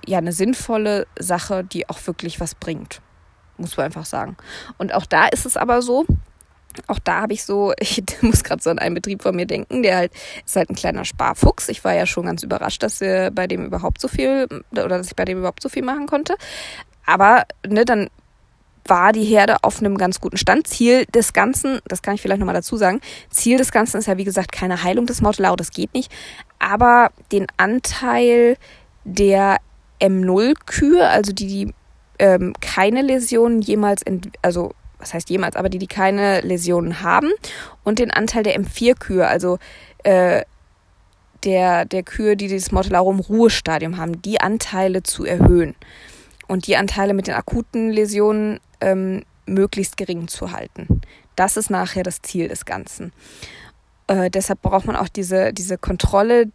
ja, 0.06 0.16
eine 0.16 0.32
sinnvolle 0.32 1.06
Sache, 1.18 1.64
die 1.64 1.86
auch 1.90 1.98
wirklich 2.06 2.40
was 2.40 2.54
bringt. 2.54 3.02
Muss 3.58 3.76
man 3.76 3.84
einfach 3.84 4.06
sagen. 4.06 4.38
Und 4.78 4.94
auch 4.94 5.04
da 5.04 5.26
ist 5.26 5.44
es 5.44 5.58
aber 5.58 5.82
so, 5.82 6.06
auch 6.86 6.98
da 6.98 7.22
habe 7.22 7.32
ich 7.32 7.44
so, 7.44 7.72
ich 7.80 8.02
muss 8.20 8.44
gerade 8.44 8.62
so 8.62 8.70
an 8.70 8.78
einen 8.78 8.94
Betrieb 8.94 9.22
von 9.22 9.34
mir 9.34 9.46
denken, 9.46 9.82
der 9.82 9.96
halt 9.96 10.12
ist 10.44 10.56
halt 10.56 10.70
ein 10.70 10.76
kleiner 10.76 11.04
Sparfuchs. 11.04 11.68
Ich 11.68 11.84
war 11.84 11.94
ja 11.94 12.06
schon 12.06 12.26
ganz 12.26 12.42
überrascht, 12.42 12.82
dass 12.82 13.00
wir 13.00 13.30
bei 13.30 13.46
dem 13.46 13.64
überhaupt 13.64 14.00
so 14.00 14.08
viel 14.08 14.46
oder 14.72 14.88
dass 14.88 15.08
ich 15.08 15.16
bei 15.16 15.24
dem 15.24 15.38
überhaupt 15.38 15.62
so 15.62 15.68
viel 15.68 15.82
machen 15.82 16.06
konnte. 16.06 16.36
Aber 17.06 17.44
ne, 17.66 17.84
dann 17.84 18.08
war 18.86 19.12
die 19.12 19.24
Herde 19.24 19.62
auf 19.62 19.80
einem 19.80 19.96
ganz 19.98 20.20
guten 20.20 20.36
Stand. 20.36 20.66
Ziel 20.66 21.04
des 21.06 21.32
Ganzen, 21.32 21.80
das 21.86 22.02
kann 22.02 22.14
ich 22.14 22.22
vielleicht 22.22 22.40
nochmal 22.40 22.54
dazu 22.54 22.76
sagen, 22.76 23.00
Ziel 23.30 23.58
des 23.58 23.72
Ganzen 23.72 23.98
ist 23.98 24.06
ja 24.06 24.16
wie 24.16 24.24
gesagt 24.24 24.52
keine 24.52 24.82
Heilung 24.82 25.06
des 25.06 25.20
Mortelau, 25.20 25.56
das 25.56 25.70
geht 25.70 25.94
nicht. 25.94 26.10
Aber 26.58 27.10
den 27.30 27.46
Anteil 27.56 28.56
der 29.04 29.58
M0-Kühe, 30.00 31.08
also 31.08 31.32
die, 31.32 31.46
die 31.46 31.74
ähm, 32.18 32.52
keine 32.60 33.02
Läsionen 33.02 33.60
jemals, 33.62 34.02
also 34.42 34.72
was 35.00 35.14
heißt 35.14 35.30
jemals, 35.30 35.56
aber 35.56 35.68
die, 35.68 35.78
die 35.78 35.86
keine 35.86 36.40
Läsionen 36.40 37.02
haben 37.02 37.30
und 37.84 37.98
den 37.98 38.10
Anteil 38.10 38.42
der 38.42 38.60
M4-Kühe, 38.60 39.26
also 39.26 39.58
äh, 40.04 40.42
der, 41.44 41.84
der 41.84 42.02
Kühe, 42.02 42.36
die 42.36 42.48
das 42.48 42.70
Mortellaro 42.70 43.10
im 43.10 43.20
Ruhestadium 43.20 43.96
haben, 43.96 44.20
die 44.22 44.40
Anteile 44.40 45.02
zu 45.02 45.24
erhöhen 45.24 45.74
und 46.48 46.66
die 46.66 46.76
Anteile 46.76 47.14
mit 47.14 47.26
den 47.26 47.34
akuten 47.34 47.90
Läsionen 47.90 48.60
ähm, 48.80 49.24
möglichst 49.46 49.96
gering 49.96 50.28
zu 50.28 50.52
halten. 50.52 51.00
Das 51.36 51.56
ist 51.56 51.70
nachher 51.70 52.02
das 52.02 52.22
Ziel 52.22 52.48
des 52.48 52.64
Ganzen. 52.64 53.12
Äh, 54.06 54.30
deshalb 54.30 54.60
braucht 54.62 54.86
man 54.86 54.96
auch 54.96 55.08
diese, 55.08 55.52
diese 55.52 55.78
Kontrolle 55.78 56.50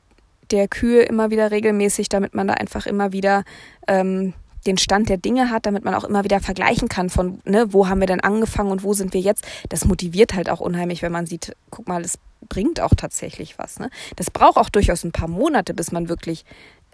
der 0.52 0.68
Kühe 0.68 1.02
immer 1.02 1.32
wieder 1.32 1.52
regelmäßig, 1.52 2.10
damit 2.10 2.36
man 2.36 2.48
da 2.48 2.54
einfach 2.54 2.86
immer 2.86 3.12
wieder 3.12 3.44
ähm, 3.88 4.34
den 4.66 4.78
Stand 4.78 5.10
der 5.10 5.18
Dinge 5.18 5.52
hat, 5.52 5.66
damit 5.66 5.84
man 5.84 5.94
auch 5.94 6.04
immer 6.04 6.24
wieder 6.24 6.40
vergleichen 6.40 6.90
kann 6.90 7.10
von, 7.10 7.40
ne, 7.46 7.72
wo 7.72 7.88
haben 7.88 8.00
wir 8.00 8.08
denn 8.08 8.20
angefangen 8.20 8.72
und 8.72 8.84
wo 8.84 8.94
sind 8.94 9.14
wir 9.14 9.22
jetzt. 9.22 9.46
Das 9.70 9.86
motiviert 9.86 10.34
halt 10.34 10.50
auch 10.50 10.60
unheimlich, 10.60 11.02
wenn 11.02 11.12
man 11.12 11.28
sieht, 11.28 11.56
guck 11.70 11.88
mal, 11.88 12.02
das 12.02 12.18
bringt 12.50 12.80
auch 12.80 12.94
tatsächlich 12.96 13.58
was. 13.58 13.80
Ne? 13.80 13.90
Das 14.16 14.32
braucht 14.32 14.58
auch 14.58 14.70
durchaus 14.70 15.04
ein 15.04 15.12
paar 15.12 15.28
Monate, 15.28 15.74
bis 15.74 15.92
man 15.92 16.10
wirklich 16.10 16.46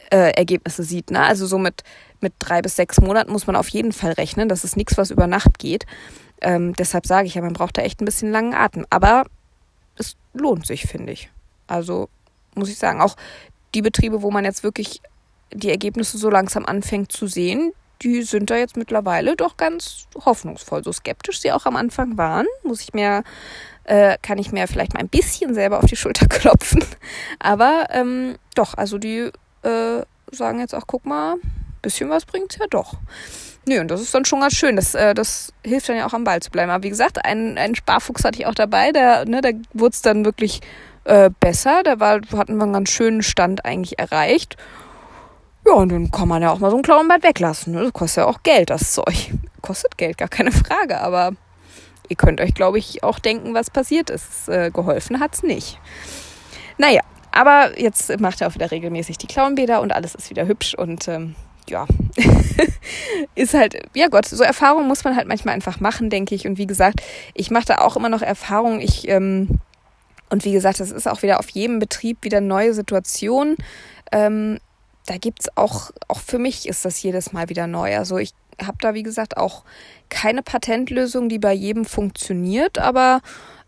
äh, 0.10 0.32
Ergebnisse 0.32 0.84
sieht. 0.84 1.12
Ne? 1.12 1.22
Also 1.22 1.46
so 1.46 1.58
mit, 1.58 1.84
mit 2.20 2.34
drei 2.40 2.62
bis 2.62 2.76
sechs 2.76 3.00
Monaten 3.00 3.32
muss 3.32 3.48
man 3.48 3.56
auf 3.56 3.70
jeden 3.70 3.92
Fall 3.92 4.14
rechnen. 4.14 4.50
Das 4.50 4.64
ist 4.64 4.78
nichts, 4.78 4.98
was 4.98 5.12
über 5.12 5.28
Nacht 5.28 5.60
geht. 5.60 5.86
Ähm, 6.42 6.74
deshalb 6.74 7.06
sage 7.06 7.28
ich 7.28 7.36
ja, 7.36 7.42
man 7.42 7.54
braucht 7.54 7.78
da 7.78 7.82
echt 7.82 8.02
ein 8.02 8.06
bisschen 8.06 8.32
langen 8.32 8.54
Atem. 8.54 8.86
Aber 8.90 9.26
es 9.98 10.16
lohnt 10.34 10.66
sich, 10.66 10.84
finde 10.84 11.14
ich. 11.14 11.30
Also 11.68 12.10
muss 12.56 12.70
ich 12.70 12.78
sagen, 12.78 13.02
auch 13.02 13.16
die 13.74 13.82
Betriebe, 13.82 14.22
wo 14.22 14.32
man 14.32 14.44
jetzt 14.44 14.64
wirklich 14.64 15.02
die 15.54 15.70
Ergebnisse 15.70 16.18
so 16.18 16.30
langsam 16.30 16.66
anfängt 16.66 17.12
zu 17.12 17.28
sehen, 17.28 17.74
die 18.02 18.24
sind 18.24 18.50
da 18.50 18.56
jetzt 18.56 18.78
mittlerweile 18.78 19.36
doch 19.36 19.58
ganz 19.58 20.08
hoffnungsvoll. 20.26 20.84
So 20.84 20.92
skeptisch 20.92 21.40
sie 21.40 21.52
auch 21.52 21.66
am 21.66 21.76
Anfang 21.76 22.18
waren, 22.18 22.48
muss 22.64 22.82
ich 22.82 22.94
mir, 22.94 23.24
äh, 23.84 24.18
kann 24.22 24.38
ich 24.38 24.52
mir 24.52 24.68
vielleicht 24.68 24.94
mal 24.94 25.02
ein 25.02 25.10
bisschen 25.10 25.54
selber 25.54 25.80
auf 25.80 25.86
die 25.86 25.96
Schulter 25.96 26.26
klopfen. 26.30 26.84
Aber 27.40 27.88
ähm, 27.92 28.36
doch, 28.56 28.74
also 28.76 28.98
die 28.98 29.32
äh, 29.64 30.02
sagen 30.32 30.60
jetzt 30.60 30.74
auch, 30.74 30.88
guck 30.88 31.06
mal, 31.06 31.36
bisschen 31.82 32.10
was 32.10 32.26
bringt's 32.26 32.58
ja 32.60 32.66
doch. 32.70 32.96
Nö, 33.68 33.80
und 33.80 33.90
das 33.90 34.02
ist 34.02 34.14
dann 34.14 34.26
schon 34.26 34.42
ganz 34.42 34.54
schön. 34.54 34.76
Das, 34.76 34.96
äh, 34.96 35.14
das 35.14 35.54
hilft 35.64 35.90
dann 35.90 35.98
ja 35.98 36.08
auch 36.08 36.14
am 36.14 36.24
Ball 36.24 36.40
zu 36.40 36.50
bleiben. 36.50 36.72
Aber 36.72 36.84
wie 36.84 36.90
gesagt, 36.90 37.24
einen, 37.24 37.58
einen 37.58 37.76
Sparfuchs 37.76 38.24
hatte 38.24 38.40
ich 38.40 38.48
auch 38.48 38.56
dabei, 38.56 38.92
der, 38.92 39.26
ne, 39.26 39.42
da 39.42 39.50
wurde 39.74 39.94
es 39.94 40.02
dann 40.02 40.26
wirklich 40.26 40.62
äh, 41.04 41.30
besser. 41.40 41.84
Da 41.84 42.00
war, 42.00 42.22
hatten 42.36 42.58
wir 42.58 42.64
einen 42.64 42.74
ganz 42.74 42.90
schönen 42.90 43.22
Stand 43.22 43.66
eigentlich 43.66 44.00
erreicht. 44.00 44.58
Ja, 45.66 45.74
und 45.74 45.90
dann 45.90 46.12
kann 46.12 46.28
man 46.28 46.42
ja 46.42 46.52
auch 46.52 46.60
mal 46.60 46.70
so 46.70 46.78
einen 46.78 46.84
Klauenbad 46.84 47.24
weglassen. 47.24 47.74
Ne? 47.74 47.84
Das 47.84 47.94
kostet 47.94 48.24
ja 48.24 48.28
auch 48.28 48.44
Geld, 48.44 48.70
das 48.70 48.94
Zeug. 48.94 49.32
Kostet 49.62 49.96
Geld, 49.98 50.18
gar 50.18 50.28
keine 50.28 50.52
Frage. 50.52 51.00
Aber 51.00 51.34
ihr 52.10 52.16
könnt 52.16 52.42
euch, 52.42 52.56
glaube 52.56 52.80
ich, 52.80 53.04
auch 53.04 53.20
denken, 53.20 53.54
was 53.54 53.70
passiert 53.70 54.10
ist. 54.10 54.50
Äh, 54.50 54.72
geholfen 54.72 55.20
hat's 55.20 55.44
nicht. 55.44 55.80
Naja, 56.80 57.02
aber 57.32 57.80
jetzt 57.80 58.20
macht 58.20 58.42
er 58.42 58.48
auch 58.48 58.56
wieder 58.56 58.72
regelmäßig 58.72 59.20
die 59.20 59.28
Klauenbäder 59.28 59.82
und 59.82 59.94
alles 59.94 60.16
ist 60.16 60.32
wieder 60.32 60.48
hübsch 60.48 60.74
und 60.74 61.08
ähm, 61.08 61.36
ja, 61.70 61.86
ist 63.36 63.54
halt, 63.54 63.78
ja 63.94 64.08
Gott, 64.08 64.26
so 64.26 64.44
Erfahrungen 64.44 64.88
muss 64.88 65.04
man 65.04 65.16
halt 65.16 65.28
manchmal 65.28 65.54
einfach 65.54 65.80
machen, 65.80 66.10
denke 66.10 66.36
ich. 66.36 66.48
Und 66.48 66.58
wie 66.58 66.68
gesagt, 66.68 67.02
ich 67.34 67.52
mache 67.52 67.66
da 67.66 67.78
auch 67.80 67.96
immer 67.96 68.10
noch 68.10 68.22
Erfahrungen. 68.22 68.82
Ich, 68.82 69.08
ähm, 69.08 69.60
und 70.30 70.44
wie 70.44 70.52
gesagt, 70.52 70.80
das 70.80 70.92
ist 70.92 71.08
auch 71.08 71.22
wieder 71.22 71.40
auf 71.40 71.50
jedem 71.50 71.80
Betrieb 71.80 72.18
wieder 72.24 72.42
neue 72.42 72.74
Situation. 72.74 73.56
Ähm, 74.12 74.60
da 75.12 75.18
gibt 75.18 75.42
es 75.42 75.58
auch, 75.58 75.92
auch 76.08 76.22
für 76.22 76.40
mich 76.40 76.70
ist 76.70 76.86
das 76.86 77.04
jedes 77.04 77.34
Mal 77.34 77.50
wieder 77.50 77.68
neu. 77.68 77.98
Also 77.98 78.18
ich 78.18 78.32
habe 78.64 78.78
da, 78.80 78.94
wie 78.94 79.04
gesagt, 79.04 79.36
auch 79.36 79.66
keine 80.08 80.42
Patentlösung, 80.42 81.28
die 81.28 81.38
bei 81.38 81.52
jedem 81.52 81.84
funktioniert, 81.84 82.80
aber 82.80 83.20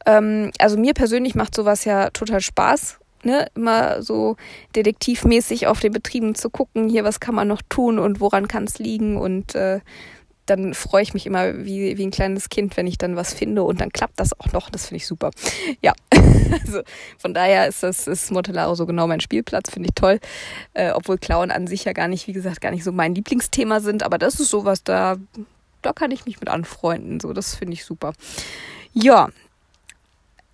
ähm, 0.06 0.52
also 0.58 0.78
mir 0.78 0.94
persönlich 0.94 1.36
macht 1.36 1.54
sowas 1.54 1.84
ja 1.84 2.12
total 2.12 2.40
Spaß. 2.40 3.00
Ne, 3.26 3.48
immer 3.56 4.02
so 4.02 4.36
detektivmäßig 4.76 5.68
auf 5.68 5.80
den 5.80 5.94
Betrieben 5.94 6.36
zu 6.36 6.50
gucken, 6.50 6.90
hier, 6.90 7.06
was 7.06 7.22
kann 7.22 7.36
man 7.36 7.48
noch 7.48 7.62
tun 7.70 7.98
und 7.98 8.20
woran 8.20 8.50
kann 8.50 8.66
es 8.66 8.80
liegen 8.80 9.16
und 9.16 9.56
äh, 9.56 9.80
dann 10.46 10.74
freue 10.74 11.04
ich 11.04 11.14
mich 11.14 11.26
immer 11.26 11.66
wie, 11.66 11.98
wie 11.98 12.06
ein 12.06 12.12
kleines 12.12 12.50
Kind, 12.50 12.76
wenn 12.76 12.88
ich 12.88 12.98
dann 12.98 13.16
was 13.16 13.34
finde 13.34 13.64
und 13.64 13.80
dann 13.80 13.92
klappt 13.92 14.20
das 14.20 14.38
auch 14.40 14.52
noch. 14.52 14.70
Das 14.70 14.88
finde 14.88 14.98
ich 14.98 15.08
super. 15.08 15.32
Ja, 15.82 15.94
also 16.66 16.82
von 17.18 17.34
daher 17.34 17.68
ist 17.68 17.84
das 17.84 18.08
ist 18.08 18.32
Montellaro 18.32 18.76
so 18.76 18.86
genau 18.86 19.08
mein 19.08 19.22
Spielplatz, 19.22 19.70
finde 19.70 19.90
ich 19.90 19.96
toll. 19.96 20.20
Äh, 20.74 20.92
obwohl 20.92 21.18
Klauen 21.18 21.52
an 21.52 21.68
sich 21.68 21.86
ja 21.86 21.94
gar 21.94 22.08
nicht, 22.08 22.28
wie 22.28 22.34
gesagt, 22.34 22.62
gar 22.62 22.72
nicht 22.72 22.84
so 22.84 22.92
mein 22.92 23.16
Lieblingsthema 23.16 23.80
sind, 23.80 24.04
aber 24.04 24.18
das 24.18 24.40
ist 24.40 24.50
sowas, 24.50 24.84
da, 24.84 25.18
da 25.82 25.94
kann 25.94 26.12
ich 26.12 26.26
mich 26.26 26.40
mit 26.40 26.50
anfreunden. 26.50 27.20
So, 27.20 27.34
das 27.34 27.56
finde 27.56 27.74
ich 27.74 27.86
super. 27.86 28.14
Ja, 28.94 29.30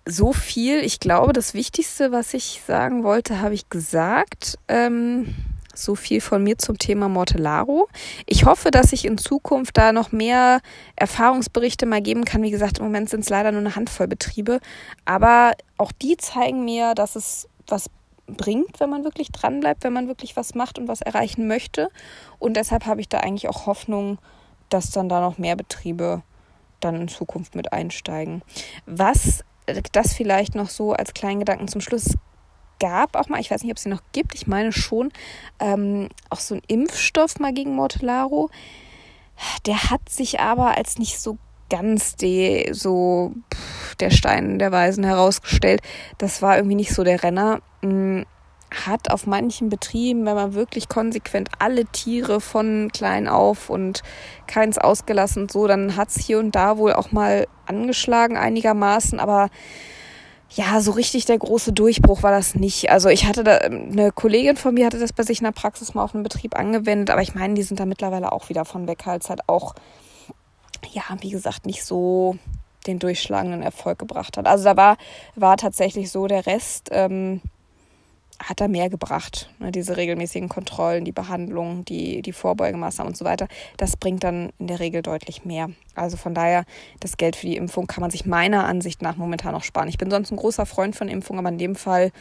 so 0.06 0.32
viel. 0.32 0.80
Ich 0.80 1.00
glaube, 1.00 1.32
das 1.32 1.54
Wichtigste, 1.54 2.12
was 2.12 2.34
ich 2.34 2.62
sagen 2.66 3.04
wollte, 3.04 3.40
habe 3.40 3.54
ich 3.54 3.68
gesagt. 3.68 4.58
Ähm, 4.68 5.34
so 5.74 5.94
viel 5.94 6.20
von 6.20 6.42
mir 6.42 6.58
zum 6.58 6.78
Thema 6.78 7.08
Mortellaro. 7.08 7.88
Ich 8.26 8.44
hoffe, 8.44 8.70
dass 8.70 8.92
ich 8.92 9.04
in 9.04 9.18
Zukunft 9.18 9.76
da 9.76 9.92
noch 9.92 10.12
mehr 10.12 10.60
Erfahrungsberichte 10.96 11.86
mal 11.86 12.02
geben 12.02 12.24
kann. 12.24 12.42
Wie 12.42 12.50
gesagt, 12.50 12.78
im 12.78 12.84
Moment 12.84 13.08
sind 13.08 13.20
es 13.20 13.28
leider 13.28 13.52
nur 13.52 13.60
eine 13.60 13.76
Handvoll 13.76 14.08
Betriebe, 14.08 14.60
aber 15.04 15.52
auch 15.78 15.92
die 15.92 16.16
zeigen 16.16 16.64
mir, 16.64 16.94
dass 16.94 17.16
es 17.16 17.48
was 17.66 17.90
bringt, 18.26 18.78
wenn 18.80 18.90
man 18.90 19.04
wirklich 19.04 19.32
dranbleibt, 19.32 19.82
wenn 19.84 19.92
man 19.92 20.06
wirklich 20.08 20.36
was 20.36 20.54
macht 20.54 20.78
und 20.78 20.88
was 20.88 21.00
erreichen 21.00 21.48
möchte. 21.48 21.88
Und 22.38 22.56
deshalb 22.56 22.86
habe 22.86 23.00
ich 23.00 23.08
da 23.08 23.18
eigentlich 23.18 23.48
auch 23.48 23.66
Hoffnung, 23.66 24.18
dass 24.68 24.90
dann 24.90 25.08
da 25.08 25.20
noch 25.20 25.38
mehr 25.38 25.56
Betriebe 25.56 26.22
dann 26.78 26.94
in 26.94 27.08
Zukunft 27.08 27.54
mit 27.54 27.72
einsteigen. 27.72 28.42
Was 28.86 29.44
das 29.92 30.14
vielleicht 30.14 30.54
noch 30.54 30.68
so 30.68 30.92
als 30.92 31.14
kleinen 31.14 31.40
Gedanken 31.40 31.68
zum 31.68 31.80
Schluss 31.80 32.14
gab 32.80 33.16
auch 33.16 33.28
mal, 33.28 33.40
ich 33.40 33.50
weiß 33.50 33.62
nicht, 33.62 33.70
ob 33.70 33.76
es 33.76 33.84
sie 33.84 33.88
noch 33.88 34.02
gibt, 34.12 34.34
ich 34.34 34.46
meine 34.46 34.72
schon, 34.72 35.10
ähm, 35.60 36.08
auch 36.30 36.40
so 36.40 36.56
ein 36.56 36.62
Impfstoff 36.66 37.38
mal 37.38 37.52
gegen 37.52 37.74
Mortellaro. 37.76 38.50
Der 39.66 39.90
hat 39.90 40.08
sich 40.08 40.40
aber 40.40 40.76
als 40.76 40.98
nicht 40.98 41.20
so 41.20 41.38
ganz 41.70 42.16
die, 42.16 42.70
so 42.72 43.32
pff, 43.54 43.94
der 43.96 44.10
Stein 44.10 44.58
der 44.58 44.72
Weisen 44.72 45.04
herausgestellt. 45.04 45.80
Das 46.18 46.42
war 46.42 46.56
irgendwie 46.56 46.74
nicht 46.74 46.92
so 46.92 47.04
der 47.04 47.22
Renner. 47.22 47.60
Hm, 47.82 48.26
hat 48.84 49.10
auf 49.10 49.26
manchen 49.26 49.68
Betrieben, 49.68 50.26
wenn 50.26 50.36
man 50.36 50.54
wirklich 50.54 50.88
konsequent 50.88 51.48
alle 51.58 51.86
Tiere 51.86 52.40
von 52.40 52.90
klein 52.92 53.26
auf 53.28 53.68
und 53.68 54.02
keins 54.46 54.78
ausgelassen 54.78 55.42
und 55.42 55.52
so, 55.52 55.66
dann 55.66 55.96
hat 55.96 56.10
es 56.10 56.18
hier 56.18 56.38
und 56.38 56.54
da 56.54 56.78
wohl 56.78 56.92
auch 56.92 57.12
mal 57.12 57.46
angeschlagen 57.66 58.36
einigermaßen, 58.36 59.18
aber 59.18 59.50
ja, 60.52 60.80
so 60.80 60.90
richtig 60.92 61.26
der 61.26 61.38
große 61.38 61.72
Durchbruch 61.72 62.22
war 62.22 62.32
das 62.32 62.54
nicht. 62.54 62.90
Also 62.90 63.08
ich 63.08 63.24
hatte 63.26 63.44
da, 63.44 63.56
eine 63.58 64.10
Kollegin 64.10 64.56
von 64.56 64.74
mir 64.74 64.86
hatte 64.86 64.98
das 64.98 65.12
bei 65.12 65.22
sich 65.22 65.38
in 65.38 65.44
der 65.44 65.52
Praxis 65.52 65.94
mal 65.94 66.02
auf 66.02 66.14
einem 66.14 66.24
Betrieb 66.24 66.58
angewendet, 66.58 67.10
aber 67.10 67.22
ich 67.22 67.34
meine, 67.34 67.54
die 67.54 67.62
sind 67.62 67.78
da 67.78 67.86
mittlerweile 67.86 68.32
auch 68.32 68.48
wieder 68.48 68.64
von 68.64 68.88
weg, 68.88 69.06
halt 69.06 69.28
halt 69.28 69.48
auch, 69.48 69.74
ja, 70.90 71.02
wie 71.20 71.30
gesagt, 71.30 71.66
nicht 71.66 71.84
so 71.84 72.36
den 72.86 72.98
durchschlagenden 72.98 73.62
Erfolg 73.62 73.98
gebracht 73.98 74.36
hat. 74.36 74.46
Also 74.46 74.64
da 74.64 74.76
war, 74.76 74.96
war 75.36 75.56
tatsächlich 75.56 76.10
so 76.10 76.26
der 76.26 76.46
Rest, 76.46 76.88
ähm, 76.90 77.40
hat 78.42 78.60
da 78.60 78.68
mehr 78.68 78.88
gebracht. 78.88 79.50
Ne? 79.58 79.70
Diese 79.70 79.96
regelmäßigen 79.96 80.48
Kontrollen, 80.48 81.04
die 81.04 81.12
Behandlung, 81.12 81.84
die, 81.84 82.22
die 82.22 82.32
Vorbeugemaßnahmen 82.32 83.12
und 83.12 83.16
so 83.16 83.24
weiter. 83.24 83.48
Das 83.76 83.96
bringt 83.96 84.24
dann 84.24 84.50
in 84.58 84.66
der 84.66 84.80
Regel 84.80 85.02
deutlich 85.02 85.44
mehr. 85.44 85.70
Also 85.94 86.16
von 86.16 86.34
daher, 86.34 86.64
das 87.00 87.16
Geld 87.16 87.36
für 87.36 87.46
die 87.46 87.56
Impfung 87.56 87.86
kann 87.86 88.00
man 88.00 88.10
sich 88.10 88.24
meiner 88.24 88.64
Ansicht 88.64 89.02
nach 89.02 89.16
momentan 89.16 89.52
noch 89.52 89.64
sparen. 89.64 89.88
Ich 89.88 89.98
bin 89.98 90.10
sonst 90.10 90.30
ein 90.30 90.36
großer 90.36 90.66
Freund 90.66 90.96
von 90.96 91.08
Impfung, 91.08 91.38
aber 91.38 91.50
in 91.50 91.58
dem 91.58 91.76
Fall 91.76 92.12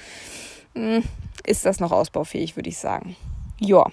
mh, 0.76 0.98
hm, 0.98 1.04
ist 1.46 1.66
das 1.66 1.80
noch 1.80 1.92
ausbaufähig, 1.92 2.56
würde 2.56 2.70
ich 2.70 2.78
sagen. 2.78 3.16
Ja. 3.60 3.86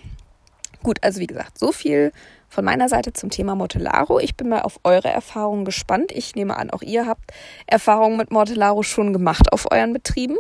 Gut, 0.83 1.03
also 1.03 1.21
wie 1.21 1.27
gesagt, 1.27 1.59
so 1.59 1.73
viel 1.73 2.12
von 2.48 2.64
meiner 2.64 2.88
Seite 2.88 3.12
zum 3.12 3.30
Thema 3.30 3.54
Mortellaro. 3.54 4.18
Ich 4.20 4.37
bin 4.37 4.48
mal 4.48 4.62
auf 4.62 4.80
eure 4.85 5.09
Erfahrungen 5.09 5.64
gespannt. 5.64 6.12
Ich 6.12 6.35
nehme 6.35 6.56
an, 6.56 6.70
auch 6.70 6.82
ihr 6.82 7.06
habt 7.06 7.32
Erfahrungen 7.66 8.16
mit 8.16 8.30
Mortellaro 8.30 8.82
schon 8.82 9.12
gemacht 9.12 9.52
auf 9.52 9.70
euren 9.70 9.92
Betrieben. 9.92 10.37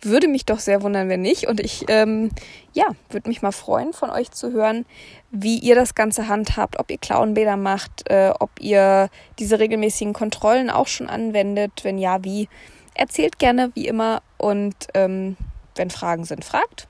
Würde 0.00 0.28
mich 0.28 0.44
doch 0.44 0.58
sehr 0.58 0.82
wundern, 0.82 1.08
wenn 1.08 1.22
nicht. 1.22 1.46
Und 1.46 1.60
ich, 1.60 1.84
ähm, 1.88 2.30
ja, 2.72 2.86
würde 3.08 3.28
mich 3.28 3.40
mal 3.40 3.52
freuen, 3.52 3.92
von 3.92 4.10
euch 4.10 4.30
zu 4.30 4.52
hören, 4.52 4.84
wie 5.30 5.58
ihr 5.58 5.74
das 5.74 5.94
Ganze 5.94 6.28
handhabt, 6.28 6.78
ob 6.78 6.90
ihr 6.90 6.98
Klauenbäder 6.98 7.56
macht, 7.56 8.08
äh, 8.10 8.32
ob 8.38 8.50
ihr 8.60 9.08
diese 9.38 9.58
regelmäßigen 9.58 10.12
Kontrollen 10.12 10.70
auch 10.70 10.88
schon 10.88 11.08
anwendet. 11.08 11.72
Wenn 11.82 11.98
ja, 11.98 12.22
wie? 12.24 12.48
Erzählt 12.94 13.38
gerne, 13.38 13.70
wie 13.74 13.88
immer. 13.88 14.22
Und 14.36 14.74
ähm, 14.94 15.36
wenn 15.76 15.90
Fragen 15.90 16.24
sind, 16.24 16.44
fragt. 16.44 16.88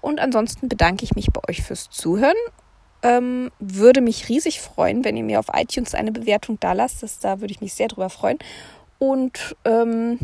Und 0.00 0.20
ansonsten 0.20 0.68
bedanke 0.68 1.04
ich 1.04 1.14
mich 1.14 1.28
bei 1.32 1.40
euch 1.48 1.62
fürs 1.62 1.90
Zuhören 1.90 2.36
ähm, 3.02 3.50
würde 3.58 4.00
mich 4.00 4.28
riesig 4.28 4.60
freuen, 4.60 5.04
wenn 5.04 5.16
ihr 5.16 5.24
mir 5.24 5.38
auf 5.38 5.46
iTunes 5.54 5.94
eine 5.94 6.12
Bewertung 6.12 6.58
da 6.60 6.72
lasst. 6.72 7.02
Das, 7.02 7.18
da 7.18 7.40
würde 7.40 7.52
ich 7.52 7.60
mich 7.60 7.74
sehr 7.74 7.88
drüber 7.88 8.10
freuen. 8.10 8.38
Und 8.98 9.56
ähm, 9.64 10.18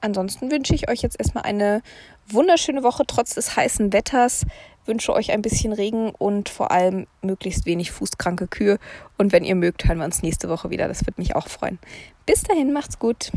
ansonsten 0.00 0.50
wünsche 0.50 0.74
ich 0.74 0.90
euch 0.90 1.00
jetzt 1.00 1.18
erstmal 1.18 1.44
eine 1.44 1.82
wunderschöne 2.28 2.82
Woche 2.82 3.04
trotz 3.06 3.34
des 3.34 3.56
heißen 3.56 3.92
Wetters. 3.92 4.44
wünsche 4.84 5.12
euch 5.12 5.30
ein 5.32 5.42
bisschen 5.42 5.72
Regen 5.72 6.10
und 6.10 6.48
vor 6.48 6.70
allem 6.72 7.06
möglichst 7.22 7.66
wenig 7.66 7.92
fußkranke 7.92 8.48
Kühe. 8.48 8.78
Und 9.16 9.32
wenn 9.32 9.44
ihr 9.44 9.54
mögt, 9.54 9.86
hören 9.86 9.98
wir 9.98 10.04
uns 10.04 10.22
nächste 10.22 10.48
Woche 10.48 10.70
wieder. 10.70 10.88
Das 10.88 11.02
würde 11.02 11.20
mich 11.20 11.36
auch 11.36 11.48
freuen. 11.48 11.78
Bis 12.26 12.42
dahin, 12.42 12.72
macht's 12.72 12.98
gut. 12.98 13.30